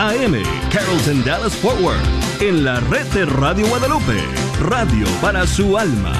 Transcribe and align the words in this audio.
AM, 0.00 0.32
Carrollton 0.72 1.22
Dallas 1.26 1.54
Forward, 1.56 2.00
en 2.40 2.64
la 2.64 2.80
red 2.80 3.04
de 3.08 3.26
Radio 3.26 3.66
Guadalupe, 3.66 4.16
radio 4.62 5.06
para 5.20 5.46
su 5.46 5.76
alma. 5.76 6.14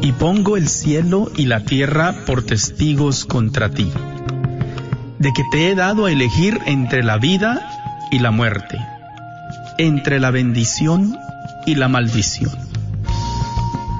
Y 0.00 0.12
pongo 0.12 0.56
el 0.56 0.68
cielo 0.68 1.32
y 1.36 1.46
la 1.46 1.64
tierra 1.64 2.14
por 2.24 2.44
testigos 2.44 3.24
contra 3.24 3.70
ti, 3.70 3.90
de 5.18 5.32
que 5.32 5.42
te 5.50 5.70
he 5.70 5.74
dado 5.74 6.06
a 6.06 6.12
elegir 6.12 6.60
entre 6.66 7.02
la 7.02 7.18
vida 7.18 7.68
y 8.12 8.20
la 8.20 8.30
muerte, 8.30 8.78
entre 9.76 10.20
la 10.20 10.30
bendición 10.30 11.18
y 11.66 11.74
la 11.74 11.88
maldición. 11.88 12.65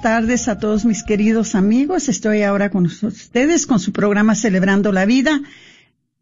buenas 0.00 0.22
tardes 0.22 0.48
a 0.48 0.58
todos 0.58 0.86
mis 0.86 1.02
queridos 1.02 1.54
amigos. 1.54 2.08
Estoy 2.08 2.40
ahora 2.40 2.70
con 2.70 2.86
ustedes 2.86 3.66
con 3.66 3.80
su 3.80 3.92
programa 3.92 4.34
Celebrando 4.34 4.92
la 4.92 5.04
Vida. 5.04 5.42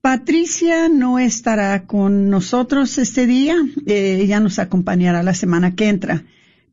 Patricia 0.00 0.88
no 0.88 1.20
estará 1.20 1.84
con 1.86 2.28
nosotros 2.28 2.98
este 2.98 3.26
día, 3.26 3.54
eh, 3.86 4.18
ella 4.20 4.40
nos 4.40 4.58
acompañará 4.58 5.22
la 5.22 5.32
semana 5.32 5.76
que 5.76 5.88
entra. 5.88 6.24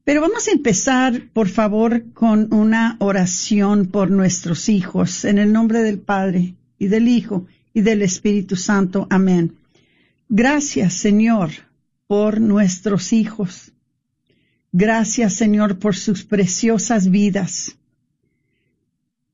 Pero 0.04 0.20
vamos 0.20 0.48
a 0.48 0.52
empezar, 0.52 1.30
por 1.32 1.48
favor, 1.48 2.12
con 2.14 2.52
una 2.52 2.96
oración 2.98 3.86
por 3.86 4.10
nuestros 4.10 4.68
hijos, 4.68 5.26
en 5.26 5.38
el 5.38 5.54
nombre 5.54 5.84
del 5.84 6.00
Padre 6.00 6.56
y 6.80 6.88
del 6.88 7.08
Hijo 7.08 7.46
y 7.72 7.82
del 7.82 8.02
Espíritu 8.02 8.56
Santo. 8.56 9.06
Amén. 9.12 9.54
Gracias, 10.28 10.96
Señor, 10.96 11.52
por 12.08 12.42
nuestros 12.42 13.14
hijos. 13.14 13.75
Gracias, 14.78 15.36
Señor, 15.36 15.80
por 15.80 15.96
sus 15.96 16.26
preciosas 16.26 17.10
vidas. 17.10 17.78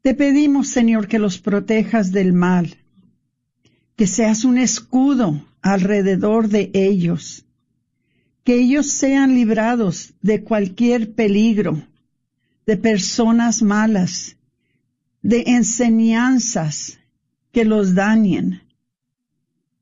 Te 0.04 0.14
pedimos, 0.14 0.68
Señor, 0.68 1.08
que 1.08 1.18
los 1.18 1.40
protejas 1.40 2.12
del 2.12 2.32
mal, 2.32 2.78
que 3.96 4.06
seas 4.06 4.46
un 4.46 4.60
escudo 4.60 5.44
alrededor 5.64 6.48
de 6.48 6.70
ellos, 6.76 7.44
que 8.44 8.54
ellos 8.54 8.92
sean 8.92 9.34
librados 9.34 10.14
de 10.22 10.44
cualquier 10.44 11.16
peligro, 11.16 11.88
de 12.68 12.78
personas 12.78 13.64
malas, 13.64 14.38
de 15.24 15.46
enseñanzas 15.48 17.00
que 17.52 17.66
los 17.66 17.96
dañen. 17.96 18.62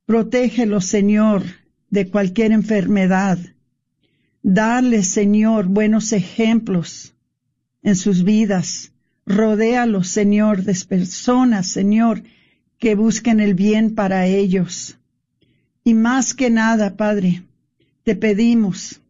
Protégelos, 0.06 0.86
Señor, 0.86 1.44
de 1.90 2.10
cualquier 2.10 2.54
enfermedad. 2.54 3.40
Darles, 4.42 5.10
Señor, 5.10 5.66
buenos 5.66 6.14
ejemplos 6.14 7.14
en 7.84 7.96
sus 7.96 8.24
vidas. 8.24 8.92
Rodéalos, 9.26 10.08
Señor, 10.08 10.64
de 10.64 10.76
personas, 10.88 11.68
Señor, 11.68 12.24
que 12.78 12.96
busquen 12.96 13.40
el 13.42 13.54
bien 13.54 13.96
para 13.96 14.26
ellos. 14.26 14.98
Y 15.84 15.94
más 15.94 16.34
que 16.34 16.50
nada, 16.50 16.96
Padre, 16.96 17.44
te 18.04 18.16
pedimos 18.16 19.02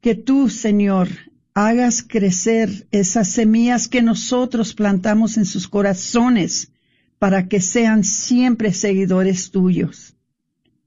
que 0.00 0.14
tú, 0.14 0.48
Señor, 0.48 1.08
hagas 1.54 2.02
crecer 2.02 2.86
esas 2.90 3.28
semillas 3.28 3.88
que 3.88 4.02
nosotros 4.02 4.74
plantamos 4.74 5.36
en 5.36 5.44
sus 5.44 5.68
corazones 5.68 6.70
para 7.18 7.48
que 7.48 7.60
sean 7.60 8.04
siempre 8.04 8.72
seguidores 8.72 9.50
tuyos. 9.50 10.14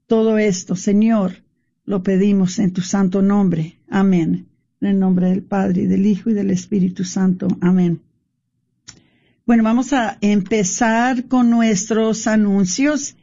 Todo 0.06 0.38
esto, 0.38 0.76
Señor, 0.76 1.42
lo 1.86 2.02
pedimos 2.02 2.58
en 2.58 2.72
tu 2.72 2.82
santo 2.82 3.22
nombre. 3.22 3.78
Amén. 3.88 4.46
En 4.80 4.88
el 4.88 4.98
nombre 4.98 5.30
del 5.30 5.42
Padre, 5.42 5.86
del 5.86 6.04
Hijo 6.04 6.30
y 6.30 6.34
del 6.34 6.50
Espíritu 6.50 7.04
Santo. 7.04 7.48
Amén. 7.60 8.02
Bueno, 9.46 9.62
vamos 9.62 9.92
a 9.92 10.18
empezar 10.20 11.28
con 11.28 11.48
nuestros 11.48 12.26
anuncios. 12.26 13.16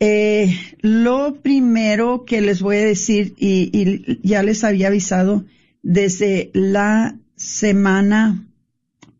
Eh, 0.00 0.56
lo 0.80 1.40
primero 1.42 2.24
que 2.24 2.40
les 2.40 2.62
voy 2.62 2.76
a 2.76 2.84
decir, 2.84 3.34
y 3.36 4.26
ya 4.26 4.42
les 4.42 4.64
había 4.64 4.88
avisado 4.88 5.44
desde 5.82 6.50
la 6.54 7.18
semana 7.36 8.46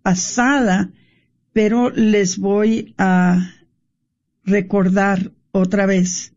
pasada, 0.03 0.91
pero 1.53 1.91
les 1.91 2.39
voy 2.39 2.95
a 2.97 3.51
recordar 4.45 5.33
otra 5.53 5.85
vez 5.85 6.33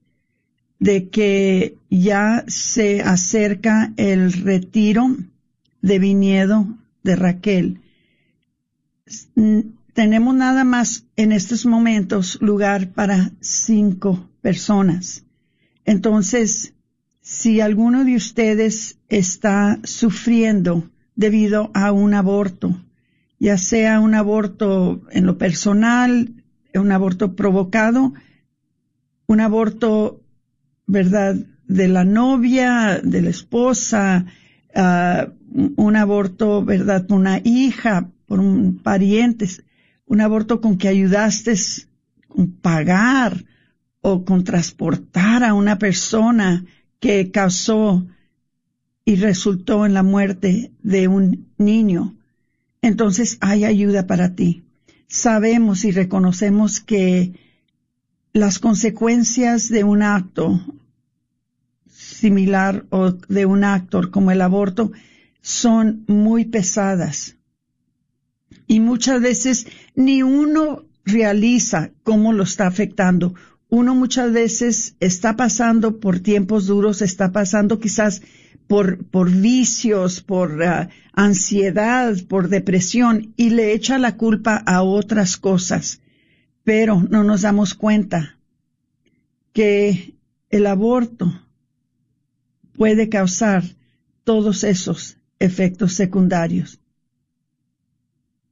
de 0.81 1.09
que 1.09 1.77
ya 1.91 2.43
se 2.47 3.01
acerca 3.01 3.93
el 3.97 4.33
retiro 4.33 5.15
de 5.83 5.99
viñedo 5.99 6.75
de 7.03 7.15
Raquel. 7.15 7.81
Tenemos 9.93 10.35
nada 10.35 10.63
más 10.63 11.05
en 11.15 11.33
estos 11.33 11.67
momentos 11.67 12.41
lugar 12.41 12.89
para 12.89 13.31
cinco 13.41 14.27
personas. 14.41 15.23
Entonces, 15.85 16.73
si 17.21 17.61
alguno 17.61 18.03
de 18.03 18.15
ustedes 18.15 18.97
está 19.07 19.79
sufriendo 19.83 20.89
debido 21.15 21.69
a 21.75 21.91
un 21.91 22.15
aborto, 22.15 22.81
ya 23.39 23.59
sea 23.59 23.99
un 23.99 24.15
aborto 24.15 25.03
en 25.11 25.27
lo 25.27 25.37
personal, 25.37 26.43
un 26.73 26.91
aborto 26.91 27.35
provocado, 27.35 28.13
un 29.27 29.39
aborto, 29.41 30.20
¿verdad?, 30.91 31.37
de 31.67 31.87
la 31.87 32.03
novia, 32.03 32.99
de 33.01 33.21
la 33.21 33.29
esposa, 33.29 34.25
uh, 34.75 35.31
un 35.77 35.95
aborto, 35.95 36.65
¿verdad?, 36.65 37.09
una 37.11 37.39
hija, 37.45 38.09
por 38.25 38.41
un 38.41 38.79
pariente, 38.83 39.47
un 40.05 40.19
aborto 40.19 40.59
con 40.59 40.77
que 40.77 40.89
ayudaste 40.89 41.55
con 42.27 42.51
pagar 42.51 43.45
o 44.01 44.25
con 44.25 44.43
transportar 44.43 45.45
a 45.45 45.53
una 45.53 45.77
persona 45.77 46.65
que 46.99 47.31
causó 47.31 48.05
y 49.05 49.15
resultó 49.15 49.85
en 49.85 49.93
la 49.93 50.03
muerte 50.03 50.71
de 50.83 51.07
un 51.07 51.47
niño, 51.57 52.15
entonces 52.81 53.37
hay 53.39 53.63
ayuda 53.63 54.07
para 54.07 54.35
ti. 54.35 54.63
Sabemos 55.07 55.85
y 55.85 55.91
reconocemos 55.91 56.81
que 56.81 57.33
las 58.33 58.59
consecuencias 58.59 59.69
de 59.69 59.83
un 59.83 60.03
acto 60.03 60.59
similar 62.21 62.85
o 62.91 63.11
de 63.11 63.47
un 63.47 63.63
acto 63.63 64.11
como 64.11 64.29
el 64.29 64.41
aborto 64.41 64.91
son 65.41 66.03
muy 66.07 66.45
pesadas. 66.45 67.35
Y 68.67 68.79
muchas 68.79 69.21
veces 69.21 69.65
ni 69.95 70.21
uno 70.21 70.83
realiza 71.03 71.89
cómo 72.03 72.31
lo 72.31 72.43
está 72.43 72.67
afectando. 72.67 73.33
Uno 73.69 73.95
muchas 73.95 74.31
veces 74.31 74.95
está 74.99 75.35
pasando 75.35 75.99
por 75.99 76.19
tiempos 76.19 76.67
duros, 76.67 77.01
está 77.01 77.31
pasando 77.31 77.79
quizás 77.79 78.21
por, 78.67 79.03
por 79.05 79.31
vicios, 79.31 80.21
por 80.21 80.61
ah, 80.63 80.89
ansiedad, 81.13 82.15
por 82.29 82.49
depresión 82.49 83.33
y 83.35 83.49
le 83.49 83.73
echa 83.73 83.97
la 83.97 84.15
culpa 84.15 84.57
a 84.57 84.83
otras 84.83 85.37
cosas. 85.37 86.01
Pero 86.63 87.03
no 87.09 87.23
nos 87.23 87.41
damos 87.41 87.73
cuenta 87.73 88.37
que 89.53 90.13
el 90.51 90.67
aborto 90.67 91.33
puede 92.75 93.09
causar 93.09 93.63
todos 94.23 94.63
esos 94.63 95.17
efectos 95.39 95.93
secundarios. 95.93 96.79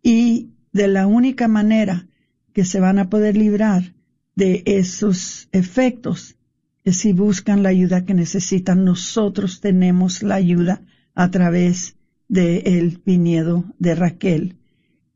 Y 0.01 0.49
de 0.71 0.87
la 0.87 1.07
única 1.07 1.47
manera 1.47 2.07
que 2.53 2.65
se 2.65 2.79
van 2.79 2.99
a 2.99 3.09
poder 3.09 3.37
librar 3.37 3.93
de 4.35 4.63
esos 4.65 5.49
efectos 5.51 6.35
es 6.83 6.97
si 6.97 7.13
buscan 7.13 7.63
la 7.63 7.69
ayuda 7.69 8.05
que 8.05 8.13
necesitan. 8.13 8.85
Nosotros 8.85 9.61
tenemos 9.61 10.23
la 10.23 10.35
ayuda 10.35 10.81
a 11.13 11.29
través 11.29 11.95
del 12.27 12.65
el 12.65 13.01
viñedo 13.05 13.65
de 13.77 13.95
Raquel. 13.95 14.55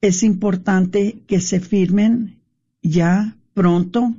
Es 0.01 0.23
importante 0.23 1.21
que 1.27 1.39
se 1.39 1.59
firmen 1.59 2.39
ya 2.81 3.37
pronto 3.53 4.13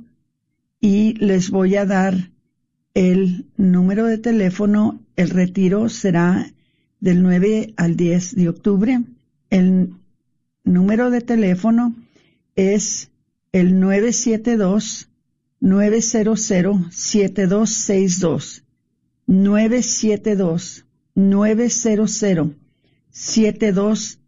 y 0.81 1.13
les 1.13 1.51
voy 1.51 1.75
a 1.75 1.85
dar 1.85 2.31
el 2.95 3.45
número 3.57 4.05
de 4.05 4.17
teléfono. 4.17 4.99
El 5.15 5.29
retiro 5.29 5.87
será 5.89 6.51
del 6.99 7.21
9 7.21 7.75
al 7.77 7.95
10 7.95 8.35
de 8.35 8.49
octubre. 8.49 9.03
El 9.51 9.93
número 10.63 11.11
de 11.11 11.21
teléfono 11.21 11.95
es 12.55 13.11
el 13.51 13.79
972 13.79 15.09
900 15.59 16.41
7262 16.41 18.63
972 19.27 20.85
900 21.13 22.23
7262 23.11 24.19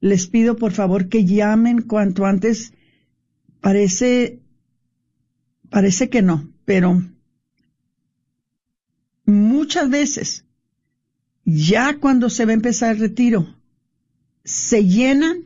les 0.00 0.26
pido 0.26 0.56
por 0.56 0.72
favor 0.72 1.08
que 1.08 1.24
llamen 1.24 1.82
cuanto 1.82 2.24
antes. 2.24 2.72
Parece, 3.60 4.40
parece 5.70 6.08
que 6.08 6.22
no, 6.22 6.48
pero 6.64 7.02
muchas 9.24 9.90
veces, 9.90 10.44
ya 11.44 11.98
cuando 11.98 12.30
se 12.30 12.44
va 12.44 12.52
a 12.52 12.54
empezar 12.54 12.94
el 12.94 13.00
retiro, 13.00 13.54
se 14.44 14.86
llenan 14.86 15.44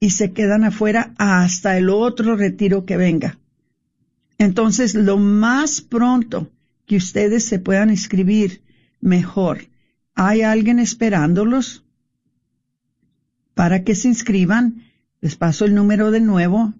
y 0.00 0.10
se 0.10 0.32
quedan 0.32 0.64
afuera 0.64 1.14
hasta 1.18 1.76
el 1.78 1.90
otro 1.90 2.36
retiro 2.36 2.84
que 2.84 2.96
venga. 2.96 3.38
Entonces, 4.38 4.94
lo 4.94 5.18
más 5.18 5.80
pronto 5.80 6.50
que 6.86 6.96
ustedes 6.96 7.44
se 7.44 7.58
puedan 7.58 7.90
inscribir, 7.90 8.62
mejor. 9.00 9.68
¿Hay 10.14 10.42
alguien 10.42 10.78
esperándolos? 10.78 11.84
Para 13.54 13.84
que 13.84 13.94
se 13.94 14.08
inscriban, 14.08 14.82
les 15.20 15.36
paso 15.36 15.64
el 15.64 15.74
número 15.74 16.10
de 16.10 16.20
nuevo, 16.20 16.74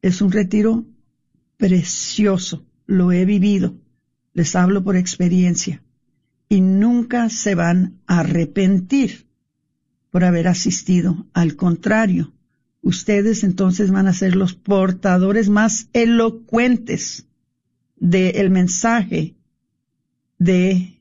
Es 0.02 0.20
un 0.20 0.30
retiro 0.30 0.84
precioso. 1.56 2.66
Lo 2.86 3.12
he 3.12 3.24
vivido. 3.24 3.74
Les 4.34 4.54
hablo 4.56 4.84
por 4.84 4.96
experiencia 4.96 5.80
y 6.48 6.60
nunca 6.60 7.30
se 7.30 7.54
van 7.54 8.00
a 8.06 8.20
arrepentir 8.20 9.26
por 10.14 10.22
haber 10.22 10.46
asistido. 10.46 11.26
Al 11.32 11.56
contrario, 11.56 12.32
ustedes 12.82 13.42
entonces 13.42 13.90
van 13.90 14.06
a 14.06 14.12
ser 14.12 14.36
los 14.36 14.54
portadores 14.54 15.48
más 15.48 15.88
elocuentes 15.92 17.26
del 17.96 18.48
mensaje 18.48 19.34
de 20.38 21.00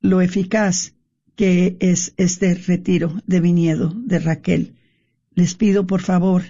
lo 0.00 0.22
eficaz 0.22 0.94
que 1.36 1.76
es 1.78 2.14
este 2.16 2.54
retiro 2.54 3.20
de 3.26 3.40
viñedo 3.40 3.92
de 3.94 4.18
Raquel. 4.18 4.76
Les 5.34 5.54
pido 5.56 5.86
por 5.86 6.00
favor 6.00 6.44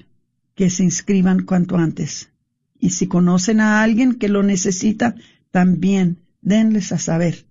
que 0.55 0.71
se 0.71 0.85
inscriban 0.85 1.43
cuanto 1.43 1.79
antes. 1.79 2.31
Y 2.79 2.91
si 2.91 3.09
conocen 3.09 3.59
a 3.59 3.83
alguien 3.83 4.15
que 4.15 4.29
lo 4.29 4.45
necesita, 4.45 5.17
también 5.51 6.19
denles 6.43 6.93
a 6.93 6.99
saber 6.99 7.45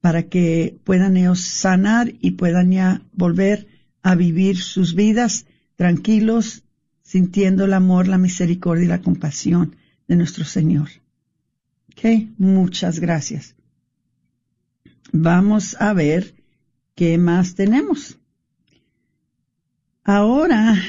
para 0.00 0.24
que 0.24 0.80
puedan 0.82 1.16
ellos 1.16 1.42
sanar 1.42 2.12
y 2.20 2.32
puedan 2.32 2.72
ya 2.72 3.02
volver 3.12 3.68
a 4.02 4.14
vivir 4.14 4.58
sus 4.58 4.94
vidas 4.94 5.46
tranquilos, 5.76 6.62
sintiendo 7.02 7.64
el 7.64 7.72
amor, 7.72 8.08
la 8.08 8.18
misericordia 8.18 8.84
y 8.84 8.88
la 8.88 9.02
compasión 9.02 9.76
de 10.06 10.16
nuestro 10.16 10.44
Señor. 10.44 10.88
Ok, 11.92 12.28
muchas 12.38 13.00
gracias. 13.00 13.54
Vamos 15.12 15.76
a 15.80 15.92
ver 15.92 16.34
qué 16.94 17.18
más 17.18 17.54
tenemos. 17.54 18.18
Ahora, 20.04 20.80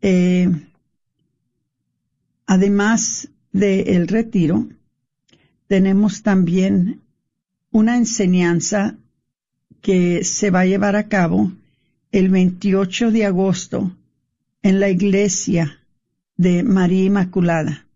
eh, 0.00 0.48
además 2.46 3.28
del 3.52 4.08
retiro, 4.08 4.68
tenemos 5.66 6.22
también 6.22 7.02
una 7.70 7.96
enseñanza 7.96 8.96
que 9.80 10.24
se 10.24 10.50
va 10.50 10.60
a 10.60 10.66
llevar 10.66 10.96
a 10.96 11.08
cabo 11.08 11.52
el 12.18 12.30
28 12.30 13.12
de 13.12 13.24
agosto 13.24 13.96
en 14.62 14.80
la 14.80 14.90
iglesia 14.90 15.78
de 16.36 16.64
María 16.64 17.04
Inmaculada. 17.04 17.86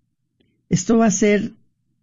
Esto 0.69 0.99
va 0.99 1.07
a 1.07 1.11
ser 1.11 1.53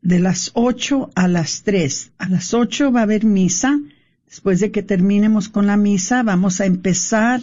de 0.01 0.19
las 0.19 0.51
8 0.53 1.11
a 1.15 1.27
las 1.29 1.63
3. 1.63 2.11
A 2.17 2.27
las 2.27 2.53
8 2.53 2.91
va 2.91 3.01
a 3.01 3.03
haber 3.03 3.23
misa. 3.23 3.79
Después 4.25 4.59
de 4.59 4.71
que 4.71 4.83
terminemos 4.83 5.47
con 5.47 5.65
la 5.65 5.77
misa, 5.77 6.23
vamos 6.23 6.59
a 6.59 6.65
empezar 6.65 7.41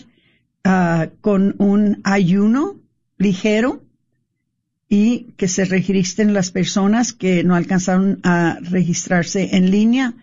ah, 0.63 1.09
con 1.23 1.55
un 1.59 2.01
ayuno 2.05 2.77
ligero 3.17 3.83
y 4.89 5.33
que 5.39 5.49
se 5.49 5.65
registren 5.65 6.35
las 6.35 6.51
personas 6.51 7.15
que 7.15 7.43
no 7.45 7.55
alcanzaron 7.55 8.21
a 8.23 8.59
registrarse 8.61 9.57
en 9.57 9.71
línea 9.71 10.15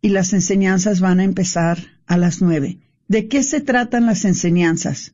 y 0.00 0.08
las 0.08 0.32
enseñanzas 0.32 1.00
van 1.00 1.20
a 1.20 1.24
empezar 1.24 1.78
a 2.06 2.16
las 2.18 2.42
nueve. 2.42 2.78
¿De 3.12 3.28
qué 3.28 3.42
se 3.42 3.60
tratan 3.60 4.06
las 4.06 4.24
enseñanzas? 4.24 5.12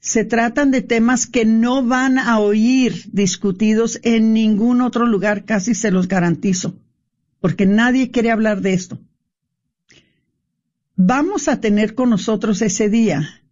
Se 0.00 0.24
tratan 0.24 0.72
de 0.72 0.82
temas 0.82 1.28
que 1.28 1.44
no 1.44 1.80
van 1.86 2.18
a 2.18 2.40
oír 2.40 3.04
discutidos 3.12 4.00
en 4.02 4.32
ningún 4.32 4.80
otro 4.80 5.06
lugar, 5.06 5.44
casi 5.44 5.72
se 5.76 5.92
los 5.92 6.08
garantizo, 6.08 6.74
porque 7.38 7.64
nadie 7.64 8.10
quiere 8.10 8.32
hablar 8.32 8.62
de 8.62 8.72
esto. 8.72 8.98
Vamos 10.96 11.46
a 11.46 11.60
tener 11.60 11.94
con 11.94 12.10
nosotros 12.10 12.62
ese 12.62 12.88
día 12.88 13.44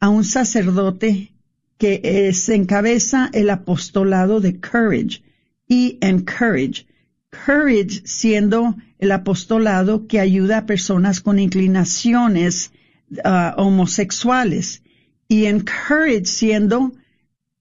a 0.00 0.08
un 0.08 0.24
sacerdote 0.24 1.32
que 1.78 2.32
se 2.32 2.56
encabeza 2.56 3.30
el 3.32 3.48
apostolado 3.50 4.40
de 4.40 4.58
Courage 4.58 5.22
y 5.68 5.98
Encourage. 6.00 6.88
Courage 7.30 8.02
siendo 8.06 8.74
el 8.98 9.12
apostolado 9.12 10.08
que 10.08 10.18
ayuda 10.18 10.58
a 10.58 10.66
personas 10.66 11.20
con 11.20 11.38
inclinaciones 11.38 12.72
uh, 13.10 13.60
homosexuales 13.60 14.82
y 15.28 15.46
Encourage 15.46 16.26
siendo 16.26 16.92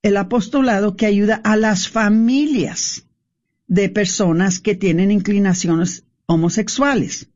el 0.02 0.18
apostolado 0.18 0.96
que 0.96 1.08
ayuda 1.08 1.42
a 1.44 1.56
las 1.56 1.90
familias 1.90 3.06
de 3.68 3.90
personas 3.90 4.60
que 4.60 4.76
tienen 4.76 5.10
inclinaciones 5.10 6.04
homosexuales. 6.28 7.28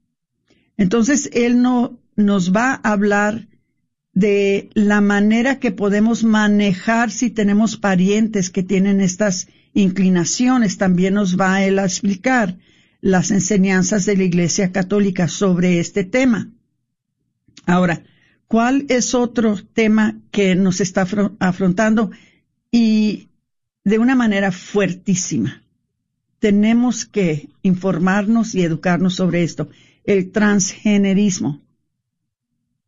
Entonces, 0.77 1.29
él 1.33 1.61
no 1.61 1.97
nos 2.15 2.53
va 2.53 2.79
a 2.83 2.91
hablar 2.91 3.47
de 4.13 4.69
la 4.73 5.01
manera 5.01 5.59
que 5.59 5.71
podemos 5.71 6.23
manejar 6.23 7.11
si 7.11 7.29
tenemos 7.29 7.77
parientes 7.77 8.49
que 8.49 8.63
tienen 8.63 9.01
estas 9.01 9.47
inclinaciones. 9.73 10.77
También 10.77 11.15
nos 11.15 11.39
va 11.39 11.55
a 11.55 11.65
él 11.65 11.79
a 11.79 11.85
explicar 11.85 12.57
las 13.01 13.31
enseñanzas 13.31 14.05
de 14.05 14.17
la 14.17 14.23
Iglesia 14.23 14.71
Católica 14.71 15.27
sobre 15.27 15.79
este 15.79 16.03
tema. 16.03 16.49
Ahora, 17.69 18.03
¿cuál 18.47 18.85
es 18.89 19.13
otro 19.13 19.55
tema 19.73 20.19
que 20.31 20.55
nos 20.55 20.81
está 20.81 21.07
afrontando 21.39 22.09
y 22.71 23.29
de 23.83 23.99
una 23.99 24.15
manera 24.15 24.51
fuertísima? 24.51 25.61
Tenemos 26.39 27.05
que 27.05 27.49
informarnos 27.61 28.55
y 28.55 28.63
educarnos 28.63 29.13
sobre 29.15 29.43
esto. 29.43 29.69
El 30.03 30.31
transgenerismo. 30.31 31.61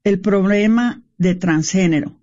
El 0.03 0.19
problema 0.19 1.03
de 1.19 1.35
transgénero. 1.35 2.15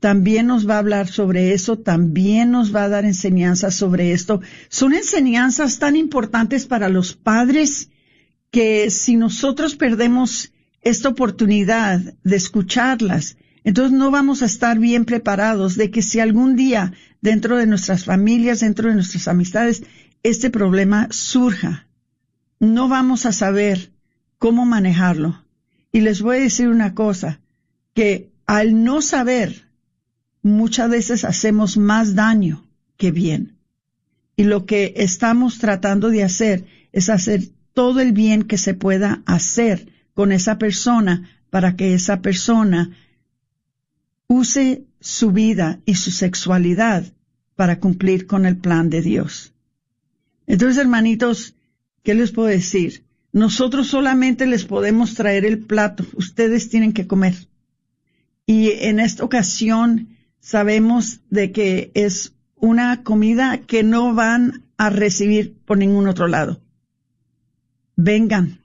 También 0.00 0.48
nos 0.48 0.68
va 0.68 0.74
a 0.74 0.78
hablar 0.78 1.06
sobre 1.06 1.54
eso, 1.54 1.78
también 1.78 2.50
nos 2.50 2.74
va 2.74 2.82
a 2.82 2.88
dar 2.88 3.04
enseñanzas 3.04 3.76
sobre 3.76 4.12
esto. 4.12 4.40
Son 4.68 4.94
enseñanzas 4.94 5.78
tan 5.78 5.94
importantes 5.94 6.66
para 6.66 6.88
los 6.88 7.14
padres 7.14 7.88
que 8.50 8.90
si 8.90 9.14
nosotros 9.14 9.76
perdemos 9.76 10.52
esta 10.82 11.08
oportunidad 11.08 12.00
de 12.22 12.36
escucharlas, 12.36 13.36
entonces 13.64 13.96
no 13.96 14.10
vamos 14.10 14.42
a 14.42 14.46
estar 14.46 14.78
bien 14.78 15.04
preparados 15.04 15.76
de 15.76 15.90
que 15.90 16.02
si 16.02 16.18
algún 16.18 16.56
día 16.56 16.92
dentro 17.20 17.56
de 17.56 17.66
nuestras 17.66 18.04
familias, 18.04 18.60
dentro 18.60 18.88
de 18.88 18.96
nuestras 18.96 19.28
amistades, 19.28 19.84
este 20.24 20.50
problema 20.50 21.08
surja, 21.10 21.86
no 22.58 22.88
vamos 22.88 23.26
a 23.26 23.32
saber 23.32 23.92
cómo 24.38 24.66
manejarlo. 24.66 25.44
Y 25.92 26.00
les 26.00 26.20
voy 26.20 26.38
a 26.38 26.40
decir 26.40 26.68
una 26.68 26.94
cosa, 26.94 27.40
que 27.94 28.32
al 28.46 28.82
no 28.82 29.02
saber 29.02 29.68
muchas 30.42 30.90
veces 30.90 31.24
hacemos 31.24 31.76
más 31.76 32.14
daño 32.16 32.66
que 32.96 33.12
bien. 33.12 33.58
Y 34.36 34.44
lo 34.44 34.66
que 34.66 34.94
estamos 34.96 35.58
tratando 35.58 36.08
de 36.08 36.24
hacer 36.24 36.64
es 36.92 37.08
hacer 37.08 37.42
todo 37.72 38.00
el 38.00 38.12
bien 38.12 38.42
que 38.42 38.58
se 38.58 38.74
pueda 38.74 39.22
hacer 39.26 39.91
con 40.14 40.32
esa 40.32 40.58
persona 40.58 41.30
para 41.50 41.76
que 41.76 41.94
esa 41.94 42.20
persona 42.20 42.90
use 44.26 44.84
su 45.00 45.32
vida 45.32 45.80
y 45.84 45.96
su 45.96 46.10
sexualidad 46.10 47.12
para 47.56 47.78
cumplir 47.78 48.26
con 48.26 48.46
el 48.46 48.56
plan 48.56 48.88
de 48.88 49.02
Dios. 49.02 49.52
Entonces, 50.46 50.78
hermanitos, 50.78 51.54
¿qué 52.02 52.14
les 52.14 52.32
puedo 52.32 52.48
decir? 52.48 53.04
Nosotros 53.32 53.88
solamente 53.88 54.46
les 54.46 54.64
podemos 54.64 55.14
traer 55.14 55.44
el 55.44 55.58
plato, 55.58 56.04
ustedes 56.14 56.68
tienen 56.68 56.92
que 56.92 57.06
comer. 57.06 57.34
Y 58.46 58.70
en 58.70 59.00
esta 59.00 59.24
ocasión 59.24 60.16
sabemos 60.40 61.20
de 61.30 61.52
que 61.52 61.90
es 61.94 62.32
una 62.56 63.02
comida 63.02 63.58
que 63.58 63.82
no 63.82 64.14
van 64.14 64.64
a 64.76 64.90
recibir 64.90 65.54
por 65.64 65.78
ningún 65.78 66.08
otro 66.08 66.26
lado. 66.26 66.60
Vengan, 67.96 68.61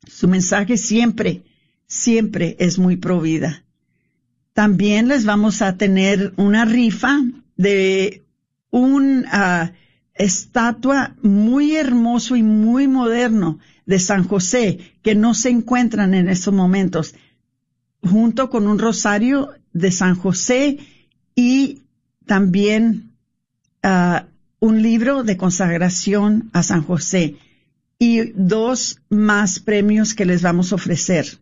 Su 0.07 0.29
mensaje 0.29 0.77
siempre, 0.77 1.43
siempre 1.89 2.57
es 2.61 2.79
muy 2.79 2.97
provida. 2.97 3.65
También 4.53 5.09
les 5.09 5.25
vamos 5.25 5.61
a 5.61 5.77
tener 5.77 6.33
una 6.37 6.65
rifa 6.65 7.21
de 7.57 8.24
una 8.81 9.73
estatua 10.15 11.15
muy 11.23 11.77
hermoso 11.77 12.35
y 12.35 12.43
muy 12.43 12.89
moderno 12.89 13.61
de 13.87 14.01
San 14.01 14.25
José 14.25 14.81
que 15.03 15.15
no 15.15 15.33
se 15.35 15.51
encuentran 15.51 16.13
en 16.13 16.29
estos 16.29 16.53
momentos, 16.53 17.15
junto 18.03 18.51
con 18.51 18.67
un 18.67 18.81
rosario 18.81 19.51
de 19.73 19.93
San 19.93 20.17
José 20.17 20.79
y 21.37 21.83
también 22.27 23.13
ah, 23.85 24.27
un 24.59 24.83
libro 24.83 25.23
de 25.23 25.37
consagración 25.37 26.51
a 26.53 26.65
San 26.65 26.83
José 26.83 27.37
y 28.01 28.33
dos 28.35 29.01
más 29.09 29.61
premios 29.61 30.15
que 30.15 30.25
les 30.25 30.43
vamos 30.43 30.73
a 30.73 30.75
ofrecer. 30.75 31.39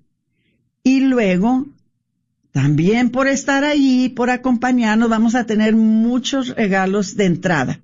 Y 0.85 1.01
luego, 1.01 1.67
también 2.52 3.11
por 3.11 3.28
estar 3.28 3.64
allí, 3.64 4.09
por 4.09 4.30
acompañarnos, 4.30 5.09
vamos 5.09 5.35
a 5.35 5.44
tener 5.44 5.75
muchos 5.75 6.54
regalos 6.54 7.16
de 7.16 7.25
entrada. 7.25 7.80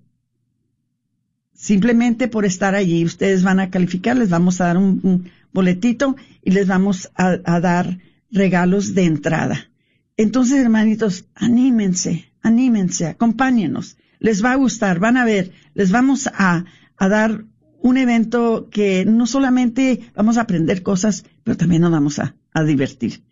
Simplemente 1.54 2.28
por 2.28 2.44
estar 2.44 2.74
allí, 2.74 3.04
ustedes 3.04 3.42
van 3.42 3.60
a 3.60 3.70
calificar, 3.70 4.16
les 4.16 4.30
vamos 4.30 4.60
a 4.60 4.66
dar 4.66 4.76
un, 4.76 5.30
boletito 5.52 6.14
y 6.44 6.50
les 6.52 6.66
vamos 6.68 7.10
a, 7.16 7.38
a 7.44 7.60
dar 7.60 7.98
regalos 8.30 8.94
de 8.94 9.04
entrada. 9.04 9.70
Entonces, 10.16 10.58
hermanitos, 10.58 11.24
anímense, 11.34 12.32
anímense, 12.42 13.06
acompáñenos. 13.06 13.96
Les 14.20 14.44
va 14.44 14.52
a 14.52 14.56
gustar, 14.56 14.98
van 14.98 15.16
a 15.16 15.24
ver, 15.24 15.52
les 15.74 15.90
vamos 15.90 16.26
a, 16.26 16.64
a 16.96 17.08
dar 17.08 17.44
un 17.80 17.96
evento 17.96 18.68
que 18.70 19.04
no 19.04 19.26
solamente 19.26 20.10
vamos 20.14 20.36
a 20.36 20.42
aprender 20.42 20.82
cosas, 20.82 21.24
pero 21.44 21.56
también 21.56 21.82
nos 21.82 21.92
vamos 21.92 22.18
a, 22.18 22.34
divertir. 22.66 23.22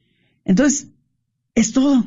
Entonces, 0.45 0.87
es 1.57 1.73
todo. 1.73 2.05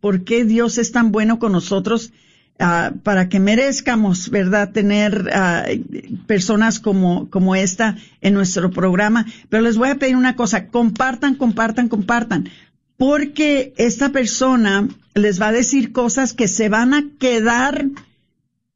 por 0.00 0.24
qué 0.24 0.44
Dios 0.44 0.78
es 0.78 0.92
tan 0.92 1.12
bueno 1.12 1.38
con 1.38 1.52
nosotros 1.52 2.12
uh, 2.58 2.96
para 2.98 3.28
que 3.28 3.38
merezcamos, 3.38 4.30
¿verdad?, 4.30 4.72
tener 4.72 5.28
uh, 5.28 6.16
personas 6.26 6.80
como, 6.80 7.28
como 7.30 7.54
esta 7.54 7.96
en 8.20 8.34
nuestro 8.34 8.70
programa. 8.70 9.26
Pero 9.48 9.62
les 9.62 9.76
voy 9.76 9.90
a 9.90 9.96
pedir 9.96 10.16
una 10.16 10.36
cosa, 10.36 10.68
compartan, 10.68 11.34
compartan, 11.34 11.88
compartan, 11.88 12.48
porque 12.96 13.72
esta 13.76 14.10
persona 14.10 14.88
les 15.14 15.40
va 15.40 15.48
a 15.48 15.52
decir 15.52 15.92
cosas 15.92 16.32
que 16.32 16.48
se 16.48 16.68
van 16.68 16.94
a 16.94 17.04
quedar 17.18 17.86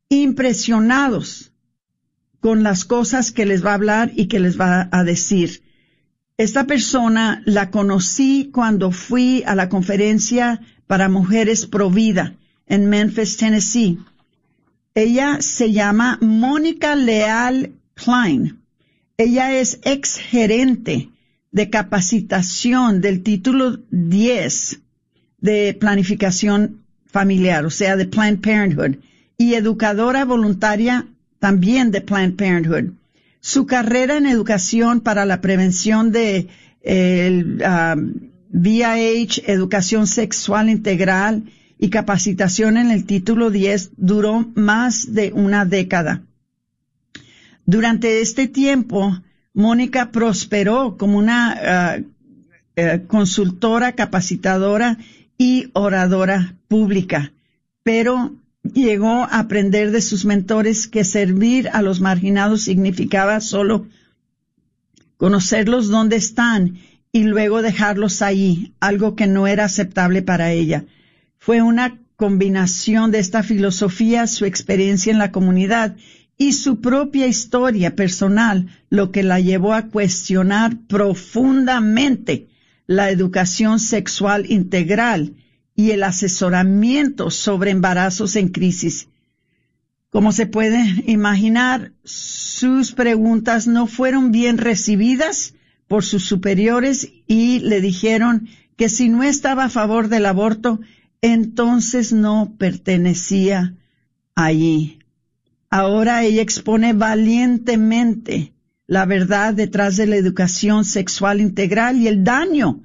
impresionados 0.08 1.52
con 2.40 2.62
las 2.62 2.84
cosas 2.84 3.32
que 3.32 3.46
les 3.46 3.64
va 3.64 3.70
a 3.70 3.74
hablar 3.74 4.12
y 4.14 4.26
que 4.26 4.38
les 4.38 4.60
va 4.60 4.88
a 4.92 5.04
decir. 5.04 5.63
Esta 6.36 6.64
persona 6.64 7.42
la 7.44 7.70
conocí 7.70 8.50
cuando 8.52 8.90
fui 8.90 9.44
a 9.46 9.54
la 9.54 9.68
conferencia 9.68 10.60
para 10.88 11.08
mujeres 11.08 11.64
pro 11.66 11.90
vida 11.90 12.34
en 12.66 12.88
Memphis, 12.88 13.36
Tennessee. 13.36 14.00
Ella 14.96 15.40
se 15.40 15.70
llama 15.70 16.18
Mónica 16.20 16.96
Leal 16.96 17.74
Klein. 17.94 18.58
Ella 19.16 19.56
es 19.56 19.78
ex 19.84 20.16
gerente 20.16 21.08
de 21.52 21.70
capacitación 21.70 23.00
del 23.00 23.22
título 23.22 23.78
10 23.92 24.80
de 25.38 25.76
planificación 25.78 26.82
familiar, 27.06 27.64
o 27.64 27.70
sea, 27.70 27.94
de 27.94 28.06
Planned 28.06 28.40
Parenthood, 28.40 28.96
y 29.38 29.54
educadora 29.54 30.24
voluntaria 30.24 31.06
también 31.38 31.92
de 31.92 32.00
Planned 32.00 32.34
Parenthood. 32.34 32.92
Su 33.46 33.66
carrera 33.66 34.16
en 34.16 34.24
educación 34.24 35.02
para 35.02 35.26
la 35.26 35.42
prevención 35.42 36.12
de, 36.12 36.48
VIH, 38.50 39.52
educación 39.52 40.06
sexual 40.06 40.70
integral 40.70 41.52
y 41.78 41.90
capacitación 41.90 42.78
en 42.78 42.90
el 42.90 43.04
título 43.04 43.50
10 43.50 43.90
duró 43.98 44.50
más 44.54 45.12
de 45.12 45.30
una 45.34 45.66
década. 45.66 46.22
Durante 47.66 48.22
este 48.22 48.48
tiempo, 48.48 49.20
Mónica 49.52 50.10
prosperó 50.10 50.96
como 50.96 51.18
una 51.18 51.52
ah, 51.52 51.98
eh, 52.76 53.04
consultora, 53.06 53.92
capacitadora 53.92 54.96
y 55.36 55.68
oradora 55.74 56.56
pública, 56.66 57.34
pero 57.82 58.36
llegó 58.72 59.24
a 59.24 59.40
aprender 59.40 59.90
de 59.90 60.00
sus 60.00 60.24
mentores 60.24 60.88
que 60.88 61.04
servir 61.04 61.68
a 61.72 61.82
los 61.82 62.00
marginados 62.00 62.62
significaba 62.62 63.40
solo 63.40 63.86
conocerlos 65.16 65.88
dónde 65.88 66.16
están 66.16 66.78
y 67.12 67.24
luego 67.24 67.62
dejarlos 67.62 68.22
ahí, 68.22 68.74
algo 68.80 69.14
que 69.14 69.26
no 69.26 69.46
era 69.46 69.66
aceptable 69.66 70.22
para 70.22 70.52
ella. 70.52 70.84
Fue 71.38 71.62
una 71.62 72.00
combinación 72.16 73.10
de 73.10 73.18
esta 73.18 73.42
filosofía, 73.42 74.26
su 74.26 74.44
experiencia 74.44 75.12
en 75.12 75.18
la 75.18 75.30
comunidad 75.30 75.96
y 76.36 76.54
su 76.54 76.80
propia 76.80 77.26
historia 77.26 77.94
personal 77.94 78.66
lo 78.90 79.12
que 79.12 79.22
la 79.22 79.40
llevó 79.40 79.74
a 79.74 79.88
cuestionar 79.88 80.76
profundamente 80.88 82.48
la 82.86 83.10
educación 83.10 83.78
sexual 83.78 84.50
integral 84.50 85.34
y 85.76 85.90
el 85.90 86.02
asesoramiento 86.02 87.30
sobre 87.30 87.70
embarazos 87.70 88.36
en 88.36 88.48
crisis. 88.48 89.08
Como 90.10 90.32
se 90.32 90.46
puede 90.46 91.02
imaginar, 91.06 91.92
sus 92.04 92.92
preguntas 92.92 93.66
no 93.66 93.86
fueron 93.86 94.30
bien 94.30 94.58
recibidas 94.58 95.54
por 95.88 96.04
sus 96.04 96.24
superiores 96.24 97.10
y 97.26 97.58
le 97.60 97.80
dijeron 97.80 98.48
que 98.76 98.88
si 98.88 99.08
no 99.08 99.22
estaba 99.22 99.64
a 99.64 99.70
favor 99.70 100.08
del 100.08 100.26
aborto, 100.26 100.80
entonces 101.20 102.12
no 102.12 102.54
pertenecía 102.58 103.74
allí. 104.34 105.00
Ahora 105.70 106.22
ella 106.22 106.42
expone 106.42 106.92
valientemente 106.92 108.52
la 108.86 109.06
verdad 109.06 109.54
detrás 109.54 109.96
de 109.96 110.06
la 110.06 110.16
educación 110.16 110.84
sexual 110.84 111.40
integral 111.40 111.96
y 111.96 112.06
el 112.06 112.22
daño 112.22 112.82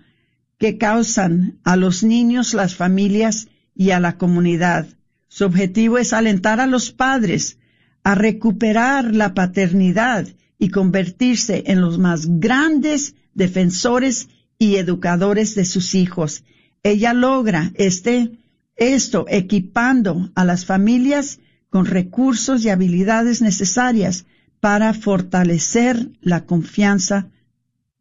que 0.60 0.78
causan 0.78 1.60
a 1.64 1.76
los 1.78 2.04
niños, 2.04 2.54
las 2.54 2.76
familias 2.76 3.48
y 3.74 3.92
a 3.92 4.00
la 4.00 4.18
comunidad. 4.18 4.88
Su 5.30 5.46
objetivo 5.46 5.98
es 5.98 6.14
alentar 6.14 6.60
a 6.60 6.68
los 6.68 6.92
padres 6.92 7.58
a 8.04 8.14
recuperar 8.14 9.16
la 9.16 9.34
paternidad 9.34 10.28
y 10.58 10.70
convertirse 10.70 11.64
en 11.68 11.82
los 11.82 11.98
más 11.98 12.28
grandes 12.28 13.16
defensores 13.34 14.28
y 14.58 14.76
educadores 14.76 15.56
de 15.56 15.64
sus 15.64 15.96
hijos. 15.96 16.44
Ella 16.84 17.14
logra 17.14 17.72
este, 17.76 18.32
esto 18.76 19.26
equipando 19.30 20.30
a 20.36 20.44
las 20.44 20.66
familias 20.66 21.40
con 21.70 21.86
recursos 21.86 22.66
y 22.66 22.70
habilidades 22.70 23.42
necesarias 23.42 24.26
para 24.60 24.94
fortalecer 24.94 26.10
la 26.22 26.46
confianza 26.46 27.30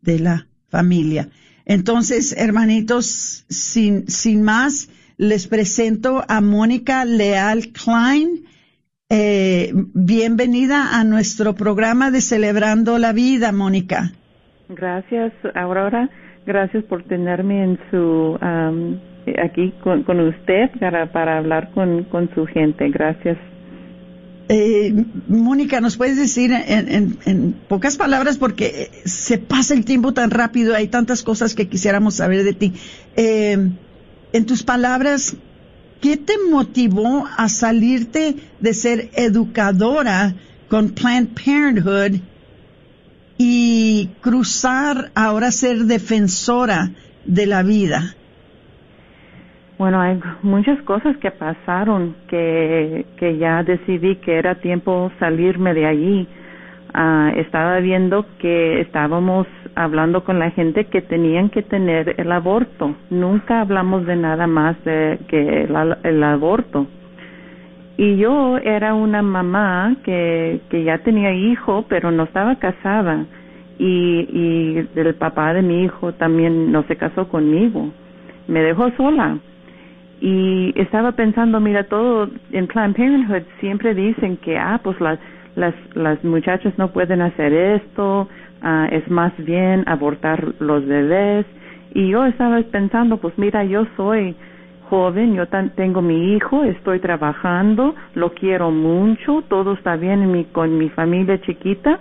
de 0.01 0.19
la 0.19 0.49
familia. 0.69 1.31
Entonces, 1.69 2.35
hermanitos, 2.37 3.45
sin, 3.51 4.09
sin 4.09 4.43
más, 4.43 4.89
les 5.19 5.47
presento 5.47 6.23
a 6.27 6.41
Mónica 6.41 7.05
Leal 7.05 7.73
Klein. 7.75 8.47
Eh, 9.11 9.73
bienvenida 9.95 10.99
a 10.99 11.05
nuestro 11.05 11.55
programa 11.55 12.11
de 12.11 12.23
Celebrando 12.23 12.97
la 12.97 13.13
Vida, 13.13 13.53
Mónica. 13.53 14.13
Gracias, 14.71 15.33
Aurora. 15.55 16.09
Gracias 16.47 16.85
por 16.85 17.05
tenerme 17.05 17.63
en 17.63 17.79
su 17.91 18.39
aquí 19.45 19.75
con, 19.85 20.05
con 20.05 20.21
usted 20.21 20.71
para, 20.81 21.13
para 21.13 21.37
hablar 21.37 21.71
con, 21.73 22.05
con 22.05 22.31
su 22.35 22.47
gente. 22.47 22.89
Gracias. 22.89 23.37
Eh, 24.51 25.05
Mónica, 25.29 25.81
¿nos 25.81 25.99
puedes 25.99 26.17
decir 26.17 26.53
en, 26.53 27.53
pocas 27.69 27.99
palabras, 27.99 28.39
porque 28.39 28.91
se 29.05 29.37
pasa 29.37 29.75
el 29.75 29.85
tiempo 29.85 30.15
tan 30.15 30.31
rápido, 30.31 30.75
hay 30.75 30.89
tantas 30.89 31.23
cosas 31.23 31.55
que 31.55 31.69
quisiéramos 31.69 32.15
saber 32.15 32.45
de 32.45 32.55
ti. 32.55 32.73
Eh, 33.17 33.71
en 34.33 34.47
tus 34.47 34.63
palabras, 34.63 35.37
¿qué 36.01 36.17
te 36.17 36.35
motivó 36.51 37.29
a 37.37 37.49
salirte 37.51 38.37
de 38.61 38.75
ser 38.75 39.11
educadora 39.15 40.35
con 40.69 40.91
Planned 40.91 41.29
Parenthood 41.29 42.21
y 43.37 44.09
cruzar 44.23 45.13
ahora 45.15 45.51
ser 45.51 45.85
defensora 45.85 46.93
de 47.27 47.47
la 47.47 47.63
vida? 47.63 48.17
Bueno, 49.79 50.01
hay 50.01 50.19
muchas 50.43 50.83
cosas 50.83 51.17
que 51.19 51.31
pasaron 51.31 52.17
que, 52.27 53.07
que 53.17 53.39
ya 53.39 53.63
decidí 53.63 54.17
que 54.17 54.37
era 54.37 54.57
tiempo 54.57 55.13
salirme 55.21 55.73
de 55.73 55.87
allí. 55.87 56.27
Ah, 56.93 57.31
estaba 57.37 57.79
viendo 57.79 58.27
que 58.41 58.81
estábamos 58.81 59.47
hablando 59.77 60.25
con 60.25 60.41
la 60.41 60.51
gente 60.51 60.87
que 60.87 61.01
tenían 61.01 61.49
que 61.51 61.63
tener 61.63 62.17
el 62.19 62.33
aborto. 62.33 62.97
Nunca 63.11 63.61
hablamos 63.61 64.05
de 64.05 64.17
nada 64.17 64.49
más 64.49 64.83
de 64.85 65.21
que 65.29 65.63
el, 65.63 65.97
el 66.03 66.25
aborto. 66.25 66.89
Y 67.97 68.17
yo 68.17 68.59
era 68.59 68.95
una 68.95 69.23
mamá 69.23 69.95
que, 70.03 70.61
que 70.71 70.83
ya 70.83 70.99
tenía 70.99 71.33
hijo, 71.33 71.85
pero 71.89 72.11
no 72.11 72.25
estaba 72.25 72.57
casada. 72.57 73.27
Y, 73.79 74.27
y 74.33 74.89
el 74.99 75.15
papá 75.15 75.55
de 75.55 75.63
mi 75.63 75.85
hijo 75.85 76.15
también 76.15 76.73
no 76.73 76.83
se 76.89 76.97
casó 76.97 77.29
conmigo. 77.29 77.93
Me 78.49 78.61
dejó 78.63 78.91
sola 78.97 79.39
y 80.21 80.73
estaba 80.77 81.13
pensando, 81.13 81.61
mira, 81.61 81.85
todo 81.85 82.29
en 82.53 82.67
Planned 82.67 82.97
Parenthood 82.97 83.43
siempre 83.61 83.95
dicen 83.95 84.37
que, 84.39 84.59
ah, 84.59 84.81
pues 84.83 85.01
las, 85.01 85.19
las, 85.55 85.75
las 85.95 86.23
muchachas 86.25 86.77
no 86.77 86.89
pueden 86.89 87.21
hacer 87.23 87.53
esto, 87.53 88.29
ah, 88.63 88.89
es 88.91 89.09
más 89.11 89.33
bien 89.39 89.85
abortar 89.87 90.55
los 90.59 90.85
bebés. 90.87 91.47
Y 91.95 92.09
yo 92.09 92.27
estaba 92.27 92.61
pensando, 92.63 93.19
pues 93.19 93.37
mira, 93.39 93.65
yo 93.65 93.87
soy 93.97 94.35
joven, 94.91 95.35
yo 95.35 95.47
tengo 95.77 96.03
mi 96.03 96.35
hijo, 96.35 96.65
estoy 96.65 96.99
trabajando, 96.99 97.95
lo 98.15 98.33
quiero 98.35 98.71
mucho, 98.71 99.43
todo 99.49 99.75
está 99.75 99.97
bien 99.97 100.23
en 100.23 100.33
mi, 100.33 100.45
con 100.45 100.79
mi 100.79 100.89
familia 100.91 101.41
chiquita. 101.41 101.99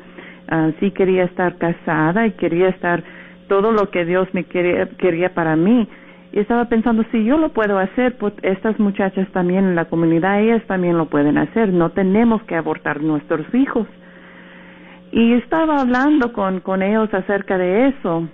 Uh, 0.50 0.72
sí 0.80 0.92
quería 0.92 1.26
estar 1.26 1.58
casada 1.58 2.26
y 2.26 2.32
quería 2.32 2.70
estar 2.70 3.04
todo 3.50 3.74
lo 3.74 3.90
que 3.90 4.06
Dios 4.06 4.30
me 4.34 4.46
quería, 4.46 4.88
quería 4.98 5.34
para 5.34 5.58
mí 5.58 5.88
y 6.32 6.40
estaba 6.40 6.66
pensando, 6.66 7.04
si 7.12 7.24
yo 7.24 7.38
lo 7.38 7.50
puedo 7.50 7.80
hacer, 7.80 8.18
pues 8.18 8.34
estas 8.42 8.80
muchachas 8.80 9.28
también 9.32 9.66
en 9.66 9.76
la 9.76 9.86
comunidad, 9.86 10.42
ellas 10.42 10.62
también 10.68 10.98
lo 10.98 11.06
pueden 11.06 11.38
hacer, 11.38 11.70
no 11.70 11.92
tenemos 11.92 12.44
que 12.44 12.56
abortar 12.56 13.02
nuestros 13.02 13.46
hijos. 13.54 13.88
Y 15.12 15.34
estaba 15.34 15.80
hablando 15.80 16.34
con, 16.34 16.60
con 16.60 16.82
ellos 16.82 17.14
acerca 17.14 17.58
de 17.58 17.88
eso 17.88 18.28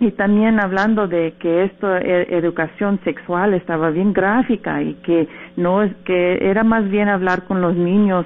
y 0.00 0.12
también 0.12 0.58
hablando 0.58 1.06
de 1.06 1.34
que 1.38 1.64
esto 1.64 1.94
e, 1.94 2.26
educación 2.30 2.98
sexual 3.04 3.52
estaba 3.52 3.90
bien 3.90 4.14
gráfica 4.14 4.82
y 4.82 4.94
que 4.94 5.28
no 5.56 5.82
es 5.82 5.94
que 6.06 6.38
era 6.40 6.64
más 6.64 6.88
bien 6.88 7.08
hablar 7.08 7.44
con 7.44 7.60
los 7.60 7.76
niños 7.76 8.24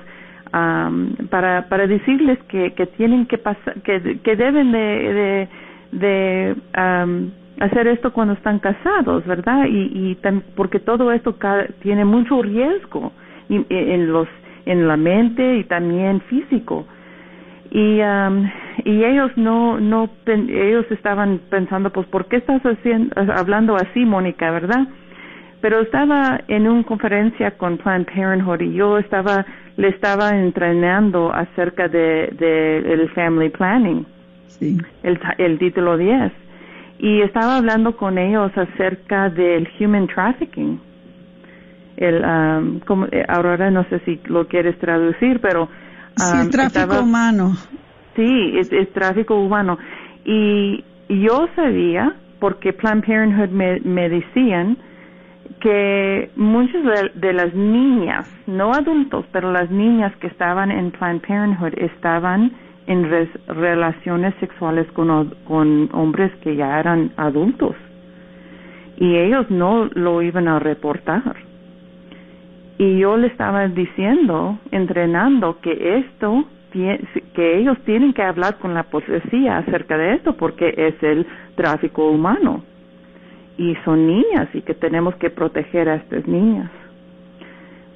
para 1.31 1.67
para 1.69 1.89
decirles 1.89 2.39
que 2.47 2.75
que 2.75 2.87
tienen 2.87 3.27
que 3.27 3.39
pasar 3.39 3.75
que 3.83 4.21
que 4.23 4.37
deben 4.37 4.71
de 4.71 5.49
de, 5.93 5.99
de 5.99 6.57
hacer 7.61 7.87
esto 7.87 8.13
cuando 8.13 8.35
están 8.35 8.59
casados, 8.59 9.25
¿verdad? 9.27 9.67
Y, 9.67 9.91
y 9.93 10.19
porque 10.57 10.81
todo 10.81 11.13
esto 11.13 11.37
tiene 11.81 12.05
mucho 12.05 12.43
riesgo 12.43 13.13
en 13.49 14.13
los 14.13 14.29
en 14.67 14.89
la 14.89 14.97
mente 14.97 15.57
y 15.57 15.65
también 15.65 16.21
físico. 16.23 16.87
Y 17.71 18.01
um, 18.01 18.51
y 18.85 19.05
ellos 19.05 19.31
no 19.37 19.79
no 19.79 20.09
ellos 20.27 20.87
estaban 20.91 21.41
pensando, 21.51 21.91
pues 21.91 22.07
¿por 22.09 22.27
qué 22.27 22.37
estás 22.37 22.63
haciendo 22.63 23.15
hablando 23.33 23.77
así, 23.77 24.05
Mónica, 24.05 24.51
verdad? 24.51 24.89
Pero 25.61 25.81
estaba 25.81 26.41
en 26.49 26.69
una 26.69 26.83
conferencia 26.83 27.53
con 27.53 27.79
Planned 27.79 28.07
Parenthood 28.07 28.61
y 28.61 28.75
yo 28.75 28.99
estaba 28.99 29.47
le 29.77 29.89
estaba 29.89 30.31
entrenando 30.31 31.33
acerca 31.33 31.89
de, 31.89 32.33
de 32.39 32.79
el 32.93 33.09
family 33.11 33.49
planning. 33.49 34.07
Sí. 34.47 34.79
El, 35.03 35.19
el 35.39 35.59
título 35.59 35.97
10 35.97 36.44
y 36.99 37.23
estaba 37.23 37.57
hablando 37.57 37.97
con 37.97 38.19
ellos 38.19 38.53
acerca 38.57 39.31
del 39.31 39.69
human 39.79 40.07
trafficking. 40.07 40.81
El, 41.97 42.25
um, 42.25 42.81
como, 42.81 43.07
eh, 43.07 43.25
Aurora, 43.29 43.71
no 43.71 43.85
sé 43.85 44.01
si 44.01 44.21
lo 44.27 44.47
quieres 44.49 44.79
traducir, 44.79 45.41
pero... 45.41 45.69
sí, 46.17 46.37
el 46.37 46.47
um, 46.47 46.51
tráfico 46.51 47.01
humano. 47.01 47.53
Sí, 48.17 48.55
es, 48.59 48.93
tráfico 48.93 49.37
humano. 49.37 49.79
Y 50.25 50.85
yo 51.09 51.49
sabía, 51.55 52.15
porque 52.41 52.73
Planned 52.73 53.05
Parenthood 53.05 53.51
me, 53.51 53.81
me 53.81 54.09
decían, 54.09 54.77
que 55.65 56.31
muchas 56.37 56.83
de, 57.15 57.33
las 57.33 57.55
niñas, 57.55 58.29
no 58.47 58.75
adultos, 58.75 59.25
pero 59.33 59.51
las 59.51 59.71
niñas 59.71 60.15
que 60.17 60.27
estaban 60.27 60.71
en 60.71 60.91
Planned 60.91 61.23
Parenthood 61.23 61.73
estaban 61.79 62.53
en 62.87 63.29
relaciones 63.49 64.35
sexuales 64.41 64.87
con, 64.93 65.35
con 65.47 65.89
hombres 65.93 66.33
que 66.43 66.57
ya 66.57 66.79
eran 66.79 67.13
adultos. 67.17 67.75
y 68.97 69.17
ellos 69.17 69.51
no 69.51 69.87
lo 69.95 70.23
iban 70.23 70.47
a 70.47 70.61
reportar. 70.61 71.35
Y 72.79 72.99
yo 72.99 73.17
le 73.17 73.29
estaba 73.29 73.67
diciendo, 73.69 74.59
entrenando, 74.71 75.61
que 75.61 75.99
esto, 75.99 76.45
que 76.73 77.59
ellos 77.59 77.79
tienen 77.85 78.13
que 78.13 78.23
hablar 78.23 78.59
con 78.59 78.75
la 78.75 78.85
policía 78.85 79.59
acerca 79.59 79.97
de 79.97 80.15
esto 80.15 80.37
porque 80.37 80.75
es 80.77 81.01
el 81.03 81.27
tráfico 81.57 82.09
humano. 82.09 82.65
Y 83.59 83.77
son 83.85 84.07
niñas 84.07 84.49
y 84.53 84.63
que 84.63 84.75
tenemos 84.75 85.15
que 85.17 85.31
proteger 85.31 85.89
a 85.89 85.97
estas 85.97 86.27
niñas. 86.27 86.71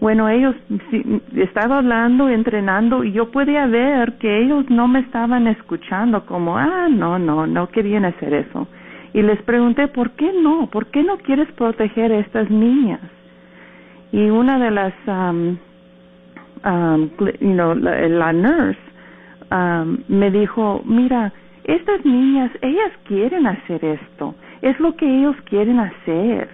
Bueno, 0.00 0.28
ellos 0.28 0.54
estaba 1.34 1.78
hablando, 1.78 2.28
entrenando 2.28 3.02
y 3.02 3.12
yo 3.12 3.32
podía 3.32 3.66
ver 3.66 4.18
que 4.18 4.42
ellos 4.42 4.70
no 4.70 4.86
me 4.86 5.00
estaban 5.00 5.48
escuchando 5.48 6.24
como, 6.24 6.56
ah, 6.56 6.88
no, 6.88 7.18
no, 7.18 7.46
no 7.48 7.68
querían 7.68 8.04
hacer 8.04 8.32
eso. 8.32 8.68
Y 9.12 9.22
les 9.22 9.42
pregunté, 9.42 9.88
¿por 9.88 10.12
qué 10.12 10.32
no? 10.32 10.68
¿Por 10.68 10.86
qué 10.86 11.02
no 11.02 11.18
quieres 11.18 11.50
proteger 11.52 12.12
a 12.12 12.18
estas 12.18 12.48
niñas? 12.48 13.00
Y 14.12 14.30
una 14.30 14.58
de 14.58 14.70
las, 14.70 14.94
um, 15.06 15.56
um, 16.64 17.10
you 17.40 17.52
know, 17.54 17.74
la, 17.74 18.32
nurse 18.32 18.78
um, 19.50 19.98
me 20.06 20.30
dijo, 20.30 20.80
mira, 20.84 21.32
estas 21.64 22.04
niñas, 22.04 22.52
ellas 22.62 22.92
quieren 23.04 23.46
hacer 23.46 23.84
esto, 23.84 24.34
es 24.62 24.78
lo 24.78 24.94
que 24.94 25.06
ellos 25.06 25.36
quieren 25.44 25.80
hacer. 25.80 26.48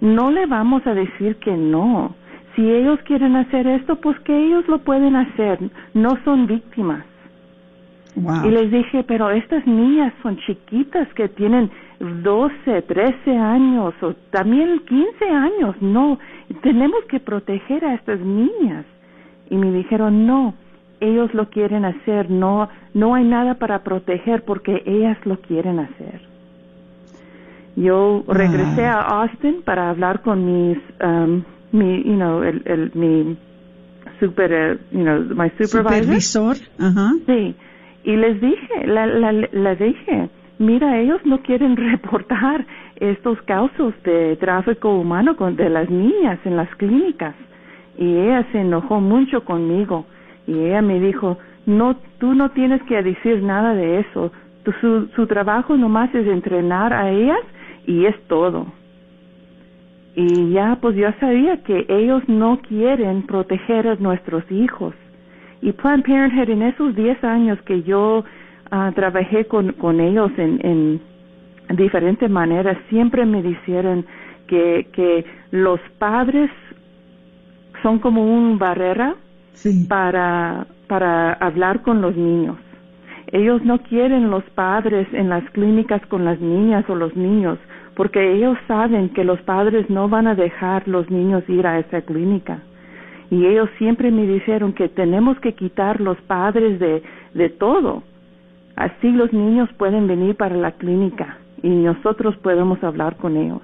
No 0.00 0.30
le 0.30 0.46
vamos 0.46 0.86
a 0.86 0.94
decir 0.94 1.36
que 1.36 1.56
no. 1.56 2.14
Si 2.60 2.70
ellos 2.70 3.00
quieren 3.06 3.36
hacer 3.36 3.66
esto, 3.66 3.96
pues 3.96 4.18
que 4.20 4.36
ellos 4.36 4.68
lo 4.68 4.80
pueden 4.80 5.16
hacer, 5.16 5.58
no 5.94 6.18
son 6.26 6.46
víctimas. 6.46 7.06
Y 8.14 8.50
les 8.50 8.70
dije, 8.70 9.02
pero 9.02 9.30
estas 9.30 9.66
niñas 9.66 10.12
son 10.22 10.36
chiquitas 10.36 11.08
que 11.14 11.30
tienen 11.30 11.70
12, 12.00 12.82
13 12.82 13.34
años 13.34 13.94
o 14.02 14.12
también 14.30 14.78
15 14.80 15.24
años. 15.24 15.74
No, 15.80 16.18
tenemos 16.60 17.02
que 17.08 17.18
proteger 17.18 17.82
a 17.82 17.94
estas 17.94 18.20
niñas. 18.20 18.84
Y 19.48 19.56
me 19.56 19.72
dijeron, 19.72 20.26
no, 20.26 20.52
ellos 21.00 21.32
lo 21.32 21.48
quieren 21.48 21.86
hacer, 21.86 22.30
no, 22.30 22.68
no 22.92 23.14
hay 23.14 23.24
nada 23.24 23.54
para 23.54 23.82
proteger 23.84 24.44
porque 24.44 24.82
ellas 24.84 25.16
lo 25.24 25.40
quieren 25.40 25.78
hacer. 25.78 26.20
Yo 27.74 28.22
regresé 28.28 28.84
a 28.84 29.00
Austin 29.00 29.62
para 29.64 29.88
hablar 29.88 30.20
con 30.20 30.44
mis, 30.44 30.78
um, 31.02 31.42
mi, 31.72 32.02
you 32.04 32.14
know, 32.14 32.42
el, 32.42 32.62
el, 32.66 32.90
mi 32.94 33.36
super, 34.18 34.52
uh, 34.52 34.96
you 34.96 35.02
know, 35.02 35.20
my 35.34 35.50
supervisor. 35.58 36.20
Supervisor, 36.20 36.56
Sí, 37.26 37.54
y 38.04 38.16
les 38.16 38.40
dije, 38.40 38.86
la, 38.86 39.06
la, 39.06 39.32
la 39.32 39.74
dije, 39.74 40.28
mira, 40.58 40.98
ellos 40.98 41.20
no 41.24 41.42
quieren 41.42 41.76
reportar 41.90 42.66
estos 42.96 43.40
casos 43.42 43.94
de 44.04 44.36
tráfico 44.36 44.94
humano 44.94 45.36
con, 45.36 45.56
de 45.56 45.68
las 45.68 45.88
niñas 45.90 46.38
en 46.44 46.56
las 46.56 46.68
clínicas. 46.76 47.34
Y 47.98 48.16
ella 48.16 48.46
se 48.52 48.60
enojó 48.60 49.00
mucho 49.00 49.44
conmigo 49.44 50.06
y 50.46 50.52
ella 50.52 50.82
me 50.82 51.00
dijo, 51.00 51.38
no, 51.66 51.96
tú 52.18 52.34
no 52.34 52.50
tienes 52.50 52.82
que 52.84 53.02
decir 53.02 53.42
nada 53.42 53.74
de 53.74 54.00
eso. 54.00 54.32
su, 54.80 55.08
su 55.14 55.26
trabajo 55.26 55.76
nomás 55.76 56.14
es 56.14 56.26
entrenar 56.26 56.92
a 56.92 57.10
ellas 57.10 57.40
y 57.86 58.06
es 58.06 58.16
todo. 58.28 58.66
Y 60.20 60.52
ya, 60.52 60.78
pues 60.80 60.96
yo 60.96 61.08
sabía 61.18 61.62
que 61.62 61.86
ellos 61.88 62.22
no 62.28 62.60
quieren 62.68 63.22
proteger 63.22 63.88
a 63.88 63.94
nuestros 63.96 64.44
hijos. 64.50 64.94
Y 65.62 65.72
Planned 65.72 66.04
Parenthood 66.04 66.50
en 66.50 66.62
esos 66.62 66.94
10 66.94 67.24
años 67.24 67.58
que 67.62 67.82
yo 67.82 68.24
Ah, 68.72 68.92
trabajé 68.94 69.46
con, 69.46 69.72
con 69.72 69.98
ellos 69.98 70.30
en, 70.36 70.60
en 70.62 71.76
diferentes 71.76 72.30
maneras, 72.30 72.78
siempre 72.88 73.26
me 73.26 73.42
dijeron 73.42 74.06
que, 74.46 74.86
que 74.92 75.24
los 75.50 75.80
padres 75.98 76.50
son 77.82 77.98
como 77.98 78.22
un 78.22 78.60
barrera 78.60 79.16
para, 79.88 80.68
para 80.86 81.32
hablar 81.32 81.82
con 81.82 82.00
los 82.00 82.14
niños. 82.16 82.58
Ellos 83.32 83.64
no 83.64 83.78
quieren 83.78 84.30
los 84.30 84.44
padres 84.50 85.08
en 85.12 85.28
las 85.28 85.42
clínicas 85.50 86.04
con 86.06 86.24
las 86.24 86.40
niñas 86.40 86.88
o 86.88 86.94
los 86.94 87.16
niños, 87.16 87.58
porque 88.00 88.32
ellos 88.32 88.56
saben 88.66 89.10
que 89.10 89.24
los 89.24 89.38
padres 89.42 89.90
no 89.90 90.08
van 90.08 90.26
a 90.26 90.34
dejar 90.34 90.88
los 90.88 91.10
niños 91.10 91.46
ir 91.48 91.66
a 91.66 91.78
esa 91.78 92.00
clínica. 92.00 92.62
Y 93.30 93.44
ellos 93.44 93.68
siempre 93.76 94.10
me 94.10 94.26
dijeron 94.26 94.72
que 94.72 94.88
tenemos 94.88 95.38
que 95.40 95.52
quitar 95.52 96.00
los 96.00 96.18
padres 96.22 96.80
de, 96.80 97.02
de 97.34 97.50
todo, 97.50 98.02
Así 98.80 99.10
los 99.10 99.30
niños 99.30 99.68
pueden 99.76 100.06
venir 100.06 100.36
para 100.36 100.56
la 100.56 100.72
clínica 100.72 101.36
y 101.62 101.68
nosotros 101.68 102.34
podemos 102.38 102.82
hablar 102.82 103.16
con 103.16 103.36
ellos. 103.36 103.60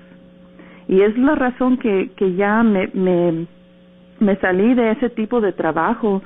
Y 0.89 1.01
es 1.01 1.17
la 1.17 1.35
razón 1.35 1.79
que, 1.79 2.11
que 2.17 2.35
ya 2.35 2.63
me, 2.63 2.91
me, 2.93 3.47
me 4.21 4.37
salí 4.37 4.75
de 4.75 4.91
ese 4.91 5.09
tipo 5.09 5.41
de 5.41 5.53
trabajo 5.53 6.21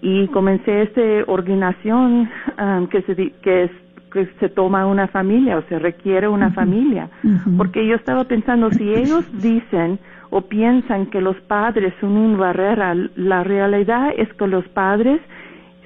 y 0.00 0.28
comencé 0.28 0.80
esta 0.80 1.30
organización 1.30 2.30
um, 2.58 2.86
que, 2.86 3.02
se, 3.02 3.14
que, 3.42 3.64
es, 3.64 3.70
que 4.12 4.26
se 4.40 4.48
toma 4.48 4.86
una 4.86 5.08
familia 5.08 5.58
o 5.58 5.62
se 5.62 5.78
requiere 5.78 6.28
una 6.28 6.50
familia. 6.50 7.08
Porque 7.56 7.86
yo 7.86 7.96
estaba 7.96 8.24
pensando, 8.24 8.70
si 8.70 8.92
ellos 8.92 9.24
dicen 9.42 9.98
o 10.30 10.42
piensan 10.42 11.06
que 11.06 11.20
los 11.20 11.36
padres 11.42 11.94
son 12.00 12.16
una 12.16 12.38
barrera, 12.38 12.94
la 13.16 13.44
realidad 13.44 14.12
es 14.16 14.32
que 14.34 14.46
los 14.46 14.66
padres 14.68 15.20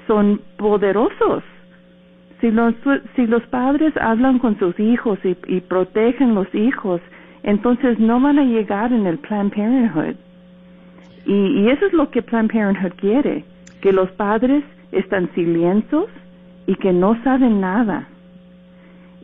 son 0.06 0.40
poderosos 0.56 1.42
si 2.40 2.50
los, 2.50 2.74
si 3.14 3.26
los 3.26 3.42
padres 3.44 3.96
hablan 3.96 4.38
con 4.38 4.58
sus 4.58 4.78
hijos 4.78 5.18
y, 5.24 5.36
y 5.46 5.60
protegen 5.60 6.34
los 6.34 6.52
hijos, 6.54 7.00
entonces 7.42 7.98
no 7.98 8.20
van 8.20 8.38
a 8.38 8.44
llegar 8.44 8.92
en 8.92 9.06
el 9.06 9.18
Planned 9.18 9.52
Parenthood. 9.52 10.16
Y, 11.24 11.32
y, 11.32 11.68
eso 11.70 11.86
es 11.86 11.92
lo 11.92 12.10
que 12.10 12.22
Planned 12.22 12.52
Parenthood 12.52 12.92
quiere, 12.98 13.44
que 13.80 13.92
los 13.92 14.10
padres 14.12 14.64
están 14.92 15.30
silenciosos 15.34 16.08
y 16.66 16.74
que 16.76 16.92
no 16.92 17.20
saben 17.22 17.60
nada. 17.60 18.08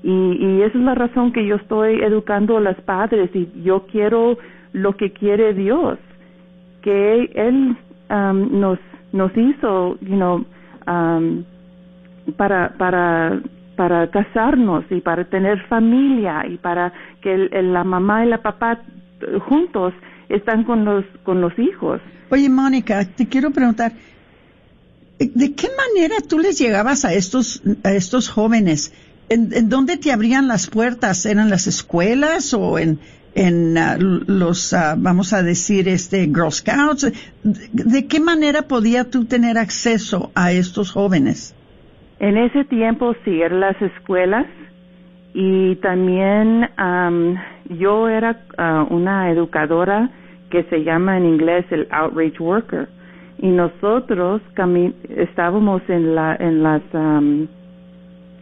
Y, 0.03 0.11
y 0.11 0.62
esa 0.62 0.79
es 0.79 0.85
la 0.85 0.95
razón 0.95 1.33
que 1.33 1.47
yo 1.47 1.57
estoy 1.57 2.03
educando 2.03 2.57
a 2.57 2.61
los 2.61 2.77
padres 2.83 3.31
y 3.35 3.49
yo 3.62 3.87
quiero 3.87 4.37
lo 4.73 4.97
que 4.97 5.12
quiere 5.12 5.55
Dios, 5.55 5.99
que 6.83 7.31
Él 7.35 7.77
um, 8.11 8.61
nos, 8.61 8.79
nos 9.12 9.31
hizo, 9.37 9.99
you 10.01 10.45
um, 10.87 11.45
para, 12.37 12.75
para, 12.79 13.41
para 13.77 14.11
casarnos 14.11 14.85
y 14.91 15.01
para 15.01 15.25
tener 15.25 15.61
familia 15.69 16.47
y 16.49 16.57
para 16.59 16.93
que 17.21 17.35
el, 17.35 17.73
la 17.73 17.85
mamá 17.85 18.25
y 18.25 18.29
la 18.29 18.43
papá 18.43 18.81
juntos 19.49 19.95
están 20.29 20.65
con 20.65 20.85
los, 20.85 21.05
con 21.23 21.41
los 21.41 21.57
hijos. 21.59 22.01
Oye, 22.31 22.49
Mónica, 22.49 23.05
te 23.05 23.29
quiero 23.29 23.51
preguntar, 23.51 23.93
¿de 25.19 25.55
qué 25.55 25.69
manera 25.77 26.17
tú 26.27 26.38
les 26.38 26.59
llegabas 26.59 27.05
a 27.05 27.12
estos, 27.12 27.62
a 27.85 27.93
estos 27.93 28.29
jóvenes? 28.29 28.93
¿En, 29.29 29.69
dónde 29.69 29.97
te 29.97 30.13
abrían 30.13 30.49
las 30.49 30.69
puertas? 30.69 31.25
¿Eran 31.27 31.51
las 31.51 31.67
escuelas 31.67 32.53
o 32.55 32.79
en, 32.79 32.99
en 33.35 33.79
ah, 33.79 33.97
los, 33.99 34.73
ah, 34.75 34.95
vamos 34.99 35.33
a 35.33 35.43
decir, 35.43 35.89
este, 35.89 36.27
Girl 36.27 36.53
Scouts? 36.53 37.13
¿De, 37.43 38.07
qué 38.07 38.21
manera 38.21 38.63
podía 38.63 39.11
tú 39.11 39.25
tener 39.25 39.59
acceso 39.59 40.31
a 40.35 40.53
estos 40.53 40.93
jóvenes? 40.93 41.57
En 42.21 42.37
ese 42.37 42.65
tiempo 42.65 43.15
sí, 43.25 43.41
eran 43.41 43.61
las 43.61 43.81
escuelas 43.81 44.47
y 45.35 45.77
también 45.77 46.69
yo 47.71 48.09
era 48.09 48.45
ah, 48.59 48.87
una 48.91 49.31
educadora 49.31 50.11
que 50.51 50.65
se 50.65 50.85
llama 50.85 51.17
en 51.17 51.25
inglés 51.25 51.65
el 51.71 51.89
outreach 51.91 52.39
worker 52.39 52.87
y 53.39 53.49
nosotros 53.49 54.43
estábamos 55.09 55.83
en 55.89 56.15
la 56.15 56.37
en 56.37 56.63
las 56.63 56.83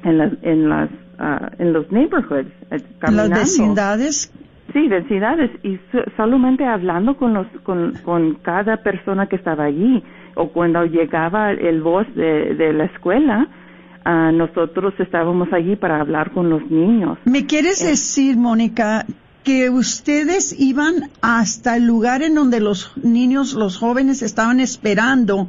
en 0.03 0.19
las 0.19 0.33
en 0.43 0.69
las 0.69 0.91
ah, 1.19 1.51
en 1.59 1.73
los 1.73 1.91
neighborhoods 1.91 2.51
eh, 2.71 2.81
las 3.11 3.31
vecindades. 3.31 4.33
Sí 4.73 4.87
vecindades. 4.89 5.51
Y 5.65 5.81
solamente 6.17 6.65
hablando 6.65 7.17
con 7.17 7.35
los 7.35 7.47
con, 7.65 7.95
con 8.05 8.35
cada 8.37 8.77
persona 8.79 9.27
que 9.27 9.37
estaba 9.37 9.65
allí 9.65 10.03
o 10.37 10.49
cuando 10.49 10.85
llegaba 10.85 11.51
el 11.51 11.83
voz 11.83 12.07
de, 12.15 12.55
de 12.55 12.73
la 12.73 12.85
escuela 12.85 13.49
nosotros 14.33 14.95
estábamos 14.99 15.53
allí 15.53 15.77
para 15.77 16.01
hablar 16.01 16.33
con 16.33 16.51
los 16.51 16.69
niños. 16.71 17.19
¿Me 17.25 17.47
quieres 17.47 17.83
eh, 17.83 17.89
decir, 17.89 18.37
Mónica, 18.37 19.07
que 19.45 19.71
ustedes 19.71 20.59
iban 20.59 21.11
hasta 21.23 21.77
el 21.77 21.87
lugar 21.87 22.23
en 22.23 22.35
donde 22.35 22.61
los 22.61 22.93
niños, 22.97 23.55
los 23.55 23.79
jóvenes 23.79 24.23
estaban 24.23 24.61
esperando 24.61 25.49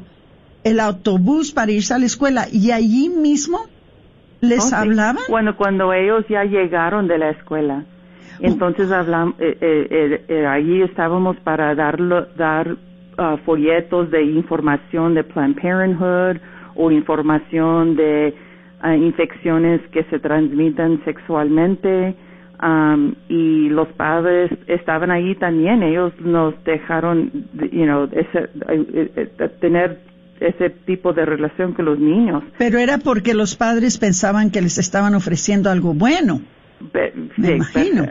el 0.64 0.80
autobús 0.80 1.52
para 1.52 1.72
irse 1.72 1.94
a 1.94 1.98
la 1.98 2.06
escuela 2.06 2.48
y 2.52 2.72
allí 2.72 3.10
mismo 3.10 3.60
les 4.41 4.73
oh, 4.73 4.75
hablaban? 4.75 5.23
Bueno, 5.30 5.56
cuando 5.56 5.93
ellos 5.93 6.25
ya 6.27 6.43
llegaron 6.43 7.08
de 7.08 7.17
la 7.17 7.30
escuela. 7.30 7.84
Oh. 7.84 8.39
Entonces 8.41 8.91
hablamos, 8.91 9.36
eh, 9.39 10.25
eh, 10.27 10.45
allí 10.47 10.82
estábamos 10.82 11.38
para 11.38 11.75
darlo, 11.75 12.25
dar 12.36 12.75
ah, 13.17 13.38
folletos 13.45 14.12
de 14.12 14.23
información 14.23 15.13
de 15.13 15.23
Planned 15.23 15.62
Parenthood 15.62 16.38
o 16.75 16.91
información 16.91 17.95
de 17.95 18.34
infecciones 18.84 19.80
que 19.91 20.04
se 20.06 20.17
transmiten 20.17 21.04
sexualmente, 21.06 22.15
um, 22.62 23.13
y 23.27 23.69
los 23.69 23.88
padres 23.89 24.51
estaban 24.67 25.12
ahí 25.12 25.36
también. 25.36 25.84
Ellos 25.84 26.13
nos 26.19 26.54
dejaron, 26.63 27.32
you 27.71 27.86
know, 27.86 28.08
ese, 28.12 28.49
eh, 28.69 29.12
eh, 29.15 29.49
tener 29.60 29.99
ese 30.41 30.71
tipo 30.71 31.13
de 31.13 31.25
relación 31.25 31.73
con 31.73 31.86
los 31.86 31.99
niños. 31.99 32.43
Pero 32.58 32.80
era 32.80 32.97
porque 32.97 33.34
los 33.34 33.56
padres 33.56 33.97
pensaban 33.97 34.49
que 34.51 34.62
les 34.62 34.77
estaban 34.77 35.15
ofreciendo 35.15 35.69
algo 35.69 35.93
bueno. 35.93 36.41
Me 37.38 37.56
imagino. 37.56 38.06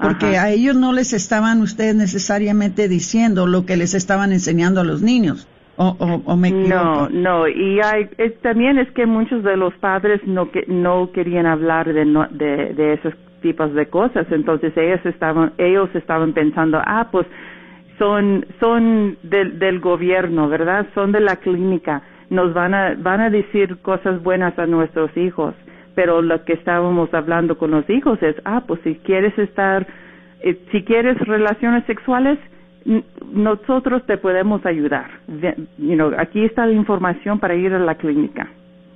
Porque 0.00 0.38
a 0.38 0.50
ellos 0.50 0.76
no 0.76 0.92
les 0.92 1.12
estaban 1.12 1.60
ustedes 1.60 1.94
necesariamente 1.94 2.88
diciendo 2.88 3.46
lo 3.46 3.66
que 3.66 3.76
les 3.76 3.94
estaban 3.94 4.32
enseñando 4.32 4.80
a 4.80 4.84
los 4.84 5.02
niños. 5.02 5.46
O, 5.76 5.96
o, 6.24 6.36
me 6.36 6.50
No, 6.50 7.08
no, 7.08 7.46
y 7.46 7.78
hay, 7.80 8.08
también 8.42 8.78
es 8.78 8.90
que 8.92 9.06
muchos 9.06 9.44
de 9.44 9.56
los 9.56 9.72
padres 9.74 10.20
no 10.26 10.50
que, 10.50 10.64
no 10.66 11.12
querían 11.12 11.46
hablar 11.46 11.92
de, 11.92 12.04
de, 12.32 12.74
de 12.74 12.94
esos 12.94 13.14
tipos 13.42 13.72
de 13.74 13.86
cosas, 13.86 14.26
entonces 14.32 14.76
ellos 14.76 14.98
estaban 15.04 15.52
ellos 15.56 15.88
estaban 15.94 16.32
pensando, 16.32 16.82
ah, 16.84 17.06
pues 17.12 17.28
son 17.98 18.46
son 18.60 19.18
del, 19.22 19.58
del 19.58 19.80
gobierno, 19.80 20.48
¿verdad? 20.48 20.86
Son 20.94 21.12
de 21.12 21.20
la 21.20 21.36
clínica, 21.36 22.02
nos 22.30 22.54
van 22.54 22.74
a 22.74 22.94
van 22.96 23.20
a 23.20 23.30
decir 23.30 23.78
cosas 23.82 24.22
buenas 24.22 24.58
a 24.58 24.66
nuestros 24.66 25.16
hijos, 25.16 25.54
pero 25.94 26.22
lo 26.22 26.44
que 26.44 26.54
estábamos 26.54 27.12
hablando 27.12 27.58
con 27.58 27.70
los 27.70 27.88
hijos 27.90 28.22
es, 28.22 28.36
ah, 28.44 28.62
pues 28.66 28.80
si 28.82 28.96
quieres 28.96 29.36
estar 29.38 29.86
eh, 30.40 30.58
si 30.70 30.82
quieres 30.84 31.18
relaciones 31.18 31.84
sexuales, 31.86 32.38
nosotros 33.32 34.04
te 34.06 34.16
podemos 34.16 34.64
ayudar. 34.64 35.10
You 35.78 35.94
know, 35.94 36.12
aquí 36.16 36.44
está 36.44 36.66
la 36.66 36.72
información 36.72 37.38
para 37.38 37.54
ir 37.54 37.72
a 37.74 37.78
la 37.78 37.96
clínica. 37.96 38.48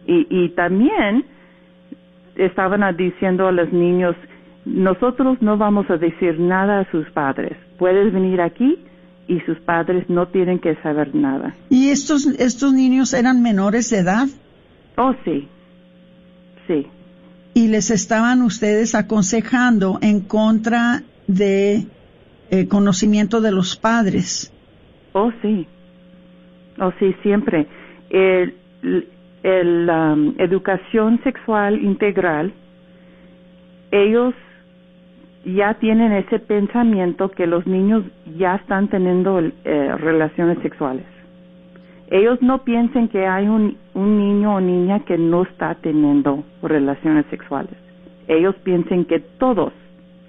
Y, 0.06 0.26
y 0.30 0.48
también 0.50 1.24
estaban 2.36 2.96
diciendo 2.96 3.48
a 3.48 3.52
los 3.52 3.72
niños, 3.72 4.16
nosotros 4.64 5.42
no 5.42 5.56
vamos 5.56 5.90
a 5.90 5.96
decir 5.96 6.38
nada 6.38 6.80
a 6.80 6.90
sus 6.90 7.08
padres. 7.10 7.56
Puedes 7.78 8.12
venir 8.12 8.40
aquí 8.40 8.78
y 9.28 9.40
sus 9.40 9.58
padres 9.60 10.08
no 10.08 10.28
tienen 10.28 10.58
que 10.58 10.74
saber 10.82 11.14
nada. 11.14 11.54
¿Y 11.70 11.90
estos, 11.90 12.26
estos 12.26 12.72
niños 12.72 13.14
eran 13.14 13.42
menores 13.42 13.90
de 13.90 13.98
edad? 13.98 14.26
Oh, 14.96 15.14
sí. 15.24 15.48
Sí. 16.66 16.86
Y 17.54 17.68
les 17.68 17.90
estaban 17.90 18.42
ustedes 18.42 18.94
aconsejando 18.94 19.98
en 20.00 20.20
contra 20.20 21.02
de 21.26 21.86
eh, 22.50 22.68
conocimiento 22.68 23.40
de 23.40 23.52
los 23.52 23.76
padres. 23.76 24.52
Oh, 25.12 25.30
sí. 25.42 25.66
Oh, 26.78 26.92
sí, 26.98 27.14
siempre. 27.22 27.66
El, 28.10 28.54
el 29.42 29.90
um, 29.90 30.34
educación 30.38 31.20
sexual 31.22 31.82
integral, 31.82 32.52
ellos 33.90 34.34
ya 35.44 35.74
tienen 35.74 36.12
ese 36.12 36.38
pensamiento 36.38 37.30
que 37.30 37.46
los 37.46 37.66
niños 37.66 38.04
ya 38.38 38.56
están 38.56 38.88
teniendo 38.88 39.40
eh, 39.40 39.96
relaciones 39.98 40.58
sexuales. 40.62 41.04
Ellos 42.10 42.40
no 42.42 42.62
piensen 42.62 43.08
que 43.08 43.26
hay 43.26 43.48
un, 43.48 43.76
un 43.94 44.18
niño 44.18 44.56
o 44.56 44.60
niña 44.60 45.00
que 45.00 45.16
no 45.16 45.42
está 45.42 45.74
teniendo 45.76 46.44
relaciones 46.62 47.24
sexuales. 47.30 47.74
Ellos 48.28 48.54
piensen 48.62 49.06
que 49.06 49.20
todos 49.20 49.72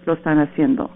lo 0.05 0.13
están 0.13 0.39
haciendo. 0.39 0.89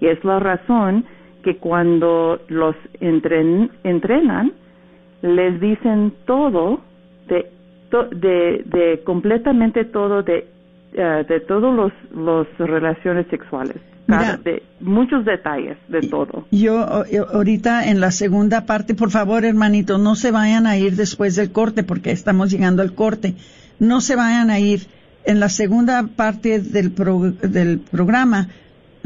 Y 0.00 0.06
es 0.06 0.22
la 0.24 0.38
razón 0.38 1.04
que 1.42 1.56
cuando 1.56 2.40
los 2.48 2.76
entrenan, 3.00 4.52
les 5.22 5.60
dicen 5.60 6.12
todo, 6.24 6.80
de, 7.26 7.50
de, 7.90 9.00
completamente 9.04 9.84
todo, 9.84 10.22
de, 10.22 10.46
uh, 10.94 11.26
de 11.26 11.40
todos 11.40 11.74
los, 11.74 11.92
los 12.14 12.46
relaciones 12.58 13.26
sexuales. 13.28 13.76
de 14.42 14.62
muchos 14.80 15.24
detalles 15.24 15.76
de 15.88 16.00
todo. 16.08 16.46
Yo 16.50 16.78
ahorita 16.78 17.88
en 17.90 18.00
la 18.00 18.10
segunda 18.10 18.64
parte, 18.64 18.94
por 18.94 19.10
favor, 19.10 19.44
hermanito, 19.44 19.98
no 19.98 20.14
se 20.14 20.30
vayan 20.30 20.66
a 20.66 20.78
ir 20.78 20.96
después 20.96 21.36
del 21.36 21.52
corte 21.52 21.82
porque 21.82 22.10
estamos 22.10 22.50
llegando 22.50 22.82
al 22.82 22.94
corte. 22.94 23.34
No 23.78 24.00
se 24.00 24.16
vayan 24.16 24.50
a 24.50 24.58
ir. 24.58 24.86
En 25.24 25.40
la 25.40 25.50
segunda 25.50 26.08
parte 26.16 26.58
del, 26.58 26.94
del 26.94 27.80
programa 27.80 28.48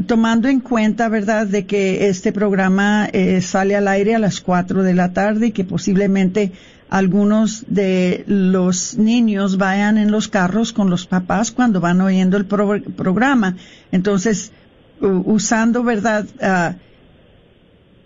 tomando 0.05 0.47
en 0.47 0.59
cuenta, 0.59 1.09
¿verdad?, 1.09 1.47
de 1.47 1.65
que 1.65 2.07
este 2.07 2.31
programa 2.31 3.07
eh, 3.11 3.41
sale 3.41 3.75
al 3.75 3.87
aire 3.87 4.15
a 4.15 4.19
las 4.19 4.41
4 4.41 4.83
de 4.83 4.93
la 4.93 5.13
tarde 5.13 5.47
y 5.47 5.51
que 5.51 5.63
posiblemente 5.63 6.51
algunos 6.89 7.65
de 7.67 8.23
los 8.27 8.97
niños 8.97 9.57
vayan 9.57 9.97
en 9.97 10.11
los 10.11 10.27
carros 10.27 10.73
con 10.73 10.89
los 10.89 11.07
papás 11.07 11.51
cuando 11.51 11.79
van 11.79 12.01
oyendo 12.01 12.37
el 12.37 12.45
programa. 12.45 13.57
Entonces, 13.91 14.51
usando, 14.99 15.83
¿verdad?, 15.83 16.25
ah, 16.41 16.75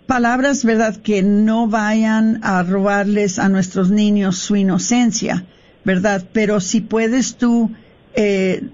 palabras, 0.06 0.64
¿verdad?, 0.64 0.96
que 0.96 1.22
no 1.22 1.68
vayan 1.68 2.40
a 2.42 2.62
robarles 2.62 3.38
a 3.38 3.48
nuestros 3.48 3.90
niños 3.90 4.38
su 4.38 4.56
inocencia, 4.56 5.44
¿verdad? 5.84 6.24
Pero 6.32 6.60
si 6.60 6.80
puedes 6.80 7.36
tú, 7.36 7.70
eh, 8.14 8.68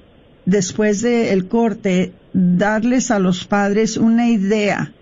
después 0.47 1.03
del 1.03 1.49
corte, 1.49 2.13
darles 2.35 3.13
a 3.13 3.21
los 3.21 3.45
padres 3.45 3.97
una 3.97 4.29
idea 4.29 4.93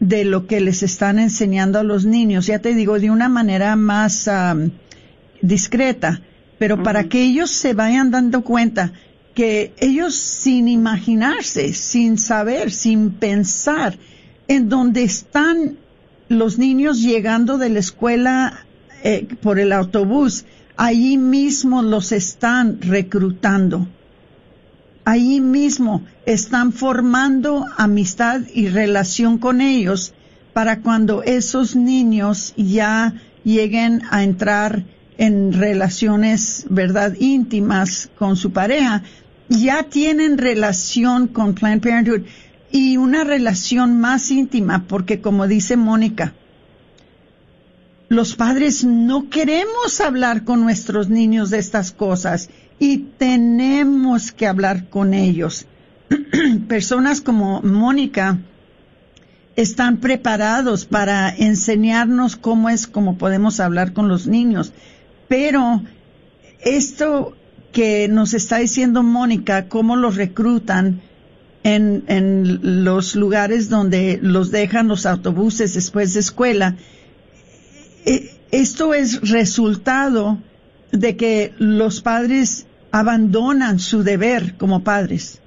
de 0.00 0.24
lo 0.24 0.46
que 0.46 0.60
les 0.60 0.82
están 0.82 1.18
enseñando 1.18 1.78
a 1.78 1.84
los 1.84 2.04
niños, 2.04 2.46
ya 2.46 2.58
te 2.58 2.74
digo, 2.74 2.98
de 2.98 3.10
una 3.10 3.28
manera 3.28 3.76
más 3.76 4.28
discreta, 5.40 6.20
pero 6.58 6.82
para 6.82 7.04
que 7.04 7.22
ellos 7.22 7.50
se 7.50 7.74
vayan 7.74 8.10
dando 8.10 8.42
cuenta 8.42 8.92
que 9.34 9.74
ellos 9.78 10.14
sin 10.14 10.68
imaginarse, 10.68 11.74
sin 11.74 12.18
saber, 12.18 12.70
sin 12.70 13.10
pensar, 13.10 13.98
en 14.48 14.68
donde 14.68 15.04
están 15.04 15.76
los 16.28 16.58
niños 16.58 17.02
llegando 17.02 17.58
de 17.58 17.68
la 17.68 17.80
escuela 17.80 18.66
eh, 19.02 19.28
por 19.42 19.58
el 19.58 19.72
autobús, 19.72 20.46
allí 20.76 21.18
mismo 21.18 21.82
los 21.82 22.12
están 22.12 22.80
reclutando 22.80 23.86
ahí 25.04 25.40
mismo 25.40 26.02
están 26.26 26.72
formando 26.72 27.66
amistad 27.76 28.42
y 28.54 28.68
relación 28.68 29.38
con 29.38 29.60
ellos 29.60 30.14
para 30.52 30.80
cuando 30.80 31.22
esos 31.22 31.76
niños 31.76 32.54
ya 32.56 33.14
lleguen 33.44 34.02
a 34.10 34.22
entrar 34.22 34.84
en 35.18 35.52
relaciones, 35.52 36.66
verdad, 36.68 37.14
íntimas 37.18 38.10
con 38.18 38.36
su 38.36 38.52
pareja, 38.52 39.02
ya 39.48 39.84
tienen 39.84 40.38
relación 40.38 41.28
con 41.28 41.54
Planned 41.54 41.82
Parenthood 41.82 42.22
y 42.72 42.96
una 42.96 43.24
relación 43.24 44.00
más 44.00 44.30
íntima, 44.30 44.86
porque 44.88 45.20
como 45.20 45.46
dice 45.46 45.76
Mónica, 45.76 46.34
los 48.08 48.34
padres 48.34 48.84
no 48.84 49.28
queremos 49.30 50.00
hablar 50.00 50.44
con 50.44 50.62
nuestros 50.62 51.08
niños 51.08 51.50
de 51.50 51.58
estas 51.58 51.92
cosas 51.92 52.48
y 52.78 52.98
tenemos 53.18 54.32
que 54.32 54.46
hablar 54.46 54.88
con 54.88 55.14
ellos. 55.14 55.66
Personas 56.68 57.20
como 57.20 57.62
Mónica 57.62 58.38
están 59.56 59.98
preparados 59.98 60.84
para 60.84 61.34
enseñarnos 61.34 62.36
cómo 62.36 62.68
es 62.68 62.86
como 62.86 63.16
podemos 63.16 63.60
hablar 63.60 63.92
con 63.92 64.08
los 64.08 64.26
niños. 64.26 64.72
Pero 65.28 65.82
esto 66.60 67.36
que 67.72 68.08
nos 68.08 68.34
está 68.34 68.58
diciendo 68.58 69.02
Mónica, 69.02 69.68
cómo 69.68 69.96
los 69.96 70.16
reclutan 70.16 71.00
en, 71.62 72.04
en 72.08 72.84
los 72.84 73.16
lugares 73.16 73.68
donde 73.68 74.18
los 74.20 74.50
dejan 74.50 74.88
los 74.88 75.06
autobuses 75.06 75.74
después 75.74 76.14
de 76.14 76.20
escuela, 76.20 76.76
eh, 78.04 78.30
esto 78.50 78.94
es 78.94 79.28
resultado 79.28 80.38
de 80.94 81.16
que 81.16 81.52
los 81.58 82.00
padres 82.00 82.66
abandonan 82.92 83.80
su 83.80 84.04
deber 84.04 84.54
como 84.56 84.84
padres 84.84 85.40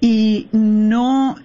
y 0.00 0.48
no 0.52 1.36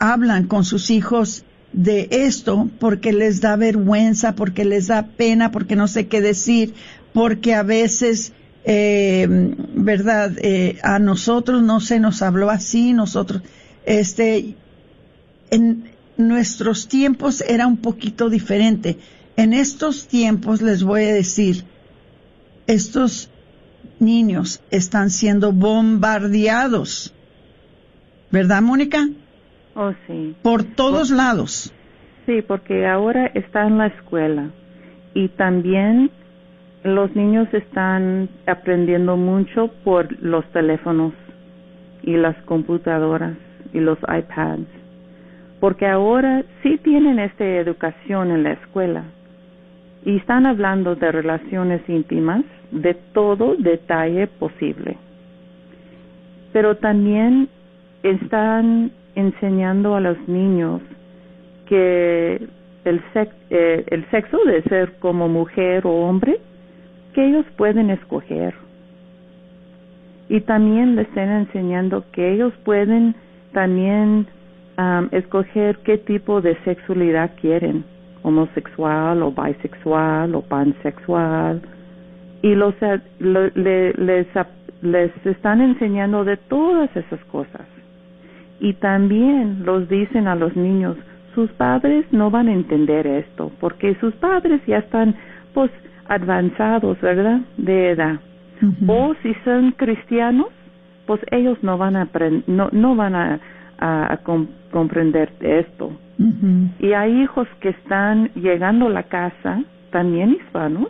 hablan 0.00 0.48
con 0.48 0.64
sus 0.64 0.90
hijos 0.90 1.44
de 1.72 2.08
esto 2.10 2.68
porque 2.80 3.12
les 3.12 3.40
da 3.40 3.56
vergüenza, 3.56 4.34
porque 4.34 4.64
les 4.64 4.88
da 4.88 5.06
pena, 5.06 5.52
porque 5.52 5.76
no 5.76 5.86
sé 5.86 6.08
qué 6.08 6.20
decir, 6.20 6.74
porque 7.12 7.54
a 7.54 7.62
veces, 7.62 8.32
eh, 8.64 9.54
verdad, 9.74 10.32
eh, 10.38 10.78
a 10.82 10.98
nosotros 10.98 11.62
no 11.62 11.80
se 11.80 12.00
nos 12.00 12.22
habló 12.22 12.50
así, 12.50 12.92
nosotros, 12.92 13.42
este, 13.86 14.56
en 15.50 15.90
nuestros 16.16 16.88
tiempos 16.88 17.40
era 17.42 17.68
un 17.68 17.76
poquito 17.76 18.28
diferente. 18.30 18.98
En 19.36 19.52
estos 19.52 20.06
tiempos 20.08 20.62
les 20.62 20.82
voy 20.82 21.04
a 21.04 21.14
decir, 21.14 21.64
estos 22.66 23.30
niños 23.98 24.62
están 24.70 25.10
siendo 25.10 25.52
bombardeados. 25.52 27.14
¿Verdad, 28.30 28.62
Mónica? 28.62 29.08
Oh, 29.74 29.92
sí. 30.06 30.34
Por 30.42 30.64
todos 30.64 31.10
lados. 31.10 31.72
Sí, 32.26 32.42
porque 32.42 32.86
ahora 32.86 33.26
está 33.34 33.66
en 33.66 33.78
la 33.78 33.88
escuela 33.88 34.50
y 35.14 35.28
también 35.28 36.10
los 36.82 37.14
niños 37.14 37.48
están 37.52 38.28
aprendiendo 38.46 39.16
mucho 39.16 39.68
por 39.84 40.20
los 40.22 40.44
teléfonos 40.52 41.12
y 42.02 42.16
las 42.16 42.36
computadoras 42.44 43.36
y 43.72 43.80
los 43.80 43.98
iPads, 44.00 44.68
porque 45.60 45.86
ahora 45.86 46.44
sí 46.62 46.78
tienen 46.82 47.18
esta 47.18 47.44
educación 47.44 48.30
en 48.30 48.42
la 48.42 48.52
escuela 48.52 49.04
y 50.04 50.16
están 50.16 50.46
hablando 50.46 50.94
de 50.96 51.10
relaciones 51.10 51.80
íntimas 51.88 52.44
de 52.70 52.94
todo 53.12 53.56
detalle 53.56 54.26
posible. 54.26 54.96
Pero 56.52 56.76
también 56.76 57.48
están 58.02 58.92
enseñando 59.14 59.94
a 59.94 60.00
los 60.00 60.16
niños 60.28 60.82
que 61.66 62.46
el, 62.84 63.02
eh, 63.50 63.84
el 63.88 64.10
sexo 64.10 64.38
de 64.44 64.62
ser 64.64 64.92
como 64.98 65.28
mujer 65.28 65.86
o 65.86 65.90
hombre, 65.90 66.38
que 67.14 67.26
ellos 67.26 67.46
pueden 67.56 67.90
escoger. 67.90 68.54
Y 70.28 70.40
también 70.40 70.96
les 70.96 71.08
están 71.08 71.30
enseñando 71.30 72.04
que 72.12 72.32
ellos 72.32 72.52
pueden 72.64 73.14
también 73.52 74.26
escoger 75.12 75.78
qué 75.84 75.98
tipo 75.98 76.40
de 76.40 76.56
sexualidad 76.64 77.30
quieren, 77.40 77.84
homosexual 78.24 79.22
o 79.22 79.30
bisexual 79.30 80.34
o 80.34 80.42
pansexual. 80.42 81.62
Y 82.42 82.54
los, 82.56 82.74
eh, 82.82 83.00
les, 83.20 84.26
les 84.82 85.26
están 85.26 85.60
enseñando 85.60 86.24
de 86.24 86.36
todas 86.36 86.94
esas 86.96 87.20
cosas. 87.26 87.66
Y 88.60 88.72
también 88.74 89.64
los 89.64 89.88
dicen 89.88 90.26
a 90.26 90.34
los 90.34 90.56
niños, 90.56 90.96
sus 91.34 91.50
padres 91.52 92.04
no 92.10 92.30
van 92.30 92.48
a 92.48 92.52
entender 92.52 93.06
esto, 93.06 93.52
porque 93.60 93.94
sus 94.00 94.14
padres 94.14 94.60
ya 94.66 94.78
están, 94.78 95.14
pues, 95.52 95.70
avanzados, 96.08 97.00
¿verdad? 97.00 97.40
De 97.56 97.90
edad. 97.90 98.20
O 98.86 99.14
si 99.22 99.34
son 99.44 99.72
cristianos, 99.72 100.48
pues 101.06 101.20
ellos 101.30 101.58
no 101.62 101.76
van 101.76 101.96
a 101.96 102.08
no, 102.46 102.68
no 102.72 102.96
van 102.96 103.14
a, 103.14 103.40
a, 103.78 104.18
comprender 104.70 105.32
esto. 105.40 105.92
Y 106.78 106.92
hay 106.92 107.22
hijos 107.22 107.48
que 107.60 107.70
están 107.70 108.30
llegando 108.34 108.86
a 108.86 108.90
la 108.90 109.02
casa, 109.04 109.62
también 109.90 110.32
hispanos, 110.32 110.88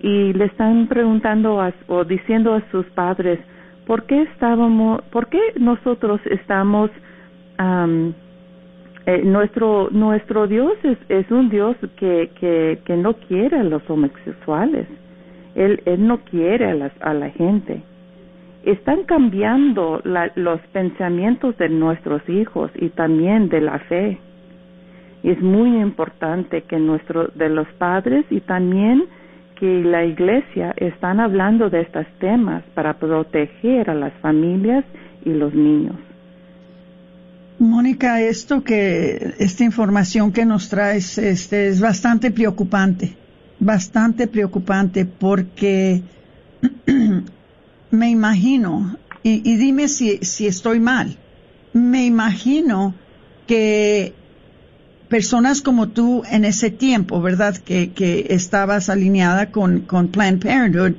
y 0.00 0.32
le 0.32 0.46
están 0.46 0.88
preguntando 0.88 1.60
o 1.86 2.04
diciendo 2.04 2.54
a 2.54 2.62
sus 2.70 2.84
padres, 2.86 3.38
¿por 3.86 4.04
qué 4.04 4.22
estábamos, 4.22 5.00
por 5.10 5.28
qué 5.28 5.40
nosotros 5.58 6.20
estamos 6.26 6.90
eh, 9.04 9.22
nuestro 9.24 9.88
nuestro 9.90 10.46
Dios 10.46 10.72
es, 10.84 10.98
es 11.08 11.30
un 11.30 11.48
Dios 11.48 11.76
que, 11.96 12.30
que, 12.38 12.80
que 12.84 12.96
no 12.96 13.14
quiere 13.14 13.58
a 13.58 13.64
los 13.64 13.88
homosexuales. 13.90 14.86
Él, 15.54 15.82
él 15.84 16.06
no 16.06 16.18
quiere 16.18 16.70
a, 16.70 16.74
las, 16.74 16.92
a 17.00 17.12
la 17.12 17.30
gente. 17.30 17.82
Están 18.64 19.04
cambiando 19.04 20.00
los 20.36 20.60
pensamientos 20.72 21.56
de 21.58 21.68
nuestros 21.68 22.26
hijos 22.28 22.70
y 22.76 22.90
también 22.90 23.48
de 23.48 23.60
la 23.60 23.78
fe. 23.80 24.18
Es 25.24 25.40
muy 25.40 25.80
importante 25.80 26.62
que 26.62 26.78
nuestro, 26.78 27.28
de 27.34 27.48
los 27.48 27.66
padres 27.78 28.24
y 28.30 28.40
también 28.40 29.04
que 29.58 29.82
la 29.82 30.04
iglesia 30.04 30.74
están 30.76 31.20
hablando 31.20 31.70
de 31.70 31.82
estos 31.82 32.06
temas 32.18 32.62
para 32.74 32.94
proteger 32.94 33.90
a 33.90 33.94
las 33.94 34.12
familias 34.14 34.84
y 35.24 35.30
los 35.30 35.54
niños. 35.54 35.96
Mónica, 37.58 38.20
esto 38.20 38.64
que, 38.64 39.34
esta 39.38 39.62
información 39.62 40.32
que 40.32 40.44
nos 40.44 40.68
traes, 40.68 41.16
este, 41.18 41.68
es 41.68 41.80
bastante 41.80 42.32
preocupante, 42.32 43.14
bastante 43.60 44.26
preocupante 44.26 45.04
porque 45.04 46.02
me 47.92 48.08
imagino, 48.08 48.96
y, 49.22 49.38
dime 49.56 49.86
si, 49.86 50.18
si 50.22 50.46
estoy 50.46 50.80
mal, 50.80 51.18
me 51.74 52.06
imagino 52.06 52.94
que 53.46 54.14
personas 55.08 55.60
como 55.60 55.90
tú 55.90 56.22
en 56.28 56.46
ese 56.46 56.70
tiempo, 56.70 57.20
¿verdad? 57.20 57.54
Que, 57.58 57.92
que 57.92 58.28
estabas 58.30 58.88
alineada 58.88 59.50
con, 59.50 59.80
con 59.80 60.08
Planned 60.08 60.42
Parenthood, 60.42 60.94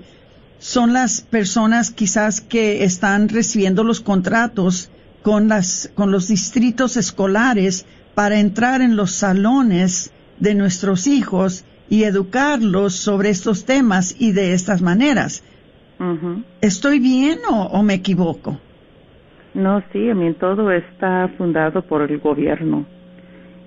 son 0.60 0.94
las 0.94 1.22
personas 1.22 1.90
quizás 1.90 2.42
que 2.42 2.84
están 2.84 3.28
recibiendo 3.28 3.84
los 3.84 4.00
contratos 4.00 4.92
con, 5.24 5.48
las, 5.48 5.90
con 5.96 6.12
los 6.12 6.28
distritos 6.28 6.96
escolares 6.96 7.86
para 8.14 8.40
entrar 8.40 8.82
en 8.82 8.96
los 8.96 9.14
salones 9.14 10.12
de 10.40 10.54
nuestros 10.54 11.08
hijos 11.08 11.66
y 11.90 12.04
educarlos 12.04 12.96
sobre 12.96 13.32
estos 13.32 13.66
temas 13.66 14.16
y 14.20 14.32
de 14.32 14.54
estas 14.54 14.82
maneras. 14.82 15.42
¿Estoy 16.62 17.00
bien 17.00 17.40
o, 17.50 17.82
me 17.84 17.94
equivoco? 17.96 18.60
No, 19.54 19.82
sí, 19.92 20.10
a 20.10 20.16
mí 20.16 20.34
todo 20.34 20.72
está 20.72 21.30
fundado 21.38 21.82
por 21.84 22.02
el 22.02 22.20
gobierno. 22.20 22.86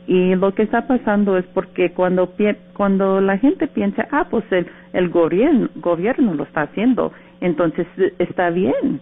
Y 0.06 0.34
lo 0.34 0.54
que 0.54 0.62
está 0.62 0.86
pasando 0.86 1.36
es 1.36 1.44
porque 1.54 1.92
cuando, 1.92 2.32
cuando 2.74 3.20
la 3.20 3.38
gente 3.38 3.66
piensa, 3.66 4.06
ah, 4.10 4.26
pues 4.30 4.44
el, 4.50 4.66
el 4.92 5.08
gobierno, 5.08 5.68
gobierno 5.76 6.34
lo 6.34 6.44
está 6.44 6.62
haciendo, 6.62 7.12
entonces 7.40 7.86
está 8.18 8.50
bien 8.50 9.00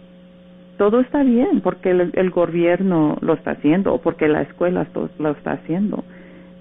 todo 0.77 0.99
está 0.99 1.23
bien 1.23 1.61
porque 1.61 1.91
el, 1.91 2.29
gobierno 2.31 3.17
lo 3.21 3.33
está 3.33 3.51
haciendo 3.51 3.93
o 3.93 4.01
porque 4.01 4.27
la 4.27 4.41
escuela 4.41 4.85
lo 5.19 5.31
está 5.31 5.53
haciendo. 5.53 6.03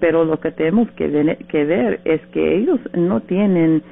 Pero 0.00 0.24
lo 0.24 0.40
que 0.40 0.50
tenemos 0.50 0.90
que, 0.92 1.07
ver 1.09 2.00
es 2.05 2.20
que 2.29 2.57
ellos 2.57 2.81
no 2.94 3.20
tienen, 3.20 3.83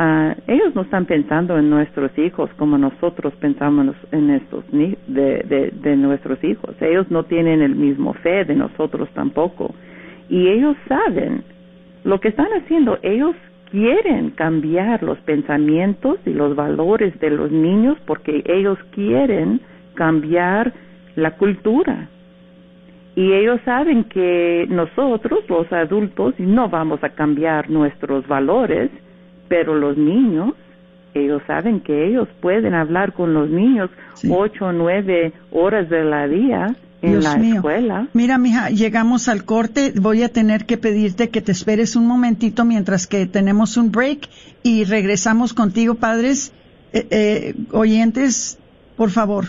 uh, 0.00 0.34
ellos 0.46 0.74
no 0.74 0.82
están 0.82 1.06
pensando 1.06 1.58
en 1.58 1.70
nuestros 1.70 2.16
hijos 2.18 2.50
como 2.56 2.78
nosotros 2.78 3.34
pensamos 3.34 3.94
en 4.10 4.30
estos 4.30 4.64
de, 4.72 4.96
de, 5.06 5.72
de 5.72 5.96
nuestros 5.96 6.42
hijos. 6.42 6.74
Ellos 6.80 7.10
no 7.10 7.24
tienen 7.24 7.62
el 7.62 7.76
mismo 7.76 8.14
fe 8.14 8.44
de 8.44 8.54
nosotros 8.54 9.08
tampoco. 9.14 9.74
Y 10.28 10.48
ellos 10.48 10.76
saben 10.88 11.44
lo 12.04 12.18
que 12.20 12.28
están 12.28 12.48
haciendo. 12.52 12.98
Ellos 13.02 13.36
quieren 13.70 14.30
cambiar 14.30 15.02
los 15.02 15.18
pensamientos 15.18 16.18
y 16.26 16.30
los 16.30 16.56
valores 16.56 17.18
de 17.20 17.30
los 17.30 17.50
niños 17.50 17.98
porque 18.06 18.42
ellos 18.46 18.78
quieren 18.92 19.60
cambiar 19.94 20.72
la 21.16 21.36
cultura. 21.36 22.08
Y 23.16 23.32
ellos 23.32 23.60
saben 23.64 24.04
que 24.04 24.66
nosotros, 24.70 25.40
los 25.48 25.70
adultos, 25.72 26.34
no 26.38 26.68
vamos 26.68 27.02
a 27.02 27.10
cambiar 27.10 27.68
nuestros 27.68 28.26
valores, 28.26 28.90
pero 29.50 29.74
los 29.74 29.98
niños, 29.98 30.54
ellos 31.12 31.42
saben 31.44 31.80
que 31.80 32.06
ellos 32.06 32.28
pueden 32.40 32.72
hablar 32.72 33.12
con 33.12 33.34
los 33.34 33.50
niños 33.50 33.90
ocho 34.30 34.66
o 34.66 34.72
nueve 34.72 35.32
horas 35.50 35.90
de 35.90 36.04
la 36.04 36.28
día 36.28 36.76
en 37.02 37.20
la 37.20 37.34
escuela. 37.34 38.06
Mira, 38.12 38.38
mija, 38.38 38.70
llegamos 38.70 39.26
al 39.28 39.44
corte. 39.44 39.92
Voy 40.00 40.22
a 40.22 40.28
tener 40.28 40.66
que 40.66 40.76
pedirte 40.76 41.30
que 41.30 41.40
te 41.40 41.50
esperes 41.50 41.96
un 41.96 42.06
momentito 42.06 42.64
mientras 42.64 43.08
que 43.08 43.26
tenemos 43.26 43.76
un 43.76 43.90
break 43.90 44.28
y 44.62 44.84
regresamos 44.84 45.52
contigo, 45.52 45.96
padres. 45.96 46.52
Eh, 46.92 47.08
eh, 47.10 47.54
oyentes, 47.72 48.56
por 48.96 49.10
favor, 49.10 49.46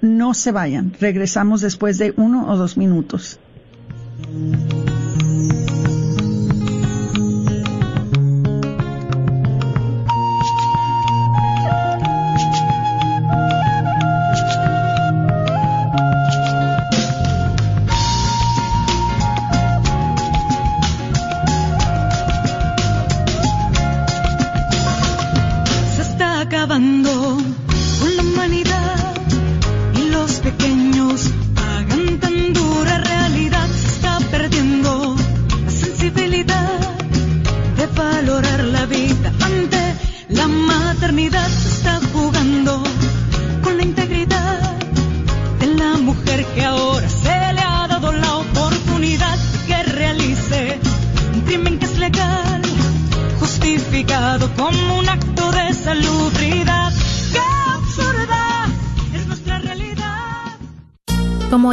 no 0.00 0.34
se 0.34 0.50
vayan. 0.50 0.92
Regresamos 1.00 1.60
después 1.60 1.98
de 1.98 2.12
uno 2.16 2.50
o 2.50 2.56
dos 2.56 2.76
minutos. 2.76 3.38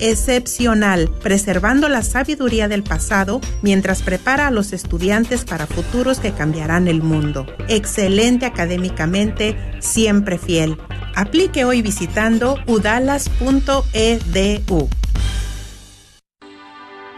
excepcional, 0.00 1.10
preservando 1.22 1.88
la 1.88 2.02
sabiduría 2.02 2.68
del 2.68 2.82
pasado 2.82 3.40
mientras 3.62 4.02
prepara 4.02 4.46
a 4.46 4.50
los 4.50 4.72
estudiantes 4.72 5.44
para 5.44 5.66
futuros 5.66 6.20
que 6.20 6.32
cambiarán 6.32 6.88
el 6.88 7.02
mundo. 7.02 7.46
Excelente 7.68 8.46
académicamente, 8.46 9.56
siempre 9.80 10.38
fiel. 10.38 10.76
Aplique 11.14 11.64
hoy 11.64 11.82
visitando 11.82 12.58
udalas.edu. 12.66 13.28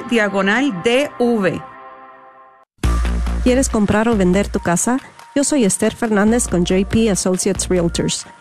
diagonal 0.09 0.84
DV. 0.84 1.61
¿Quieres 3.43 3.70
comprar 3.70 4.09
o 4.09 4.17
vender 4.17 4.49
tu 4.49 4.59
casa? 4.59 4.99
Yo 5.36 5.45
soy 5.45 5.63
Esther 5.63 5.95
Fernández 5.95 6.49
con 6.49 6.65
JP 6.65 7.11
Associates 7.11 7.70
Realtors 7.70 8.26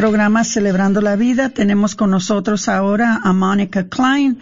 Programa 0.00 0.44
Celebrando 0.44 1.02
la 1.02 1.14
Vida. 1.14 1.50
Tenemos 1.50 1.94
con 1.94 2.10
nosotros 2.10 2.70
ahora 2.70 3.20
a 3.22 3.34
Mónica 3.34 3.86
Klein, 3.86 4.38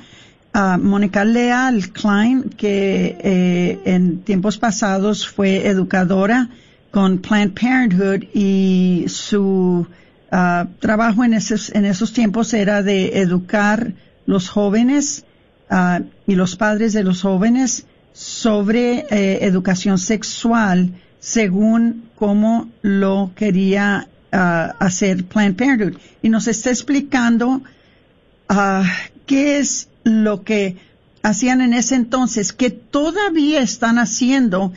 a 0.53 0.79
Mónica 0.79 1.25
Leal 1.25 1.91
Klein, 1.91 2.45
que 2.51 3.19
eh, 3.19 3.81
en 3.85 4.21
tiempos 4.21 4.57
pasados 4.57 5.27
fue 5.27 5.67
educadora 5.67 6.49
con 6.93 7.19
Planned 7.19 7.55
Parenthood 7.61 8.23
y 8.33 9.07
su 9.09 9.85
uh, 10.31 10.65
trabajo 10.79 11.25
en 11.25 11.35
esos, 11.35 11.75
en 11.75 11.87
esos 11.87 12.13
tiempos 12.13 12.55
era 12.55 12.85
de 12.85 13.19
educar 13.19 13.95
los 14.27 14.49
jóvenes 14.49 15.25
uh, 15.73 16.05
y 16.25 16.37
los 16.37 16.55
padres 16.55 16.93
de 16.93 17.03
los 17.03 17.23
jóvenes 17.23 17.85
sobre 18.13 19.07
eh, 19.11 19.41
educación 19.43 19.99
sexual 19.99 20.93
según 21.19 22.05
cómo 22.15 22.69
lo 22.81 23.33
quería 23.35 24.07
uh, 24.33 24.75
hacer 24.79 25.25
Planned 25.25 25.57
Parenthood. 25.57 25.99
Y 26.23 26.29
nos 26.29 26.49
está 26.49 26.71
explicando 26.71 27.63
uh, 28.51 28.83
qué 29.27 29.59
es 29.59 29.89
lo 30.05 30.43
que 30.43 30.77
hacían 31.23 31.61
en 31.61 31.75
ese 31.75 31.95
entonces, 31.95 32.53
que 32.53 32.71
todavía 32.71 33.61
están 33.61 33.99
haciendo 33.99 34.73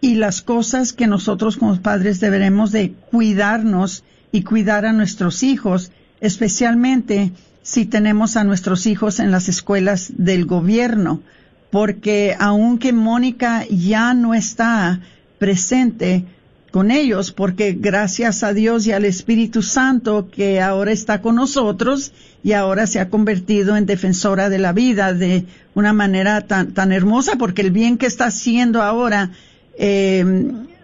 y 0.00 0.14
las 0.14 0.42
cosas 0.42 0.92
que 0.92 1.06
nosotros 1.06 1.56
como 1.56 1.80
padres 1.80 2.20
deberemos 2.20 2.70
de 2.70 2.92
cuidarnos 3.10 4.04
y 4.30 4.42
cuidar 4.42 4.84
a 4.84 4.92
nuestros 4.92 5.42
hijos, 5.42 5.90
especialmente 6.20 7.32
si 7.62 7.86
tenemos 7.86 8.36
a 8.36 8.44
nuestros 8.44 8.86
hijos 8.86 9.18
en 9.18 9.30
las 9.30 9.48
escuelas 9.48 10.12
del 10.16 10.46
gobierno, 10.46 11.22
porque 11.70 12.36
aunque 12.38 12.92
Mónica 12.92 13.64
ya 13.68 14.14
no 14.14 14.34
está 14.34 15.00
presente, 15.38 16.24
con 16.70 16.90
ellos, 16.90 17.32
porque 17.32 17.72
gracias 17.78 18.42
a 18.42 18.52
Dios 18.52 18.86
y 18.86 18.92
al 18.92 19.04
Espíritu 19.04 19.62
Santo 19.62 20.28
que 20.30 20.60
ahora 20.60 20.92
está 20.92 21.22
con 21.22 21.36
nosotros 21.36 22.12
y 22.44 22.52
ahora 22.52 22.86
se 22.86 23.00
ha 23.00 23.08
convertido 23.08 23.76
en 23.76 23.86
defensora 23.86 24.50
de 24.50 24.58
la 24.58 24.72
vida 24.72 25.14
de 25.14 25.46
una 25.74 25.92
manera 25.92 26.42
tan, 26.42 26.72
tan 26.72 26.92
hermosa, 26.92 27.36
porque 27.38 27.62
el 27.62 27.70
bien 27.70 27.96
que 27.96 28.06
está 28.06 28.26
haciendo 28.26 28.82
ahora 28.82 29.30
eh, 29.78 30.24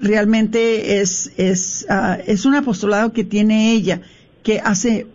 realmente 0.01 1.01
es, 1.01 1.30
es, 1.37 1.87
ah, 1.89 2.18
es 2.26 2.47
un 2.47 2.55
apostolado 2.55 3.12
que 3.12 3.24
tiene 3.24 3.72
ella, 3.72 4.01
que 4.43 4.61
hace 4.61 5.07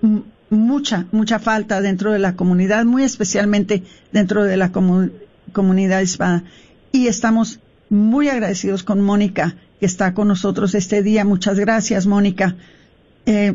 mucha, 0.49 1.07
mucha 1.11 1.39
falta 1.39 1.81
dentro 1.81 2.11
de 2.11 2.19
la 2.19 2.35
comunidad, 2.35 2.85
muy 2.85 3.03
especialmente 3.03 3.83
dentro 4.11 4.43
de 4.43 4.57
la 4.57 4.71
comu- 4.71 5.11
comunidad 5.53 6.01
hispana. 6.01 6.43
Y 6.91 7.07
estamos 7.07 7.59
muy 7.89 8.29
agradecidos 8.29 8.83
con 8.83 9.01
Mónica, 9.01 9.55
que 9.79 9.85
está 9.85 10.13
con 10.13 10.27
nosotros 10.27 10.75
este 10.75 11.03
día. 11.03 11.25
Muchas 11.25 11.59
gracias, 11.59 12.05
Mónica. 12.05 12.55
Eh, 13.25 13.53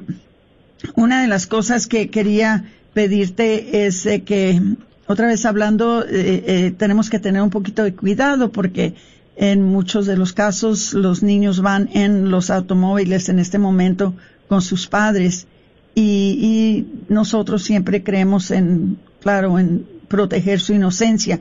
una 0.94 1.22
de 1.22 1.28
las 1.28 1.46
cosas 1.46 1.86
que 1.86 2.10
quería 2.10 2.64
pedirte 2.92 3.86
es 3.86 4.04
eh, 4.06 4.22
que, 4.22 4.60
otra 5.06 5.26
vez 5.26 5.44
hablando, 5.44 6.04
eh, 6.04 6.44
eh, 6.46 6.74
tenemos 6.76 7.10
que 7.10 7.18
tener 7.18 7.42
un 7.42 7.50
poquito 7.50 7.84
de 7.84 7.94
cuidado 7.94 8.52
porque 8.52 8.94
en 9.36 9.62
muchos 9.62 10.06
de 10.06 10.16
los 10.16 10.32
casos 10.32 10.92
los 10.92 11.22
niños 11.22 11.60
van 11.60 11.88
en 11.92 12.30
los 12.30 12.50
automóviles 12.50 13.28
en 13.28 13.38
este 13.38 13.58
momento 13.58 14.14
con 14.48 14.60
sus 14.60 14.86
padres 14.86 15.46
y, 15.94 16.02
y 16.02 17.12
nosotros 17.12 17.62
siempre 17.62 18.02
creemos 18.02 18.50
en, 18.50 18.98
claro, 19.20 19.58
en 19.58 19.86
proteger 20.08 20.60
su 20.60 20.74
inocencia. 20.74 21.40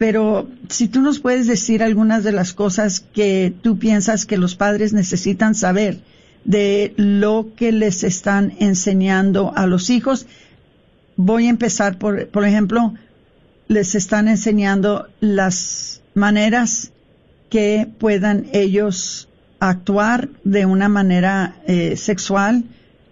Pero 0.00 0.48
si 0.70 0.88
tú 0.88 1.02
nos 1.02 1.18
puedes 1.18 1.46
decir 1.46 1.82
algunas 1.82 2.24
de 2.24 2.32
las 2.32 2.54
cosas 2.54 3.00
que 3.00 3.52
tú 3.60 3.78
piensas 3.78 4.24
que 4.24 4.38
los 4.38 4.54
padres 4.54 4.94
necesitan 4.94 5.54
saber 5.54 6.00
de 6.46 6.94
lo 6.96 7.48
que 7.54 7.70
les 7.70 8.02
están 8.02 8.54
enseñando 8.60 9.52
a 9.54 9.66
los 9.66 9.90
hijos, 9.90 10.26
voy 11.16 11.48
a 11.48 11.50
empezar 11.50 11.98
por, 11.98 12.28
por 12.28 12.46
ejemplo, 12.46 12.94
les 13.68 13.94
están 13.94 14.28
enseñando 14.28 15.06
las 15.20 16.00
maneras 16.14 16.92
que 17.50 17.86
puedan 17.98 18.46
ellos 18.54 19.28
actuar 19.58 20.30
de 20.44 20.64
una 20.64 20.88
manera 20.88 21.56
eh, 21.66 21.98
sexual 21.98 22.64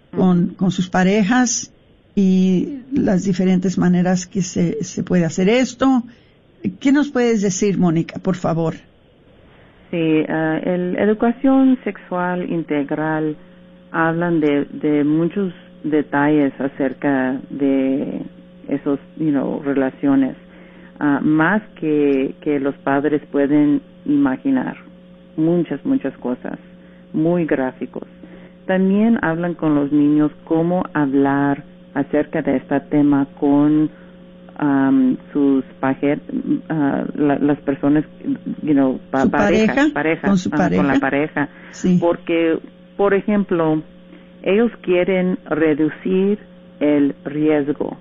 con, 0.09 0.55
con 0.55 0.71
sus 0.71 0.89
parejas 0.89 1.69
y 2.15 2.79
las 2.91 3.25
diferentes 3.25 3.77
maneras 3.77 4.25
que 4.25 4.41
se, 4.41 4.83
se 4.83 5.03
puede 5.03 5.25
hacer 5.25 5.49
esto. 5.49 6.03
¿Qué 6.79 6.91
nos 6.91 7.11
puedes 7.11 7.41
decir, 7.41 7.77
Mónica, 7.77 8.19
por 8.19 8.35
favor? 8.35 8.75
Sí, 9.91 9.97
el 9.97 10.97
educación 10.99 11.79
sexual 11.83 12.49
integral 12.51 13.35
hablan 13.91 14.39
de, 14.39 15.03
muchos 15.03 15.53
detalles 15.83 16.53
acerca 16.59 17.39
de 17.49 18.21
esos, 18.67 18.99
you 19.17 19.31
know, 19.31 19.61
relaciones, 19.63 20.35
ah, 20.99 21.19
más 21.23 21.63
que, 21.79 22.35
que 22.41 22.59
los 22.59 22.75
padres 22.77 23.21
pueden 23.31 23.81
imaginar. 24.05 24.77
Muchas, 25.37 25.83
muchas 25.85 26.15
cosas, 26.17 26.59
muy 27.13 27.45
gráficos. 27.45 28.07
También 28.67 29.17
hablan 29.23 29.55
con 29.55 29.73
los 29.73 29.91
niños 29.91 30.31
cómo 30.43 30.83
hablar 30.93 31.63
acerca 31.95 32.43
de 32.43 32.57
este 32.57 32.79
tema 32.81 33.25
con 33.39 33.89
um, 34.61 35.17
sus 35.33 35.63
ah, 36.69 37.03
la- 37.15 37.39
las 37.39 37.59
personas, 37.59 38.03
you 38.61 38.73
know, 38.73 38.99
pa- 39.11 39.25
pareja, 39.27 39.87
con 40.21 40.37
su 40.37 40.49
pareja. 40.49 40.81
con 40.83 40.87
la 40.91 40.99
pareja, 40.99 41.49
Sí. 41.71 41.97
porque, 41.99 42.59
por 42.97 43.13
ejemplo, 43.13 43.81
ellos 44.43 44.71
quieren 44.81 45.37
reducir 45.45 46.39
el 46.79 47.15
riesgo, 47.25 47.97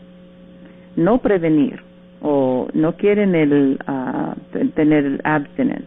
no 0.96 1.18
prevenir, 1.18 1.80
o 2.20 2.68
no 2.74 2.92
quieren 2.96 3.34
el 3.34 3.78
ah, 3.86 4.34
te- 4.52 4.64
tener 4.66 5.04
el 5.04 5.20
abstinence. 5.24 5.84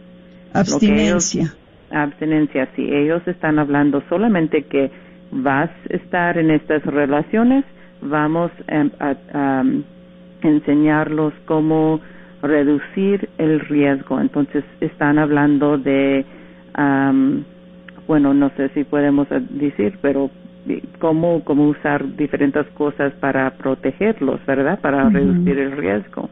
Que 0.52 0.58
ellos- 0.60 0.72
Abstinencia. 0.74 1.54
abstinencia, 1.90 2.68
sí. 2.76 2.86
Ellos 2.90 3.22
están 3.26 3.58
hablando 3.58 4.02
solamente 4.08 4.62
que 4.62 4.90
vas 5.30 5.70
a 5.90 5.96
estar 5.96 6.36
en 6.38 6.50
estas 6.50 6.84
relaciones, 6.84 7.64
vamos 8.02 8.50
em, 8.68 8.90
a, 8.98 9.14
a, 9.32 9.60
um, 9.62 9.82
enseñarlos 10.44 11.32
cómo 11.46 12.00
reducir 12.42 13.28
el 13.38 13.60
riesgo. 13.60 14.20
Entonces 14.20 14.64
están 14.80 15.18
hablando 15.18 15.78
de, 15.78 16.24
am, 16.74 17.44
bueno, 18.06 18.34
no 18.34 18.50
sé 18.56 18.68
si 18.70 18.84
podemos 18.84 19.28
decir, 19.50 19.98
pero 20.02 20.30
eh, 20.68 20.82
cómo, 20.98 21.44
cómo 21.44 21.68
usar 21.68 22.16
diferentes 22.16 22.66
cosas 22.74 23.12
para 23.14 23.50
protegerlos, 23.52 24.44
¿verdad? 24.46 24.80
Para 24.80 25.08
reducir 25.08 25.58
el 25.58 25.72
riesgo 25.72 26.28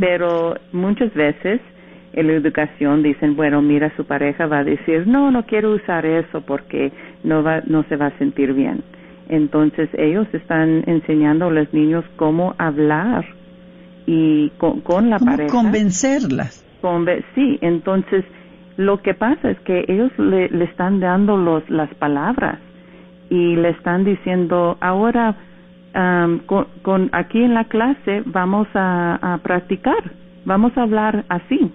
pero 0.00 0.56
muchas 0.72 1.12
veces 1.14 1.60
en 2.12 2.26
la 2.26 2.34
educación 2.34 3.02
dicen, 3.02 3.36
bueno, 3.36 3.62
mira, 3.62 3.92
su 3.96 4.04
pareja 4.04 4.46
va 4.46 4.58
a 4.58 4.64
decir, 4.64 5.06
no, 5.06 5.30
no 5.30 5.44
quiero 5.44 5.72
usar 5.72 6.04
eso 6.04 6.40
porque 6.42 6.92
no 7.24 7.42
va, 7.42 7.62
no 7.66 7.82
se 7.84 7.96
va 7.96 8.06
a 8.06 8.18
sentir 8.18 8.52
bien. 8.52 8.82
Entonces 9.28 9.88
ellos 9.94 10.26
están 10.32 10.84
enseñando 10.86 11.46
a 11.46 11.50
los 11.50 11.72
niños 11.72 12.04
cómo 12.16 12.54
hablar 12.58 13.24
y 14.06 14.50
con, 14.58 14.80
con 14.82 15.10
la 15.10 15.18
¿Cómo 15.18 15.30
pareja. 15.32 15.50
convencerlas? 15.50 16.64
Conve- 16.82 17.24
sí, 17.34 17.58
entonces 17.60 18.24
lo 18.76 19.00
que 19.02 19.14
pasa 19.14 19.50
es 19.50 19.58
que 19.60 19.84
ellos 19.88 20.12
le, 20.18 20.48
le 20.50 20.64
están 20.66 21.00
dando 21.00 21.36
los, 21.36 21.68
las 21.70 21.92
palabras 21.94 22.58
y 23.30 23.56
le 23.56 23.70
están 23.70 24.04
diciendo, 24.04 24.76
ahora 24.80 25.34
am, 25.94 26.40
con, 26.46 26.66
con- 26.82 27.08
aquí 27.12 27.42
en 27.42 27.54
la 27.54 27.64
clase 27.64 28.22
vamos 28.26 28.68
a, 28.74 29.34
a 29.34 29.38
practicar, 29.38 30.12
vamos 30.44 30.76
a 30.76 30.82
hablar 30.82 31.24
así. 31.28 31.72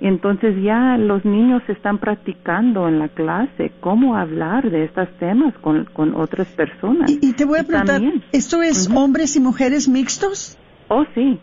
Entonces 0.00 0.56
ya 0.62 0.96
los 0.96 1.24
niños 1.26 1.62
están 1.68 1.98
practicando 1.98 2.88
en 2.88 2.98
la 2.98 3.08
clase 3.08 3.70
cómo 3.80 4.16
hablar 4.16 4.70
de 4.70 4.84
estos 4.84 5.08
temas 5.18 5.52
con, 5.58 5.84
con 5.92 6.14
otras 6.14 6.48
personas. 6.48 7.10
Y 7.10 7.32
te 7.34 7.44
voy 7.44 7.58
a 7.58 7.64
preguntar, 7.64 8.00
También. 8.00 8.22
¿esto 8.32 8.62
es 8.62 8.88
hombres 8.94 9.36
y 9.36 9.40
mujeres 9.40 9.88
mixtos? 9.88 10.56
Oh, 10.88 11.04
sí, 11.14 11.38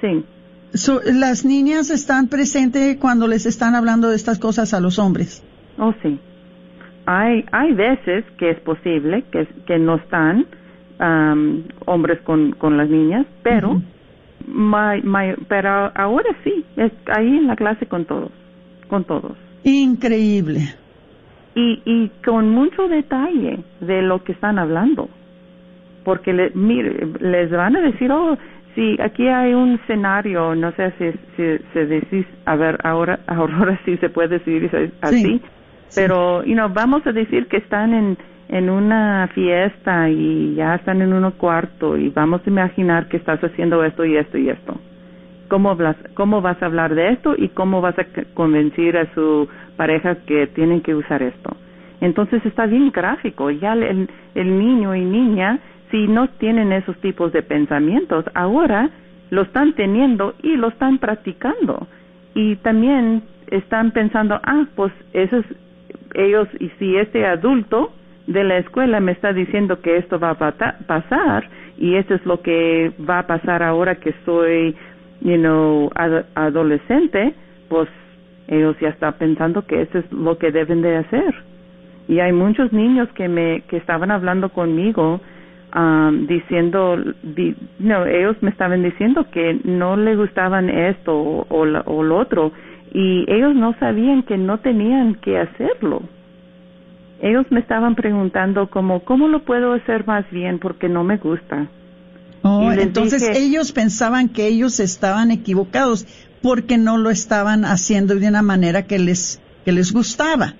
sí. 0.00 0.24
So, 0.74 1.00
las 1.04 1.44
niñas 1.44 1.90
están 1.90 2.28
presentes 2.28 2.98
cuando 2.98 3.26
les 3.28 3.46
están 3.46 3.74
hablando 3.74 4.10
de 4.10 4.16
estas 4.16 4.38
cosas 4.38 4.74
a 4.74 4.80
los 4.80 4.98
hombres. 4.98 5.42
Oh, 5.78 5.94
sí. 6.02 6.18
Hay, 7.06 7.44
hay 7.52 7.72
veces 7.72 8.24
que 8.38 8.50
es 8.50 8.60
posible 8.60 9.24
que, 9.30 9.46
que 9.66 9.78
no 9.78 9.96
están 9.96 10.46
hombres 11.86 12.20
con, 12.22 12.52
con 12.52 12.76
las 12.76 12.88
niñas, 12.88 13.26
pero, 13.42 13.82
ma- 14.46 14.96
ma- 15.02 15.34
pero 15.48 15.90
ahora 15.94 16.30
sí, 16.44 16.64
es 16.76 16.92
ahí 17.16 17.36
en 17.38 17.46
la 17.46 17.56
clase 17.56 17.86
con 17.86 18.04
todos, 18.04 18.30
con 18.88 19.04
todos. 19.04 19.36
Increíble. 19.64 20.60
Y, 21.54 21.80
y 21.84 22.10
con 22.24 22.50
mucho 22.50 22.88
detalle 22.88 23.60
de 23.80 24.02
lo 24.02 24.22
que 24.24 24.32
están 24.32 24.58
hablando. 24.58 25.08
Porque 26.04 26.32
le, 26.32 26.50
mire, 26.54 27.06
les 27.20 27.50
van 27.50 27.76
a 27.76 27.80
decir, 27.80 28.10
oh, 28.12 28.36
sí, 28.74 28.96
aquí 29.00 29.26
hay 29.28 29.54
un 29.54 29.74
escenario, 29.82 30.54
no 30.54 30.72
sé 30.72 30.92
si, 30.98 31.10
si 31.36 31.64
se 31.72 31.86
decís, 31.86 32.26
a 32.44 32.56
ver, 32.56 32.78
ahora, 32.84 33.20
ahora 33.26 33.80
sí 33.84 33.96
se 33.98 34.10
puede 34.10 34.38
decir 34.38 34.70
así, 35.00 35.40
pero, 35.94 36.44
you 36.44 36.54
know, 36.54 36.68
vamos 36.68 37.06
a 37.06 37.12
decir 37.12 37.46
que 37.46 37.58
están 37.58 37.94
en, 37.94 38.18
en 38.48 38.70
una 38.70 39.28
fiesta 39.34 40.08
y 40.10 40.54
ya 40.54 40.76
están 40.76 41.02
en 41.02 41.12
un 41.12 41.30
cuarto 41.32 41.96
y 41.96 42.10
vamos 42.10 42.42
a 42.44 42.50
imaginar 42.50 43.08
que 43.08 43.16
estás 43.16 43.42
haciendo 43.42 43.82
esto 43.84 44.04
y 44.04 44.16
esto 44.16 44.38
y 44.38 44.48
esto. 44.48 44.78
¿Cómo, 45.48 45.70
hablas, 45.70 45.96
¿Cómo 46.14 46.40
vas 46.40 46.60
a 46.62 46.66
hablar 46.66 46.94
de 46.94 47.10
esto 47.10 47.34
y 47.36 47.48
cómo 47.48 47.80
vas 47.80 47.98
a 47.98 48.06
convencer 48.34 48.96
a 48.96 49.12
su 49.14 49.48
pareja 49.76 50.16
que 50.26 50.46
tienen 50.48 50.80
que 50.80 50.94
usar 50.94 51.22
esto? 51.22 51.56
Entonces 52.00 52.44
está 52.44 52.66
bien 52.66 52.90
gráfico. 52.90 53.50
Ya 53.50 53.74
el, 53.74 54.08
el 54.34 54.58
niño 54.58 54.94
y 54.94 55.04
niña, 55.04 55.58
si 55.90 56.06
no 56.06 56.28
tienen 56.28 56.72
esos 56.72 56.96
tipos 56.98 57.32
de 57.32 57.42
pensamientos, 57.42 58.24
ahora 58.34 58.90
lo 59.30 59.42
están 59.42 59.74
teniendo 59.74 60.34
y 60.42 60.56
lo 60.56 60.68
están 60.68 60.98
practicando. 60.98 61.86
Y 62.34 62.56
también 62.56 63.22
están 63.48 63.92
pensando, 63.92 64.40
ah, 64.42 64.66
pues 64.74 64.92
eso 65.12 65.38
es, 65.38 65.46
ellos, 66.14 66.48
y 66.58 66.68
si 66.78 66.96
este 66.96 67.26
adulto 67.26 67.92
de 68.26 68.44
la 68.44 68.58
escuela 68.58 69.00
me 69.00 69.12
está 69.12 69.32
diciendo 69.32 69.80
que 69.80 69.96
esto 69.98 70.18
va 70.18 70.30
a 70.30 70.38
pasar 70.86 71.48
y 71.78 71.96
esto 71.96 72.14
es 72.14 72.24
lo 72.24 72.40
que 72.40 72.92
va 73.08 73.20
a 73.20 73.26
pasar 73.26 73.62
ahora 73.62 73.96
que 73.96 74.14
soy, 74.24 74.74
you 75.20 75.36
know, 75.36 75.90
ad- 75.94 76.24
adolescente, 76.34 77.34
pues 77.68 77.88
ellos 78.48 78.76
ya 78.80 78.88
están 78.90 79.14
pensando 79.14 79.66
que 79.66 79.82
eso 79.82 79.98
es 79.98 80.12
lo 80.12 80.38
que 80.38 80.50
deben 80.52 80.82
de 80.82 80.96
hacer. 80.96 81.34
Y 82.08 82.20
hay 82.20 82.32
muchos 82.32 82.72
niños 82.72 83.08
que 83.14 83.28
me 83.28 83.62
que 83.68 83.76
estaban 83.78 84.10
hablando 84.10 84.50
conmigo 84.50 85.20
um, 85.74 86.26
diciendo, 86.26 86.96
di- 87.22 87.56
no, 87.78 88.04
ellos 88.06 88.36
me 88.42 88.50
estaban 88.50 88.82
diciendo 88.82 89.26
que 89.32 89.58
no 89.64 89.96
le 89.96 90.14
gustaban 90.16 90.68
esto 90.70 91.14
o, 91.14 91.46
o, 91.48 91.64
la- 91.66 91.82
o 91.86 92.02
lo 92.02 92.18
otro 92.18 92.52
y 92.92 93.24
ellos 93.28 93.54
no 93.56 93.74
sabían 93.80 94.22
que 94.22 94.36
no 94.38 94.58
tenían 94.58 95.16
que 95.16 95.38
hacerlo. 95.38 96.02
Ellos 97.20 97.46
me 97.50 97.60
estaban 97.60 97.94
preguntando 97.94 98.68
como, 98.68 99.00
¿cómo 99.04 99.28
lo 99.28 99.44
puedo 99.44 99.72
hacer 99.72 100.06
más 100.06 100.28
bien 100.30 100.58
porque 100.58 100.88
no 100.88 101.04
me 101.04 101.16
gusta? 101.16 101.68
Oh, 102.42 102.70
Y 102.72 102.80
entonces 102.80 103.20
dije- 103.26 103.38
ellos 103.38 103.72
pensaban 103.72 104.28
que 104.28 104.46
ellos 104.48 104.78
estaban 104.80 105.30
equivocados 105.30 106.06
porque 106.42 106.76
no 106.76 106.98
lo 106.98 107.08
estaban 107.10 107.64
haciendo 107.64 108.14
de 108.16 108.28
una 108.28 108.42
manera 108.42 108.82
que 108.82 108.98
les 108.98 109.40
que 109.64 109.72
les 109.72 109.92
gustaba. 109.94 110.52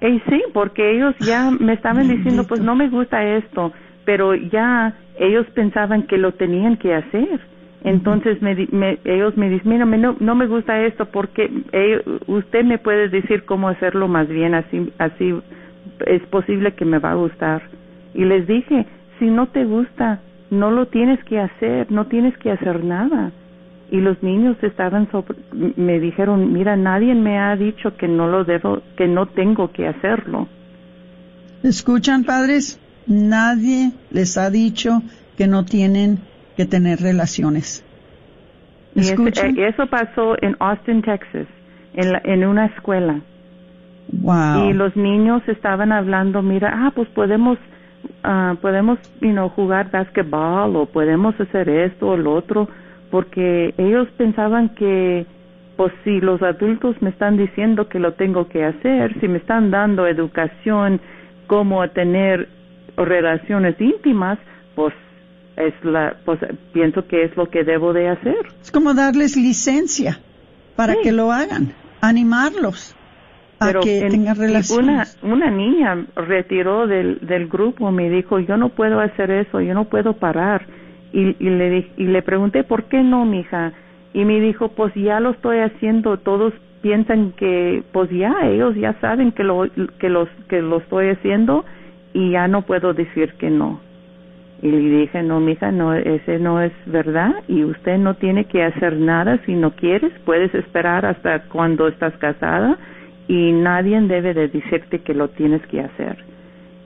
Eh, 0.00 0.20
sí, 0.28 0.42
porque 0.52 0.96
ellos 0.96 1.14
ya 1.20 1.52
me 1.52 1.74
estaban 1.74 2.08
diciendo, 2.08 2.44
pues 2.48 2.60
no 2.60 2.74
me 2.74 2.88
gusta 2.88 3.22
esto, 3.22 3.72
pero 4.04 4.34
ya 4.34 4.96
ellos 5.20 5.46
pensaban 5.54 6.02
que 6.08 6.18
lo 6.18 6.32
tenían 6.32 6.76
que 6.76 6.92
hacer. 6.94 7.40
Entonces 7.84 8.40
me, 8.42 8.54
me- 8.70 8.98
ellos 9.04 9.36
me 9.36 9.48
dicen, 9.48 9.70
mira, 9.70 9.84
no, 9.84 10.16
no 10.20 10.34
me 10.34 10.46
gusta 10.46 10.80
esto 10.82 11.06
porque 11.06 11.50
eh, 11.72 12.00
usted 12.26 12.64
me 12.64 12.78
puede 12.78 13.08
decir 13.08 13.44
cómo 13.44 13.68
hacerlo 13.68 14.06
más 14.08 14.28
bien, 14.28 14.54
así, 14.54 14.92
así 14.98 15.34
es 16.06 16.22
posible 16.28 16.74
que 16.74 16.84
me 16.84 16.98
va 16.98 17.10
a 17.12 17.16
gustar. 17.16 17.62
Y 18.14 18.24
les 18.24 18.46
dije, 18.46 18.86
si 19.18 19.26
no 19.26 19.48
te 19.48 19.64
gusta, 19.64 20.20
no 20.50 20.70
lo 20.70 20.86
tienes 20.86 21.22
que 21.24 21.40
hacer, 21.40 21.90
no 21.90 22.06
tienes 22.06 22.36
que 22.38 22.52
hacer 22.52 22.84
nada. 22.84 23.32
Y 23.90 24.00
los 24.00 24.22
niños 24.22 24.56
estaban 24.62 25.10
sobre- 25.10 25.36
me 25.76 25.98
dijeron, 25.98 26.52
mira, 26.52 26.76
nadie 26.76 27.14
me 27.14 27.38
ha 27.38 27.56
dicho 27.56 27.96
que 27.96 28.06
no 28.06 28.28
lo 28.28 28.44
debo, 28.44 28.80
que 28.96 29.08
no 29.08 29.26
tengo 29.26 29.72
que 29.72 29.88
hacerlo. 29.88 30.46
¿Escuchan, 31.62 32.24
padres? 32.24 32.78
Nadie 33.06 33.92
les 34.10 34.38
ha 34.38 34.50
dicho 34.50 35.02
que 35.36 35.46
no 35.46 35.64
tienen 35.64 36.20
que 36.56 36.66
tener 36.66 37.00
relaciones. 37.00 37.84
Y 38.94 39.08
eh, 39.08 39.68
eso 39.68 39.86
pasó 39.86 40.36
en 40.42 40.56
Austin, 40.60 41.00
Texas, 41.02 41.46
en, 41.94 42.12
la- 42.12 42.20
en 42.24 42.44
una 42.44 42.66
escuela. 42.66 43.20
Wow. 44.12 44.68
Y 44.68 44.72
los 44.74 44.94
niños 44.96 45.42
estaban 45.48 45.92
hablando, 45.92 46.42
mira, 46.42 46.70
ah, 46.74 46.92
pues 46.94 47.08
podemos, 47.08 47.58
ah, 48.22 48.54
podemos, 48.60 48.98
you 49.20 49.30
know, 49.30 49.48
jugar 49.48 49.90
basketball 49.90 50.76
o 50.76 50.86
podemos 50.86 51.38
hacer 51.40 51.68
esto 51.68 52.08
o 52.08 52.16
lo 52.16 52.34
otro, 52.34 52.68
porque 53.10 53.72
ellos 53.78 54.08
pensaban 54.18 54.70
que, 54.70 55.24
pues 55.76 55.92
si 56.04 56.20
los 56.20 56.42
adultos 56.42 57.00
me 57.00 57.10
están 57.10 57.38
diciendo 57.38 57.88
que 57.88 57.98
lo 57.98 58.12
tengo 58.12 58.48
que 58.48 58.64
hacer, 58.64 59.18
si 59.20 59.28
me 59.28 59.38
están 59.38 59.70
dando 59.70 60.06
educación, 60.06 61.00
cómo 61.46 61.88
tener 61.90 62.48
relaciones 62.96 63.80
íntimas, 63.80 64.38
pues 64.74 64.92
es 65.56 65.74
la, 65.84 66.16
pues 66.24 66.40
pienso 66.72 67.06
que 67.06 67.24
es 67.24 67.36
lo 67.36 67.48
que 67.50 67.64
debo 67.64 67.92
de 67.92 68.08
hacer. 68.08 68.36
Es 68.62 68.70
como 68.70 68.94
darles 68.94 69.36
licencia 69.36 70.18
para 70.76 70.94
que 71.02 71.12
lo 71.12 71.30
hagan, 71.32 71.72
animarlos 72.00 72.96
a 73.60 73.66
Pero 73.66 73.80
que 73.80 74.00
en- 74.00 74.08
tengan 74.10 74.36
y 74.36 74.38
Una, 74.38 74.46
relaciones. 74.46 75.18
una 75.22 75.50
niña 75.50 76.06
retiró 76.16 76.86
del, 76.86 77.18
del 77.20 77.48
grupo, 77.48 77.90
me 77.92 78.08
dijo, 78.10 78.38
yo 78.40 78.56
no 78.56 78.70
puedo 78.70 79.00
hacer 79.00 79.30
eso, 79.30 79.60
yo 79.60 79.74
no 79.74 79.84
puedo 79.84 80.14
parar. 80.14 80.66
Y, 81.12 81.36
y, 81.38 81.50
le, 81.50 81.90
y 81.96 82.04
le 82.04 82.22
pregunté, 82.22 82.64
¿por 82.64 82.84
qué 82.84 83.02
no, 83.02 83.24
mija? 83.26 83.72
Y 84.14 84.24
me 84.24 84.40
dijo, 84.40 84.68
pues 84.68 84.92
ya 84.94 85.20
lo 85.20 85.30
estoy 85.30 85.58
haciendo, 85.58 86.16
todos 86.18 86.54
piensan 86.80 87.32
que, 87.32 87.82
pues 87.92 88.10
ya, 88.10 88.34
ellos 88.44 88.74
ya 88.76 88.94
saben 89.00 89.30
que 89.32 89.44
lo, 89.44 89.66
que 89.98 90.08
los, 90.08 90.28
que 90.48 90.60
lo 90.62 90.78
estoy 90.78 91.10
haciendo 91.10 91.64
y 92.14 92.30
ya 92.32 92.48
no 92.48 92.62
puedo 92.62 92.92
decir 92.94 93.34
que 93.34 93.50
no. 93.50 93.80
Y 94.62 94.70
le 94.70 94.78
dije, 95.00 95.22
no, 95.24 95.40
mija, 95.40 95.72
no, 95.72 95.92
ese 95.92 96.38
no 96.38 96.60
es 96.62 96.72
verdad 96.86 97.34
y 97.48 97.64
usted 97.64 97.98
no 97.98 98.14
tiene 98.14 98.44
que 98.44 98.62
hacer 98.62 98.96
nada 98.96 99.38
si 99.44 99.54
no 99.54 99.72
quieres, 99.72 100.12
puedes 100.24 100.54
esperar 100.54 101.04
hasta 101.04 101.42
cuando 101.48 101.88
estás 101.88 102.16
casada 102.18 102.78
y 103.26 103.50
nadie 103.52 104.00
debe 104.02 104.34
de 104.34 104.46
decirte 104.48 105.00
que 105.00 105.14
lo 105.14 105.28
tienes 105.28 105.66
que 105.66 105.80
hacer. 105.80 106.16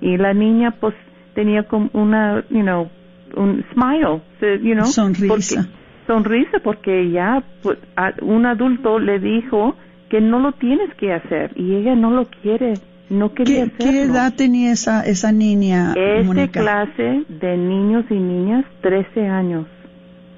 Y 0.01 0.16
la 0.16 0.33
niña, 0.33 0.70
pues, 0.81 0.95
tenía 1.35 1.64
como 1.64 1.91
una, 1.93 2.43
you 2.51 2.62
know, 2.62 2.89
un 3.37 3.62
smile, 3.74 4.22
you 4.62 4.72
know, 4.74 4.87
Sonrisa. 4.87 5.29
porque- 5.29 5.77
sonrisa 6.07 6.59
porque 6.62 7.11
ya 7.11 7.43
pues, 7.62 7.79
a- 7.97 8.14
un 8.22 8.47
adulto 8.47 8.99
le 8.99 9.18
dijo 9.18 9.77
que 10.09 10.20
no 10.22 10.39
lo 10.39 10.53
tienes 10.53 10.95
que 10.95 11.12
hacer 11.12 11.51
y 11.57 11.74
ella 11.74 11.95
no 11.95 12.11
lo 12.11 12.24
quiere, 12.27 12.74
no 13.09 13.32
quería 13.34 13.66
¿Qué, 13.78 14.02
edad 14.02 14.34
tenía 14.34 14.72
esa, 14.72 15.02
esa 15.07 15.32
niña, 15.32 15.94
Mónica? 16.24 16.61
clase 16.61 17.24
de 17.28 17.57
niños 17.57 18.04
y 18.11 18.14
niñas, 18.14 18.64
13 18.82 19.26
años. 19.26 19.66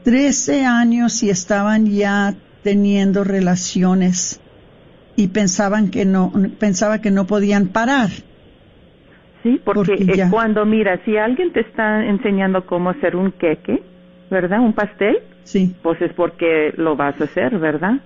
13 0.04 0.64
años 0.64 1.22
y 1.22 1.30
estaban 1.30 1.86
ya 1.86 2.34
teniendo 2.62 3.24
relaciones 3.24 4.40
y 5.16 5.28
pensaban 5.28 5.90
que 5.90 6.04
no, 6.04 6.32
pensaba 6.58 7.00
que 7.00 7.10
no 7.10 7.26
podían 7.26 7.68
parar. 7.68 8.10
Sí, 9.42 9.60
porque, 9.64 9.96
Porque 9.96 10.12
eh, 10.12 10.16
ya- 10.16 10.30
cuando 10.30 10.64
mira, 10.64 11.00
si 11.04 11.16
alguien 11.16 11.52
te 11.52 11.60
está 11.60 12.04
enseñando 12.04 12.66
cómo 12.66 12.90
hacer 12.90 13.16
un 13.16 13.32
queque, 13.32 13.82
¿verdad? 14.30 14.60
Un 14.60 14.72
pastel, 14.72 15.18
sí. 15.44 15.74
pues 15.82 16.00
es 16.02 16.12
porque 16.12 16.72
lo 16.76 16.96
vas 16.96 17.20
a 17.20 17.24
hacer, 17.24 17.58
¿verdad? 17.58 18.00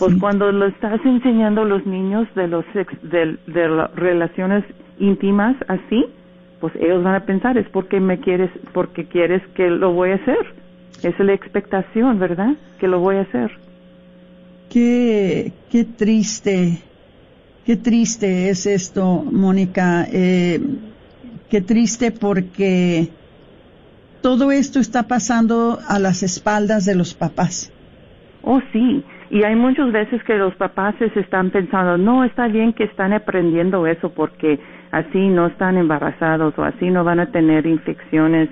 Pues 0.00 0.14
cuando 0.18 0.50
lo 0.50 0.66
estás 0.66 0.98
enseñando 1.04 1.60
a 1.60 1.64
los 1.64 1.86
niños 1.86 2.26
de 2.34 2.48
los 2.48 2.64
sex- 2.72 3.00
de, 3.02 3.36
de 3.46 3.68
las 3.68 3.94
relaciones 3.94 4.64
íntimas 4.98 5.54
así, 5.68 6.06
pues 6.60 6.74
ellos 6.76 7.04
van 7.04 7.14
a 7.14 7.24
pensar 7.24 7.56
es 7.56 7.68
porque 7.68 8.00
me 8.00 8.18
quieres, 8.18 8.50
porque 8.72 9.04
quieres 9.04 9.42
que 9.54 9.70
lo 9.70 9.92
voy 9.92 10.10
a 10.10 10.14
hacer. 10.16 10.38
Esa 10.98 11.08
es 11.08 11.20
la 11.20 11.34
expectación, 11.34 12.18
¿verdad? 12.18 12.54
Que 12.78 12.88
lo 12.88 12.98
voy 12.98 13.16
a 13.16 13.20
hacer. 13.22 13.52
Qué, 14.70 15.52
qué 15.70 15.84
triste, 15.84 16.82
qué 17.64 17.76
triste 17.76 18.50
es 18.50 18.66
esto, 18.66 19.24
Mónica. 19.30 20.06
Eh, 20.12 20.60
qué 21.50 21.60
triste 21.60 22.10
porque 22.10 23.08
todo 24.22 24.50
esto 24.52 24.78
está 24.80 25.04
pasando 25.04 25.78
a 25.88 25.98
las 25.98 26.22
espaldas 26.22 26.84
de 26.84 26.94
los 26.94 27.14
papás. 27.14 27.72
Oh, 28.42 28.60
sí. 28.72 29.02
Y 29.30 29.44
hay 29.44 29.54
muchas 29.54 29.92
veces 29.92 30.22
que 30.24 30.36
los 30.36 30.54
papás 30.56 30.94
están 31.00 31.50
pensando, 31.50 31.96
no, 31.96 32.24
está 32.24 32.48
bien 32.48 32.72
que 32.72 32.84
están 32.84 33.12
aprendiendo 33.12 33.86
eso 33.86 34.12
porque 34.12 34.58
así 34.90 35.28
no 35.28 35.46
están 35.46 35.76
embarazados 35.78 36.58
o 36.58 36.64
así 36.64 36.90
no 36.90 37.04
van 37.04 37.20
a 37.20 37.26
tener 37.30 37.64
infecciones 37.64 38.48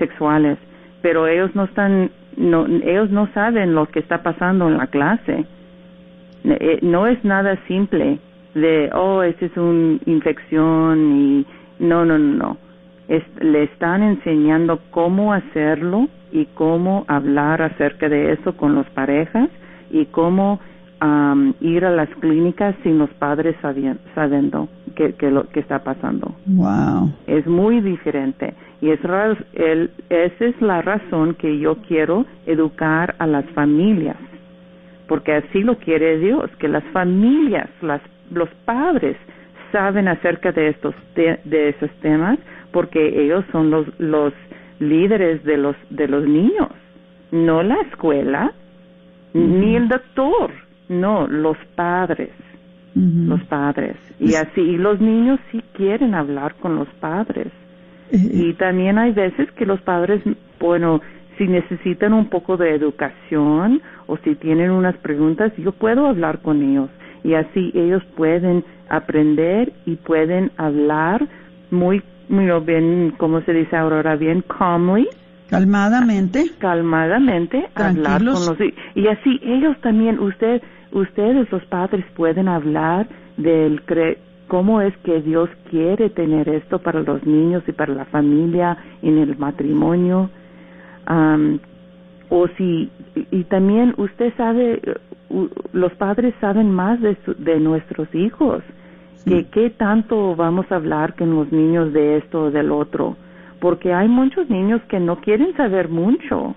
sexuales. 0.00 0.58
Pero 1.00 1.28
ellos 1.28 1.54
no 1.54 1.64
están, 1.64 2.10
no, 2.36 2.66
ellos 2.66 3.10
no 3.10 3.28
saben 3.34 3.74
lo 3.74 3.86
que 3.86 4.00
está 4.00 4.24
pasando 4.24 4.66
en 4.68 4.78
la 4.78 4.88
clase. 4.88 5.44
Eh, 6.44 6.80
No 6.82 7.06
es 7.06 7.24
nada 7.24 7.56
simple 7.68 8.18
de, 8.54 8.90
oh, 8.94 9.22
esta 9.22 9.46
es 9.46 9.56
una 9.56 9.98
infección 10.06 11.16
y 11.16 11.46
no, 11.78 12.04
no, 12.04 12.18
no, 12.18 12.36
no. 12.36 12.56
Es- 13.06 13.22
le 13.40 13.62
están 13.64 14.02
enseñando 14.02 14.80
cómo 14.90 15.32
hacerlo 15.32 16.08
y 16.32 16.46
cómo 16.54 17.04
hablar 17.06 17.62
acerca 17.62 18.08
de 18.08 18.32
eso 18.32 18.56
con 18.56 18.74
las 18.74 18.90
parejas 18.90 19.48
y 19.90 20.06
cómo 20.06 20.60
am, 21.00 21.54
ir 21.60 21.84
a 21.84 21.90
las 21.90 22.08
clínicas 22.20 22.74
sin 22.82 22.98
los 22.98 23.10
padres 23.10 23.54
sabien- 23.62 23.98
sabiendo 24.14 24.68
que, 24.94 25.12
que 25.14 25.30
lo 25.30 25.46
que 25.50 25.60
está 25.60 25.80
pasando. 25.84 26.34
Wow. 26.46 27.12
Es 27.26 27.46
muy 27.46 27.80
diferente 27.80 28.54
y 28.80 28.90
es 28.90 29.00
el- 29.52 29.90
esa 30.08 30.44
es 30.46 30.60
la 30.62 30.80
razón 30.82 31.34
que 31.34 31.58
yo 31.58 31.76
quiero 31.86 32.24
educar 32.46 33.14
a 33.18 33.26
las 33.26 33.44
familias, 33.50 34.16
porque 35.06 35.34
así 35.34 35.62
lo 35.62 35.76
quiere 35.76 36.18
Dios, 36.18 36.50
que 36.58 36.68
las 36.68 36.84
familias, 36.92 37.68
las, 37.82 38.00
los 38.32 38.48
padres 38.64 39.16
saben 39.72 40.08
acerca 40.08 40.52
de 40.52 40.68
estos 40.68 40.94
te- 41.14 41.40
de 41.44 41.68
esos 41.70 41.90
temas, 42.00 42.38
porque 42.72 43.22
ellos 43.22 43.44
son 43.52 43.70
los 43.70 43.86
los 43.98 44.32
líderes 44.80 45.42
de 45.44 45.56
los 45.58 45.76
de 45.90 46.08
los 46.08 46.26
niños, 46.26 46.68
no 47.32 47.62
la 47.62 47.76
escuela 47.90 48.52
ni 49.36 49.76
el 49.76 49.88
doctor, 49.88 50.52
no 50.88 51.26
los 51.26 51.56
padres 51.74 52.30
los 52.96 53.42
padres. 53.44 53.96
Y 54.18 54.34
así, 54.34 54.60
y 54.60 54.78
los 54.78 55.00
niños 55.00 55.38
sí 55.52 55.62
quieren 55.74 56.14
hablar 56.14 56.54
con 56.56 56.76
los 56.76 56.88
padres. 57.00 57.48
Y 58.10 58.54
también 58.54 58.98
hay 58.98 59.12
veces 59.12 59.50
que 59.52 59.66
los 59.66 59.80
padres, 59.82 60.22
bueno, 60.60 61.02
si 61.36 61.46
necesitan 61.46 62.12
un 62.12 62.30
poco 62.30 62.56
de 62.56 62.74
educación 62.74 63.82
o 64.06 64.16
si 64.18 64.36
tienen 64.36 64.70
unas 64.70 64.96
preguntas, 64.98 65.52
yo 65.58 65.72
puedo 65.72 66.06
hablar 66.06 66.38
con 66.40 66.62
ellos. 66.62 66.88
Y 67.24 67.34
así 67.34 67.72
ellos 67.74 68.02
pueden 68.16 68.64
aprender 68.88 69.72
y 69.84 69.96
pueden 69.96 70.52
hablar 70.56 71.26
muy, 71.70 72.02
muy 72.28 72.48
bien, 72.64 73.12
como 73.18 73.40
se 73.42 73.52
dice 73.52 73.76
ahora, 73.76 74.16
bien 74.16 74.42
calmly. 74.42 75.08
Calmadamente. 75.48 76.50
Calmadamente 76.58 77.68
hablar 77.74 78.02
Tranquilos. 78.02 78.46
con 78.46 78.58
los 78.58 78.74
y 78.94 79.06
así 79.08 79.40
ellos 79.42 79.76
también 79.80 80.18
usted 80.18 80.62
ustedes 80.92 81.50
los 81.52 81.64
padres 81.66 82.04
pueden 82.16 82.48
hablar 82.48 83.06
del 83.36 83.84
cre- 83.86 84.18
cómo 84.48 84.80
es 84.80 84.96
que 84.98 85.20
Dios 85.22 85.48
quiere 85.70 86.10
tener 86.10 86.48
esto 86.48 86.78
para 86.78 87.00
los 87.02 87.24
niños 87.26 87.62
y 87.66 87.72
para 87.72 87.94
la 87.94 88.04
familia 88.06 88.76
en 89.02 89.18
el 89.18 89.36
matrimonio 89.38 90.30
Am, 91.06 91.58
o 92.28 92.48
si 92.56 92.90
y, 93.14 93.26
y 93.30 93.44
también 93.44 93.94
usted 93.98 94.32
sabe 94.36 94.80
los 95.72 95.92
padres 95.94 96.34
saben 96.40 96.70
más 96.72 97.00
de 97.00 97.16
su- 97.24 97.34
de 97.34 97.60
nuestros 97.60 98.12
hijos 98.14 98.62
que 99.24 99.46
qué 99.46 99.70
tanto 99.70 100.36
vamos 100.36 100.70
a 100.70 100.76
hablar 100.76 101.14
con 101.16 101.34
los 101.34 101.50
niños 101.50 101.92
de 101.92 102.16
esto 102.18 102.44
o 102.44 102.50
del 102.52 102.70
otro 102.70 103.16
porque 103.60 103.92
hay 103.92 104.08
muchos 104.08 104.48
niños 104.50 104.80
que 104.88 105.00
no 105.00 105.16
quieren 105.20 105.56
saber 105.56 105.88
mucho 105.88 106.54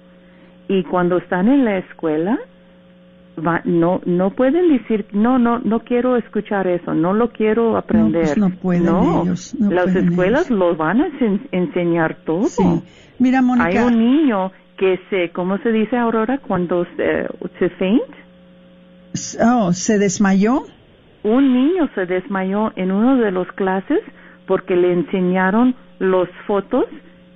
y 0.68 0.84
cuando 0.84 1.18
están 1.18 1.48
en 1.48 1.66
la 1.66 1.78
escuela 1.78 2.38
va, 3.46 3.62
no 3.64 4.02
no 4.06 4.32
pueden 4.32 4.70
decir 4.70 5.06
no 5.14 5.40
no 5.40 5.60
no 5.60 5.80
quiero 5.82 6.18
escuchar 6.18 6.68
eso 6.68 6.94
no 6.94 7.14
lo 7.14 7.30
quiero 7.30 7.78
aprender 7.78 8.24
pues 8.26 8.38
no 8.38 8.50
pueden 8.50 8.86
No, 8.86 9.24
ellos, 9.24 9.56
no 9.60 9.72
las 9.72 9.86
pueden 9.86 10.10
escuelas 10.10 10.50
los 10.50 10.78
van 10.78 11.02
a 11.02 11.08
en- 11.20 11.48
enseñar 11.52 12.18
todo 12.26 12.44
Sí. 12.44 12.64
Mira, 13.18 13.42
Mónica. 13.42 13.68
hay 13.70 13.78
un 13.80 13.98
niño 14.00 14.52
que 14.78 15.00
se 15.10 15.30
cómo 15.32 15.58
se 15.60 15.72
dice 15.72 15.98
Aurora 15.98 16.38
cuando 16.40 16.86
se 16.98 17.28
se 17.60 17.70
faint 17.72 18.04
Oh, 19.42 19.74
¿se 19.74 19.98
desmayó? 19.98 20.64
un 21.24 21.54
niño 21.54 21.90
se 21.96 22.06
desmayó 22.06 22.72
en 22.78 22.92
uno 22.92 23.18
de 23.18 23.32
los 23.32 23.48
clases 23.54 24.00
porque 24.48 24.76
le 24.76 24.94
enseñaron 24.94 25.76
los 26.00 26.28
fotos 26.48 26.86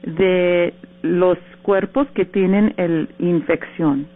de 0.04 0.74
los 1.02 1.38
cuerpos 1.62 2.08
que 2.16 2.26
tienen 2.26 2.74
el 2.78 3.10
infección. 3.20 4.08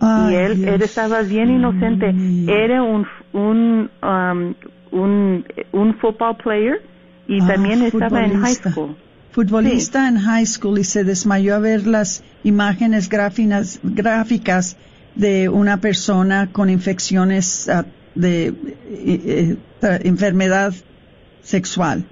Ay, 0.00 0.32
y 0.32 0.36
él, 0.36 0.56
Dios 0.56 0.74
él 0.74 0.82
estaba 0.82 1.22
bien 1.22 1.50
inocente. 1.50 2.14
era 2.48 2.82
un 2.82 3.06
un 3.32 3.90
um, 4.02 4.54
un 4.92 5.44
un 5.72 5.94
football 5.98 6.36
player 6.36 6.82
y 7.28 7.40
Ah, 7.42 7.46
también 7.48 7.82
estaba 7.82 8.24
en 8.24 8.40
high 8.40 8.54
school. 8.54 8.96
Futbolista 9.32 10.08
en 10.08 10.18
high 10.18 10.46
school 10.46 10.78
y 10.78 10.84
se 10.84 11.04
desmayó 11.04 11.54
a 11.54 11.60
ver 11.60 11.86
las 11.86 12.24
imágenes 12.42 13.08
gráficas, 13.08 13.78
gráficas 13.84 14.76
de 15.14 15.48
una 15.48 15.76
persona 15.76 16.48
con 16.50 16.68
infecciones 16.70 17.68
ah, 17.68 17.84
de 18.14 18.48
eh, 18.48 18.54
eh, 18.90 19.56
eh, 19.82 19.98
enfermedad 20.02 20.72
sexual. 21.42 22.04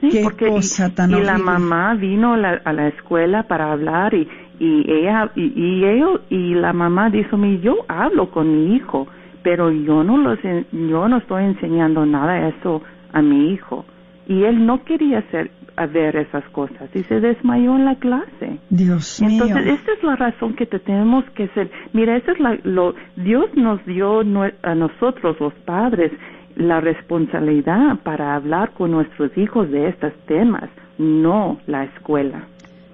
Sí, 0.00 0.10
Qué 0.10 0.22
porque 0.24 0.46
y- 0.48 0.50
cosa 0.50 0.94
tan 0.94 1.10
y, 1.10 1.14
la 1.14 1.32
horrible. 1.34 1.44
mamá 1.44 1.94
vino 1.94 2.34
a 2.34 2.36
la, 2.36 2.60
a 2.64 2.72
la 2.72 2.88
escuela 2.88 3.44
para 3.44 3.72
hablar 3.72 4.14
y 4.14 4.28
y 4.58 4.90
ella 4.90 5.30
y, 5.36 5.52
y 5.54 5.84
ellos 5.84 6.20
y 6.30 6.54
la 6.54 6.72
mamá 6.72 7.10
dijo 7.10 7.36
mi 7.36 7.60
yo 7.60 7.76
hablo 7.88 8.30
con 8.30 8.50
mi 8.50 8.74
hijo 8.76 9.06
pero 9.42 9.70
yo 9.70 10.02
no 10.02 10.16
los 10.16 10.38
yo 10.72 11.08
no 11.08 11.18
estoy 11.18 11.44
enseñando 11.44 12.06
nada 12.06 12.48
eso 12.48 12.80
a 13.12 13.20
mi 13.20 13.52
hijo 13.52 13.84
y 14.26 14.44
él 14.44 14.64
no 14.64 14.82
quería 14.84 15.18
hacer 15.18 15.50
a 15.76 15.84
ver 15.84 16.16
esas 16.16 16.42
cosas 16.52 16.88
y 16.94 17.02
se 17.02 17.20
desmayó 17.20 17.76
en 17.76 17.84
la 17.84 17.96
clase 17.96 18.58
Dios 18.70 19.20
entonces 19.20 19.62
mío. 19.62 19.74
esta 19.74 19.92
es 19.92 20.02
la 20.02 20.16
razón 20.16 20.54
que 20.54 20.64
te 20.64 20.78
tenemos 20.78 21.24
que 21.34 21.48
ser 21.48 21.70
mira 21.92 22.16
esa 22.16 22.32
es 22.32 22.40
la 22.40 22.56
lo 22.64 22.94
Dios 23.16 23.46
nos 23.56 23.84
dio 23.84 24.20
a 24.62 24.74
nosotros 24.74 25.36
los 25.38 25.52
padres 25.66 26.12
la 26.56 26.80
responsabilidad 26.80 27.98
para 28.02 28.34
hablar 28.34 28.72
con 28.72 28.90
nuestros 28.90 29.30
hijos 29.36 29.70
de 29.70 29.88
estos 29.88 30.12
temas 30.26 30.68
no 30.98 31.58
la 31.66 31.84
escuela 31.84 32.48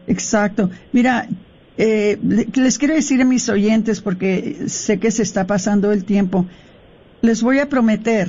Exacto. 0.08 0.68
Mira, 0.92 1.28
eh, 1.78 2.18
le- 2.26 2.48
les 2.54 2.76
quiero 2.76 2.94
decir 2.94 3.22
a 3.22 3.24
mis 3.24 3.48
oyentes, 3.48 4.00
porque 4.00 4.64
sé 4.66 4.98
que 4.98 5.12
se 5.12 5.22
está 5.22 5.46
pasando 5.46 5.92
el 5.92 6.04
tiempo, 6.04 6.44
les 7.22 7.40
voy 7.40 7.60
a 7.60 7.68
prometer 7.68 8.26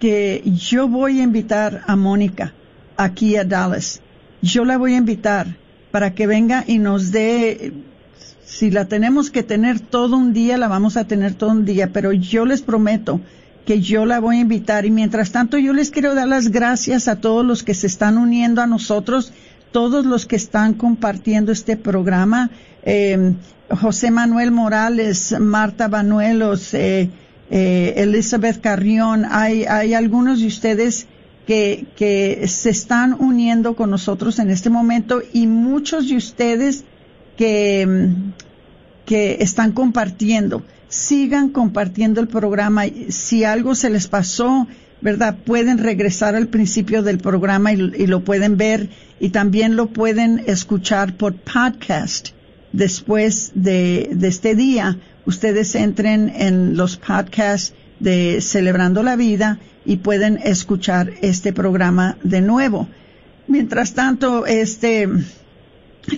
que 0.00 0.42
yo 0.44 0.88
voy 0.88 1.20
a 1.20 1.22
invitar 1.22 1.82
a 1.86 1.94
Mónica 1.94 2.52
aquí 2.96 3.36
a 3.36 3.44
Dallas. 3.44 4.02
Yo 4.42 4.64
la 4.64 4.76
voy 4.78 4.94
a 4.94 4.98
invitar 4.98 5.46
para 5.92 6.12
que 6.12 6.26
venga 6.26 6.64
y 6.66 6.78
nos 6.78 7.12
dé, 7.12 7.72
si 8.44 8.72
la 8.72 8.86
tenemos 8.88 9.30
que 9.30 9.44
tener 9.44 9.78
todo 9.78 10.16
un 10.16 10.32
día, 10.32 10.58
la 10.58 10.66
vamos 10.66 10.96
a 10.96 11.06
tener 11.06 11.34
todo 11.34 11.50
un 11.52 11.64
día, 11.64 11.90
pero 11.92 12.12
yo 12.12 12.44
les 12.44 12.62
prometo 12.62 13.20
que 13.64 13.80
yo 13.80 14.06
la 14.06 14.20
voy 14.20 14.38
a 14.38 14.40
invitar 14.40 14.86
y 14.86 14.90
mientras 14.90 15.30
tanto 15.30 15.58
yo 15.58 15.72
les 15.72 15.90
quiero 15.90 16.14
dar 16.14 16.28
las 16.28 16.48
gracias 16.48 17.08
a 17.08 17.16
todos 17.16 17.44
los 17.44 17.62
que 17.62 17.74
se 17.74 17.86
están 17.86 18.18
uniendo 18.18 18.60
a 18.60 18.66
nosotros, 18.66 19.32
todos 19.70 20.04
los 20.04 20.26
que 20.26 20.36
están 20.36 20.74
compartiendo 20.74 21.52
este 21.52 21.76
programa, 21.76 22.50
eh, 22.82 23.34
José 23.70 24.10
Manuel 24.10 24.50
Morales, 24.50 25.34
Marta 25.38 25.88
Banuelos, 25.88 26.74
eh, 26.74 27.10
eh, 27.50 27.94
Elizabeth 27.96 28.60
Carrión, 28.60 29.24
hay, 29.30 29.64
hay 29.64 29.94
algunos 29.94 30.40
de 30.40 30.46
ustedes 30.46 31.06
que, 31.46 31.86
que 31.96 32.46
se 32.48 32.70
están 32.70 33.14
uniendo 33.18 33.74
con 33.74 33.90
nosotros 33.90 34.38
en 34.38 34.50
este 34.50 34.70
momento 34.70 35.22
y 35.32 35.46
muchos 35.46 36.08
de 36.08 36.16
ustedes 36.16 36.84
que, 37.36 37.86
mm, 37.86 38.32
que 39.06 39.38
están 39.40 39.72
compartiendo. 39.72 40.62
Sigan 40.92 41.48
compartiendo 41.48 42.20
el 42.20 42.28
programa. 42.28 42.84
Si 43.08 43.44
algo 43.44 43.74
se 43.74 43.88
les 43.88 44.08
pasó, 44.08 44.66
¿verdad? 45.00 45.38
Pueden 45.42 45.78
regresar 45.78 46.34
al 46.36 46.48
principio 46.48 47.02
del 47.02 47.16
programa 47.16 47.72
y, 47.72 48.06
lo 48.06 48.24
pueden 48.24 48.58
ver 48.58 48.90
y 49.18 49.30
también 49.30 49.74
lo 49.74 49.86
pueden 49.86 50.42
escuchar 50.46 51.16
por 51.16 51.34
podcast 51.34 52.28
después 52.74 53.52
de, 53.54 54.10
de 54.12 54.28
este 54.28 54.54
día. 54.54 54.98
Ustedes 55.24 55.74
entren 55.76 56.30
en 56.36 56.76
los 56.76 56.98
podcasts 56.98 57.72
de 57.98 58.42
Celebrando 58.42 59.02
la 59.02 59.16
Vida 59.16 59.60
y 59.86 59.96
pueden 59.96 60.38
escuchar 60.44 61.10
este 61.22 61.54
programa 61.54 62.18
de 62.22 62.42
nuevo. 62.42 62.86
Mientras 63.46 63.94
tanto, 63.94 64.44
este, 64.44 65.08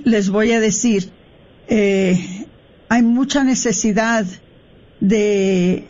les 0.03 0.31
voy 0.31 0.51
a 0.51 0.59
decir, 0.59 1.11
eh, 1.69 2.49
hay 2.89 3.03
mucha 3.03 3.45
necesidad 3.45 4.27
de 5.05 5.87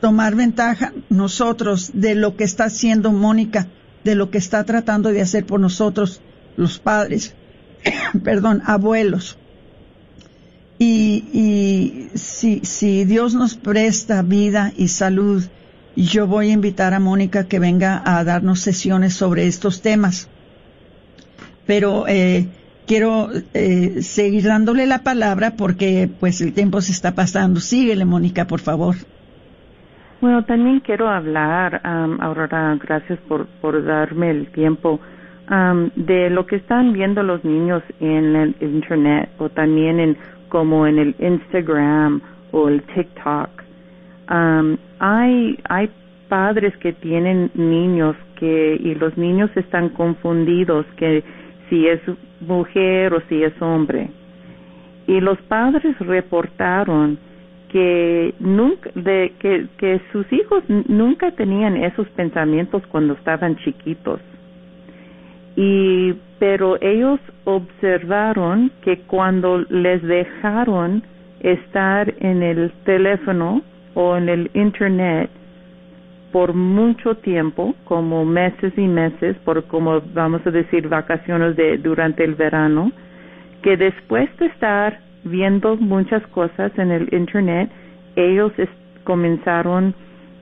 tomar 0.00 0.34
ventaja 0.34 0.92
nosotros 1.08 1.92
de 1.94 2.16
lo 2.16 2.36
que 2.36 2.42
está 2.42 2.64
haciendo 2.64 3.12
Mónica, 3.12 3.68
de 4.02 4.16
lo 4.16 4.30
que 4.30 4.38
está 4.38 4.64
tratando 4.64 5.10
de 5.10 5.22
hacer 5.22 5.46
por 5.46 5.60
nosotros 5.60 6.20
los 6.56 6.80
padres, 6.80 7.34
perdón, 8.24 8.62
abuelos. 8.64 9.38
Y, 10.80 11.24
y 11.32 12.18
si, 12.18 12.60
si 12.64 13.04
Dios 13.04 13.34
nos 13.34 13.54
presta 13.54 14.22
vida 14.22 14.72
y 14.76 14.88
salud, 14.88 15.44
yo 15.94 16.26
voy 16.26 16.50
a 16.50 16.54
invitar 16.54 16.94
a 16.94 17.00
Mónica 17.00 17.46
que 17.46 17.60
venga 17.60 18.02
a 18.04 18.22
darnos 18.24 18.60
sesiones 18.60 19.14
sobre 19.14 19.46
estos 19.46 19.82
temas. 19.82 20.28
Pero 21.64 22.06
eh, 22.08 22.48
quiero 22.88 23.28
eh, 23.54 24.02
seguir 24.02 24.44
dándole 24.44 24.86
la 24.86 25.04
palabra 25.04 25.52
porque 25.56 26.08
pues 26.18 26.40
el 26.40 26.54
tiempo 26.54 26.80
se 26.80 26.90
está 26.90 27.14
pasando. 27.14 27.60
Síguele, 27.60 28.04
Mónica, 28.04 28.46
por 28.46 28.60
favor. 28.60 28.96
Bueno, 30.20 30.44
también 30.44 30.80
quiero 30.80 31.08
hablar, 31.08 31.80
um, 31.84 32.20
Aurora, 32.20 32.76
gracias 32.82 33.20
por, 33.28 33.46
por 33.60 33.84
darme 33.84 34.30
el 34.30 34.48
tiempo, 34.48 34.98
um, 35.48 35.90
de 35.94 36.28
lo 36.30 36.44
que 36.44 36.56
están 36.56 36.92
viendo 36.92 37.22
los 37.22 37.44
niños 37.44 37.84
en 38.00 38.34
el 38.34 38.56
Internet 38.60 39.28
o 39.38 39.48
también 39.48 40.00
en 40.00 40.16
como 40.48 40.86
en 40.86 40.98
el 40.98 41.14
Instagram 41.20 42.20
o 42.50 42.68
el 42.68 42.82
TikTok. 42.82 43.50
Um, 44.30 44.76
hay, 44.98 45.58
hay 45.68 45.88
padres 46.28 46.76
que 46.78 46.92
tienen 46.94 47.50
niños 47.54 48.16
que, 48.36 48.76
y 48.80 48.94
los 48.96 49.16
niños 49.16 49.50
están 49.54 49.90
confundidos 49.90 50.84
que 50.96 51.22
si 51.68 51.86
es 51.86 52.00
mujer 52.40 53.14
o 53.14 53.20
si 53.28 53.42
es 53.42 53.60
hombre. 53.60 54.10
Y 55.06 55.20
los 55.20 55.40
padres 55.42 55.98
reportaron 56.00 57.18
que 57.70 58.34
nunca 58.40 58.90
de 58.94 59.32
que, 59.38 59.66
que 59.78 60.00
sus 60.12 60.30
hijos 60.32 60.62
nunca 60.68 61.30
tenían 61.32 61.76
esos 61.76 62.08
pensamientos 62.10 62.82
cuando 62.86 63.14
estaban 63.14 63.56
chiquitos 63.56 64.20
y 65.60 66.14
pero 66.38 66.80
ellos 66.80 67.18
observaron 67.42 68.70
que 68.82 69.00
cuando 69.00 69.58
les 69.68 70.00
dejaron 70.04 71.02
estar 71.40 72.14
en 72.20 72.44
el 72.44 72.70
teléfono 72.84 73.62
o 73.94 74.16
en 74.16 74.28
el 74.28 74.50
internet 74.54 75.28
por 76.32 76.52
mucho 76.54 77.14
tiempo, 77.16 77.74
como 77.84 78.24
meses 78.24 78.72
y 78.76 78.86
meses, 78.86 79.36
por 79.44 79.64
como 79.64 80.00
vamos 80.12 80.46
a 80.46 80.50
decir 80.50 80.88
vacaciones 80.88 81.56
de 81.56 81.78
durante 81.78 82.24
el 82.24 82.34
verano, 82.34 82.92
que 83.62 83.76
después 83.76 84.28
de 84.38 84.46
estar 84.46 85.00
viendo 85.24 85.76
muchas 85.76 86.26
cosas 86.28 86.70
en 86.78 86.90
el 86.90 87.08
internet, 87.12 87.70
ellos 88.16 88.52
es- 88.58 88.68
comenzaron 89.04 89.94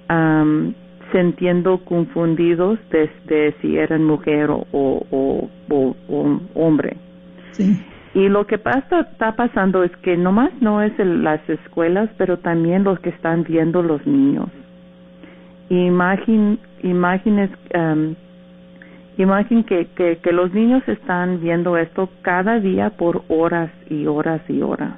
am, 0.08 0.74
sintiendo 1.12 1.78
confundidos 1.84 2.78
desde 2.90 3.52
si 3.60 3.76
eran 3.76 4.04
mujer 4.04 4.50
o, 4.50 4.66
o, 4.72 5.06
o- 5.10 5.48
o- 5.70 5.96
o 6.08 6.40
hombre. 6.54 6.96
Sí. 7.52 7.76
Y 8.14 8.28
lo 8.28 8.46
que 8.46 8.58
pasa, 8.58 9.00
está 9.00 9.36
pasando 9.36 9.84
es 9.84 9.94
que 9.98 10.16
nomás 10.16 10.50
no 10.60 10.82
es 10.82 10.98
el- 10.98 11.22
las 11.22 11.40
escuelas, 11.48 12.08
pero 12.18 12.38
también 12.38 12.82
los 12.82 12.98
que 13.00 13.10
están 13.10 13.44
viendo 13.44 13.82
los 13.82 14.04
niños. 14.06 14.48
Imagin, 15.68 16.58
imagines, 16.82 17.50
um, 17.74 18.14
imaginen 19.18 19.64
que, 19.64 19.86
que, 19.96 20.18
que 20.18 20.32
los 20.32 20.52
niños 20.52 20.82
están 20.86 21.40
viendo 21.40 21.76
esto 21.76 22.08
cada 22.22 22.60
día 22.60 22.90
por 22.90 23.24
horas 23.28 23.70
y 23.90 24.06
horas 24.06 24.42
y 24.48 24.62
horas. 24.62 24.94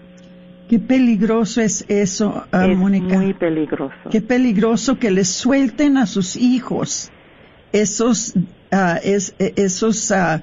Qué 0.69 0.79
peligroso 0.79 1.63
es 1.63 1.87
eso, 1.89 2.45
ah, 2.53 2.67
es 2.67 2.77
Mónica. 2.77 3.19
muy 3.19 3.33
peligroso. 3.33 4.11
Qué 4.11 4.21
peligroso 4.21 4.99
que 4.99 5.11
les 5.11 5.29
suelten 5.29 5.97
a 5.97 6.05
sus 6.05 6.37
hijos 6.37 7.11
esos, 7.73 8.35
ah, 8.71 8.99
es, 9.03 9.35
eh, 9.39 9.55
esos, 9.57 10.11
ah, 10.13 10.43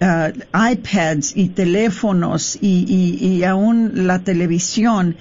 ah, 0.00 0.30
iPads 0.72 1.36
y 1.36 1.50
teléfonos 1.50 2.58
y, 2.60 2.84
y, 2.88 3.26
y 3.26 3.44
aún 3.44 4.06
la 4.06 4.20
televisión 4.20 5.16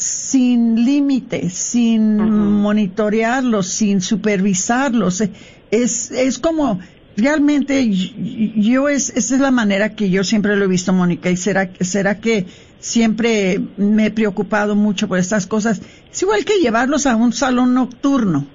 sin 0.00 0.84
límite, 0.84 1.50
sin 1.50 2.16
monitorearlos, 2.16 3.68
sin 3.68 4.00
supervisarlos. 4.00 5.22
Es, 5.70 6.10
es 6.10 6.38
como, 6.38 6.80
realmente 7.16 7.90
yo 7.90 8.88
es, 8.88 9.10
esa 9.10 9.34
es 9.34 9.40
la 9.40 9.50
manera 9.50 9.94
que 9.94 10.10
yo 10.10 10.24
siempre 10.24 10.56
lo 10.56 10.64
he 10.64 10.68
visto, 10.68 10.92
Mónica, 10.92 11.30
y 11.30 11.36
será, 11.36 11.70
será 11.80 12.18
que 12.18 12.46
siempre 12.80 13.60
me 13.76 14.06
he 14.06 14.10
preocupado 14.10 14.74
mucho 14.74 15.06
por 15.06 15.18
estas 15.18 15.46
cosas. 15.46 15.80
Es 16.10 16.22
igual 16.22 16.44
que 16.44 16.60
llevarlos 16.60 17.06
a 17.06 17.16
un 17.16 17.32
salón 17.32 17.74
nocturno. 17.74 18.46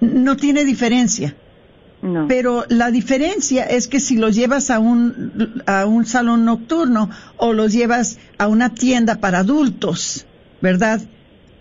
No 0.00 0.36
tiene 0.36 0.64
diferencia. 0.64 1.34
Pero 2.28 2.64
la 2.68 2.90
diferencia 2.90 3.64
es 3.64 3.86
que 3.86 4.00
si 4.00 4.16
los 4.16 4.34
llevas 4.34 4.70
a 4.70 4.78
un, 4.78 5.62
a 5.66 5.84
un 5.84 6.06
salón 6.06 6.46
nocturno 6.46 7.10
o 7.36 7.52
los 7.52 7.72
llevas 7.72 8.18
a 8.38 8.46
una 8.46 8.70
tienda 8.70 9.16
para 9.20 9.40
adultos, 9.40 10.24
¿verdad? 10.62 11.02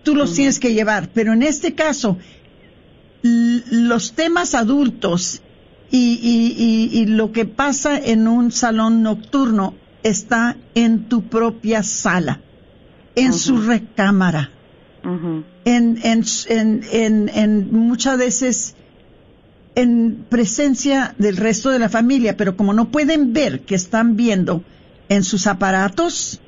Tú 0.04 0.16
los 0.16 0.34
tienes 0.34 0.60
que 0.60 0.74
llevar. 0.74 1.10
Pero 1.14 1.34
en 1.34 1.44
este 1.44 1.76
caso, 1.76 2.18
los 3.22 4.14
temas 4.14 4.56
adultos 4.56 5.42
y, 5.92 6.20
y, 6.22 6.98
y, 6.98 7.06
lo 7.08 7.34
que 7.34 7.46
pasa 7.46 7.98
en 7.98 8.28
un 8.28 8.52
salón 8.52 9.04
nocturno 9.04 9.74
está 10.04 10.56
en 10.74 11.10
tu 11.10 11.24
propia 11.24 11.84
sala, 11.84 12.40
en 13.16 13.34
su 13.34 13.62
recámara, 13.62 14.52
en, 15.66 16.00
en, 16.04 16.24
en, 16.48 17.30
en 17.34 17.74
muchas 17.74 18.18
veces 18.18 18.76
en 19.82 20.26
presencia 20.30 21.16
del 21.18 21.38
resto 21.38 21.70
de 21.70 21.80
la 21.80 21.90
familia, 21.90 22.36
pero 22.36 22.58
como 22.58 22.74
no 22.74 22.90
pueden 22.90 23.34
ver 23.34 23.62
que 23.62 23.76
están 23.76 24.16
viendo 24.16 24.64
en 25.08 25.24
sus 25.24 25.48
aparatos, 25.48 26.42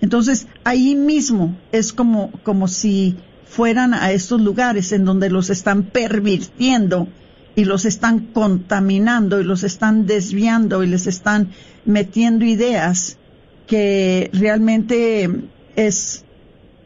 entonces 0.00 0.46
ahí 0.64 0.94
mismo 0.94 1.56
es 1.72 1.92
como, 1.92 2.30
como 2.42 2.66
si 2.68 3.16
fueran 3.46 3.94
a 3.94 4.10
estos 4.12 4.40
lugares 4.40 4.92
en 4.92 5.04
donde 5.04 5.30
los 5.30 5.50
están 5.50 5.84
pervirtiendo 5.84 7.08
y 7.54 7.64
los 7.64 7.84
están 7.84 8.20
contaminando 8.20 9.40
y 9.40 9.44
los 9.44 9.62
están 9.62 10.06
desviando 10.06 10.82
y 10.82 10.86
les 10.86 11.06
están 11.06 11.50
metiendo 11.84 12.44
ideas 12.44 13.18
que 13.66 14.30
realmente 14.32 15.30
es 15.74 16.24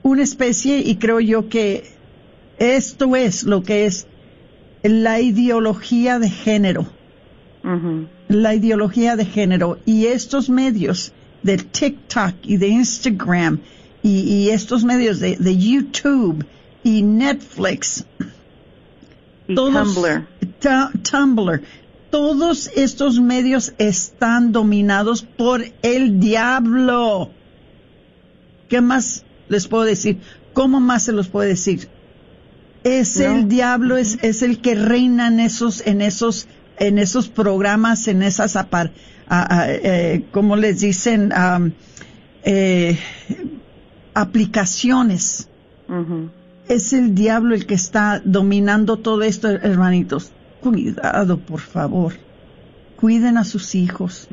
una 0.03 0.23
especie 0.23 0.79
y 0.79 0.97
creo 0.97 1.21
yo 1.21 1.49
que 1.49 1.85
esto 2.59 3.17
es 3.17 3.45
lo 3.45 3.63
que 3.63 3.87
es 3.87 4.07
la 4.83 5.21
ideología 5.21 6.19
de 6.19 6.31
género. 6.31 6.87
La 8.29 8.55
ideología 8.55 9.17
de 9.17 9.27
género. 9.27 9.79
Y 9.85 10.07
estos 10.07 10.49
medios 10.49 11.13
de 11.43 11.59
TikTok 11.59 12.35
y 12.45 12.57
de 12.57 12.69
Instagram 12.69 13.61
y, 14.03 14.49
estos 14.51 14.85
medios 14.85 15.21
de, 15.21 15.57
YouTube 15.57 16.45
y 16.83 17.03
Netflix. 17.03 18.05
Y 19.47 19.55
Tumblr. 19.55 20.27
Tumblr. 21.03 21.63
Todos 22.11 22.71
estos 22.75 23.21
medios 23.21 23.73
están 23.79 24.53
dominados 24.53 25.23
por 25.23 25.65
el 25.83 26.19
diablo. 26.19 27.31
¿Qué 28.69 28.81
más 28.81 29.25
les 29.49 29.69
puedo 29.69 29.85
decir? 29.85 30.19
¿Cómo 30.53 30.81
más 30.81 31.05
se 31.05 31.13
los 31.13 31.29
puede 31.29 31.51
decir? 31.51 31.89
Es 32.85 33.19
el 33.19 33.49
diablo, 33.49 33.97
es, 33.97 34.19
es 34.23 34.43
el 34.43 34.61
que 34.61 34.75
reina 34.75 35.29
en 35.29 35.41
esos, 35.41 35.87
en 35.87 36.01
esos, 36.01 36.49
en 36.79 36.99
esos 36.99 37.29
programas, 37.29 38.09
en 38.09 38.23
esas 38.23 38.57
apar, 38.57 38.93
eh, 39.31 40.25
como 40.33 40.57
les 40.57 40.81
dicen, 40.81 41.33
eh, 42.43 42.99
aplicaciones. 44.15 45.49
Es 46.69 46.93
el 46.93 47.15
diablo 47.15 47.55
el 47.55 47.67
que 47.67 47.75
está 47.75 48.23
dominando 48.25 48.97
todo 48.97 49.23
esto, 49.23 49.49
hermanitos. 49.49 50.33
Cuidado, 50.61 51.39
por 51.39 51.61
favor. 51.61 52.15
Cuiden 52.97 53.39
a 53.39 53.45
sus 53.45 53.75
hijos. 53.75 54.29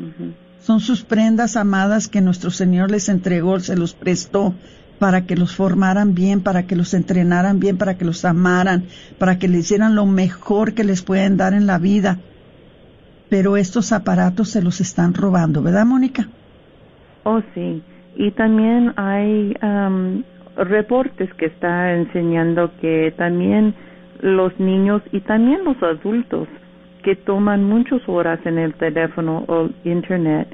Son 0.63 0.79
sus 0.79 1.03
prendas 1.03 1.55
amadas 1.55 2.07
que 2.07 2.21
nuestro 2.21 2.51
Señor 2.51 2.91
les 2.91 3.09
entregó, 3.09 3.59
se 3.59 3.75
los 3.75 3.93
prestó 3.93 4.53
para 4.99 5.25
que 5.25 5.35
los 5.35 5.55
formaran 5.55 6.15
bien, 6.15 6.41
para 6.41 6.63
que 6.63 6.75
los 6.75 6.93
entrenaran 6.93 7.59
bien, 7.59 7.77
para 7.77 7.97
que 7.97 8.05
los 8.05 8.25
amaran, 8.25 8.85
para 9.19 9.37
que 9.37 9.47
les 9.47 9.59
hicieran 9.61 9.95
lo 9.95 10.05
mejor 10.05 10.73
que 10.73 10.83
les 10.83 11.03
pueden 11.03 11.37
dar 11.37 11.53
en 11.53 11.67
la 11.67 11.77
vida. 11.77 12.19
Pero 13.29 13.57
estos 13.57 13.91
aparatos 13.91 14.49
se 14.49 14.61
los 14.61 14.79
están 14.81 15.13
robando, 15.13 15.61
¿verdad, 15.61 15.85
Mónica? 15.85 16.27
Oh, 17.23 17.41
sí. 17.53 17.83
Y 18.15 18.31
también 18.31 18.93
hay 18.95 19.53
reportes 20.55 21.33
que 21.35 21.47
están 21.47 21.89
enseñando 21.89 22.71
que 22.81 23.13
también 23.17 23.75
los 24.21 24.57
niños 24.59 25.03
y 25.11 25.19
también 25.19 25.63
los 25.63 25.81
adultos 25.83 26.47
que 27.03 27.15
toman 27.15 27.63
muchas 27.63 28.01
horas 28.07 28.39
en 28.45 28.57
el 28.57 28.73
teléfono 28.73 29.45
o 29.47 29.69
internet, 29.83 30.47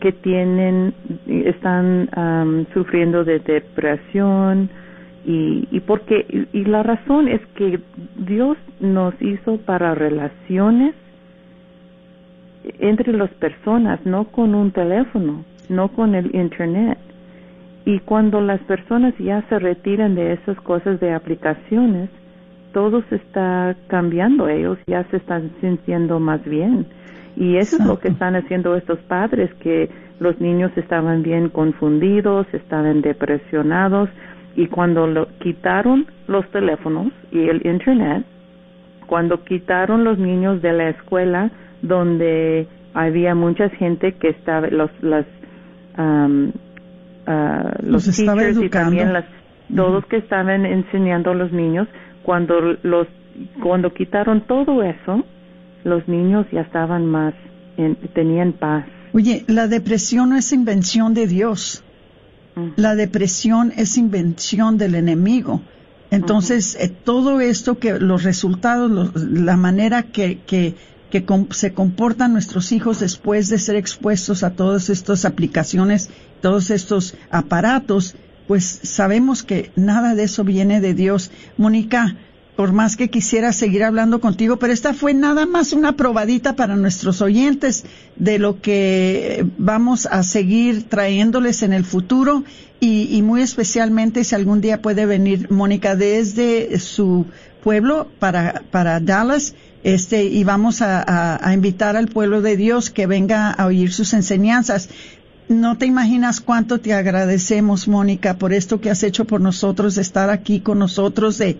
que 0.00 0.12
tienen, 0.12 0.94
están 1.26 2.66
sufriendo 2.74 3.24
de 3.24 3.38
depresión 3.38 4.70
y, 5.24 5.68
y 5.70 5.80
porque, 5.80 6.46
y, 6.52 6.64
la 6.64 6.82
razón 6.82 7.28
es 7.28 7.40
que 7.54 7.78
Dios 8.16 8.56
nos 8.80 9.14
hizo 9.20 9.58
para 9.58 9.94
relaciones 9.94 10.94
entre 12.78 13.12
las 13.12 13.30
personas, 13.32 14.04
no 14.04 14.24
con 14.24 14.54
un 14.54 14.70
teléfono, 14.70 15.44
no 15.68 15.88
con 15.88 16.14
el 16.14 16.34
internet. 16.34 16.98
Y 17.84 17.98
cuando 18.00 18.40
las 18.40 18.60
personas 18.60 19.14
ya 19.18 19.42
se 19.48 19.58
retiran 19.58 20.14
de 20.14 20.32
esas 20.32 20.58
cosas 20.60 21.00
de 21.00 21.12
aplicaciones, 21.12 22.08
todo 22.72 23.02
se 23.08 23.16
está 23.16 23.76
cambiando, 23.88 24.48
ellos 24.48 24.78
ya 24.86 25.04
se 25.10 25.16
están 25.16 25.50
sintiendo 25.60 26.20
más 26.20 26.42
bien 26.44 26.86
y 27.36 27.56
eso 27.56 27.76
es 27.76 27.86
lo 27.86 27.98
que 27.98 28.08
están 28.08 28.36
haciendo 28.36 28.74
estos 28.76 28.98
padres, 29.00 29.52
que 29.60 29.88
los 30.18 30.40
niños 30.40 30.70
estaban 30.76 31.22
bien 31.22 31.48
confundidos, 31.48 32.46
estaban 32.52 33.00
depresionados 33.00 34.10
y 34.56 34.66
cuando 34.66 35.06
lo, 35.06 35.28
quitaron 35.38 36.06
los 36.26 36.48
teléfonos 36.50 37.12
y 37.30 37.48
el 37.48 37.64
internet, 37.66 38.24
cuando 39.06 39.42
quitaron 39.44 40.04
los 40.04 40.18
niños 40.18 40.60
de 40.62 40.72
la 40.72 40.90
escuela 40.90 41.50
donde 41.82 42.68
había 42.94 43.34
mucha 43.34 43.68
gente 43.70 44.12
que 44.12 44.28
estaba 44.28 44.68
los 44.68 44.90
las 45.02 45.26
um, 45.96 46.52
los, 47.82 48.04
teachers 48.04 48.60
y 48.60 48.68
también 48.68 49.12
las 49.12 49.24
todos 49.74 50.04
que 50.06 50.16
estaban 50.16 50.66
enseñando 50.66 51.30
a 51.30 51.34
los 51.34 51.52
niños 51.52 51.86
cuando 52.22 52.60
los 52.82 53.06
cuando 53.62 53.92
quitaron 53.92 54.42
todo 54.42 54.82
eso 54.82 55.24
los 55.84 56.06
niños 56.08 56.46
ya 56.52 56.62
estaban 56.62 57.06
más, 57.06 57.34
tenían 58.14 58.52
paz. 58.52 58.84
Oye, 59.12 59.44
la 59.48 59.66
depresión 59.66 60.30
no 60.30 60.36
es 60.36 60.52
invención 60.52 61.14
de 61.14 61.26
Dios. 61.26 61.82
La 62.76 62.94
depresión 62.94 63.72
es 63.76 63.96
invención 63.96 64.76
del 64.76 64.94
enemigo. 64.94 65.62
Entonces, 66.10 66.76
eh, 66.78 66.88
todo 66.88 67.40
esto 67.40 67.78
que 67.78 67.98
los 67.98 68.24
resultados, 68.24 69.12
la 69.14 69.56
manera 69.56 70.02
que, 70.02 70.40
que, 70.40 70.74
que 71.10 71.24
se 71.50 71.72
comportan 71.72 72.32
nuestros 72.32 72.72
hijos 72.72 73.00
después 73.00 73.48
de 73.48 73.58
ser 73.58 73.76
expuestos 73.76 74.42
a 74.42 74.50
todas 74.50 74.90
estas 74.90 75.24
aplicaciones, 75.24 76.10
todos 76.40 76.70
estos 76.70 77.14
aparatos, 77.30 78.16
pues 78.48 78.80
sabemos 78.82 79.44
que 79.44 79.70
nada 79.76 80.16
de 80.16 80.24
eso 80.24 80.42
viene 80.42 80.80
de 80.80 80.94
Dios. 80.94 81.30
Mónica, 81.56 82.16
por 82.60 82.74
más 82.74 82.98
que 82.98 83.08
quisiera 83.08 83.54
seguir 83.54 83.84
hablando 83.84 84.20
contigo, 84.20 84.58
pero 84.58 84.74
esta 84.74 84.92
fue 84.92 85.14
nada 85.14 85.46
más 85.46 85.72
una 85.72 85.96
probadita 85.96 86.56
para 86.56 86.76
nuestros 86.76 87.22
oyentes 87.22 87.84
de 88.16 88.38
lo 88.38 88.60
que 88.60 89.46
vamos 89.56 90.04
a 90.04 90.22
seguir 90.22 90.86
trayéndoles 90.86 91.62
en 91.62 91.72
el 91.72 91.86
futuro 91.86 92.44
y, 92.78 93.22
muy 93.22 93.40
especialmente 93.40 94.24
si 94.24 94.34
algún 94.34 94.60
día 94.60 94.82
puede 94.82 95.06
venir 95.06 95.50
Mónica 95.50 95.96
desde 95.96 96.78
su 96.80 97.24
pueblo 97.64 98.08
para, 98.18 98.62
para 98.70 99.00
Dallas, 99.00 99.54
este, 99.82 100.24
y 100.24 100.44
vamos 100.44 100.82
a, 100.82 101.42
a 101.42 101.54
invitar 101.54 101.96
al 101.96 102.08
pueblo 102.08 102.42
de 102.42 102.58
Dios 102.58 102.90
que 102.90 103.06
venga 103.06 103.52
a 103.52 103.64
oír 103.64 103.90
sus 103.90 104.12
enseñanzas. 104.12 104.90
No 105.48 105.78
te 105.78 105.86
imaginas 105.86 106.42
cuánto 106.42 106.78
te 106.78 106.92
agradecemos, 106.92 107.88
Mónica, 107.88 108.36
por 108.36 108.52
esto 108.52 108.82
que 108.82 108.90
has 108.90 109.02
hecho 109.02 109.24
por 109.24 109.40
nosotros, 109.40 109.94
de 109.94 110.02
estar 110.02 110.28
aquí 110.28 110.60
con 110.60 110.78
nosotros, 110.78 111.38
de, 111.38 111.58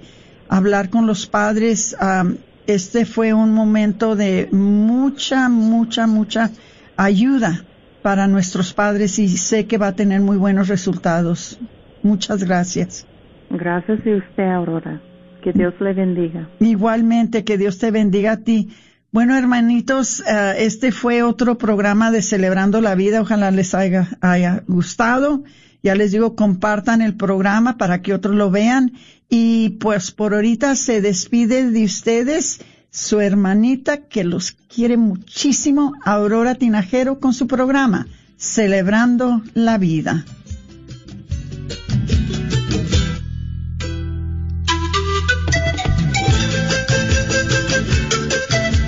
hablar 0.50 0.90
con 0.90 1.06
los 1.06 1.26
padres. 1.26 1.96
este 2.66 3.06
fue 3.06 3.32
un 3.32 3.54
momento 3.54 4.16
de 4.16 4.48
mucha, 4.52 5.48
mucha, 5.48 6.06
mucha 6.06 6.50
ayuda 6.96 7.64
para 8.02 8.26
nuestros 8.26 8.72
padres 8.72 9.18
y 9.18 9.28
sé 9.28 9.66
que 9.66 9.78
va 9.78 9.88
a 9.88 9.96
tener 9.96 10.20
muy 10.20 10.36
buenos 10.36 10.68
resultados. 10.68 11.58
Muchas 12.02 12.44
gracias. 12.44 13.06
Gracias 13.50 13.98
a 14.06 14.16
usted, 14.16 14.44
Aurora. 14.44 15.00
Que 15.42 15.52
Dios 15.52 15.74
le 15.80 15.94
bendiga. 15.94 16.48
Igualmente, 16.60 17.44
que 17.44 17.56
Dios 17.56 17.78
te 17.78 17.90
bendiga 17.90 18.32
a 18.32 18.36
ti. 18.38 18.70
Bueno, 19.12 19.36
hermanitos, 19.36 20.20
uh, 20.20 20.54
este 20.56 20.92
fue 20.92 21.22
otro 21.22 21.58
programa 21.58 22.10
de 22.10 22.22
Celebrando 22.22 22.80
la 22.80 22.94
Vida. 22.94 23.20
Ojalá 23.20 23.50
les 23.50 23.74
haya, 23.74 24.08
haya 24.20 24.62
gustado. 24.66 25.42
Ya 25.82 25.94
les 25.94 26.12
digo, 26.12 26.36
compartan 26.36 27.00
el 27.02 27.16
programa 27.16 27.78
para 27.78 28.02
que 28.02 28.12
otros 28.14 28.34
lo 28.34 28.50
vean. 28.50 28.92
Y 29.30 29.70
pues 29.80 30.10
por 30.10 30.34
ahorita 30.34 30.74
se 30.74 31.00
despide 31.00 31.70
de 31.70 31.84
ustedes 31.84 32.60
su 32.90 33.20
hermanita 33.20 34.08
que 34.08 34.24
los 34.24 34.50
quiere 34.52 34.96
muchísimo, 34.96 35.94
Aurora 36.04 36.56
Tinajero, 36.56 37.20
con 37.20 37.32
su 37.32 37.46
programa 37.46 38.08
Celebrando 38.36 39.42
la 39.54 39.78
Vida. 39.78 40.24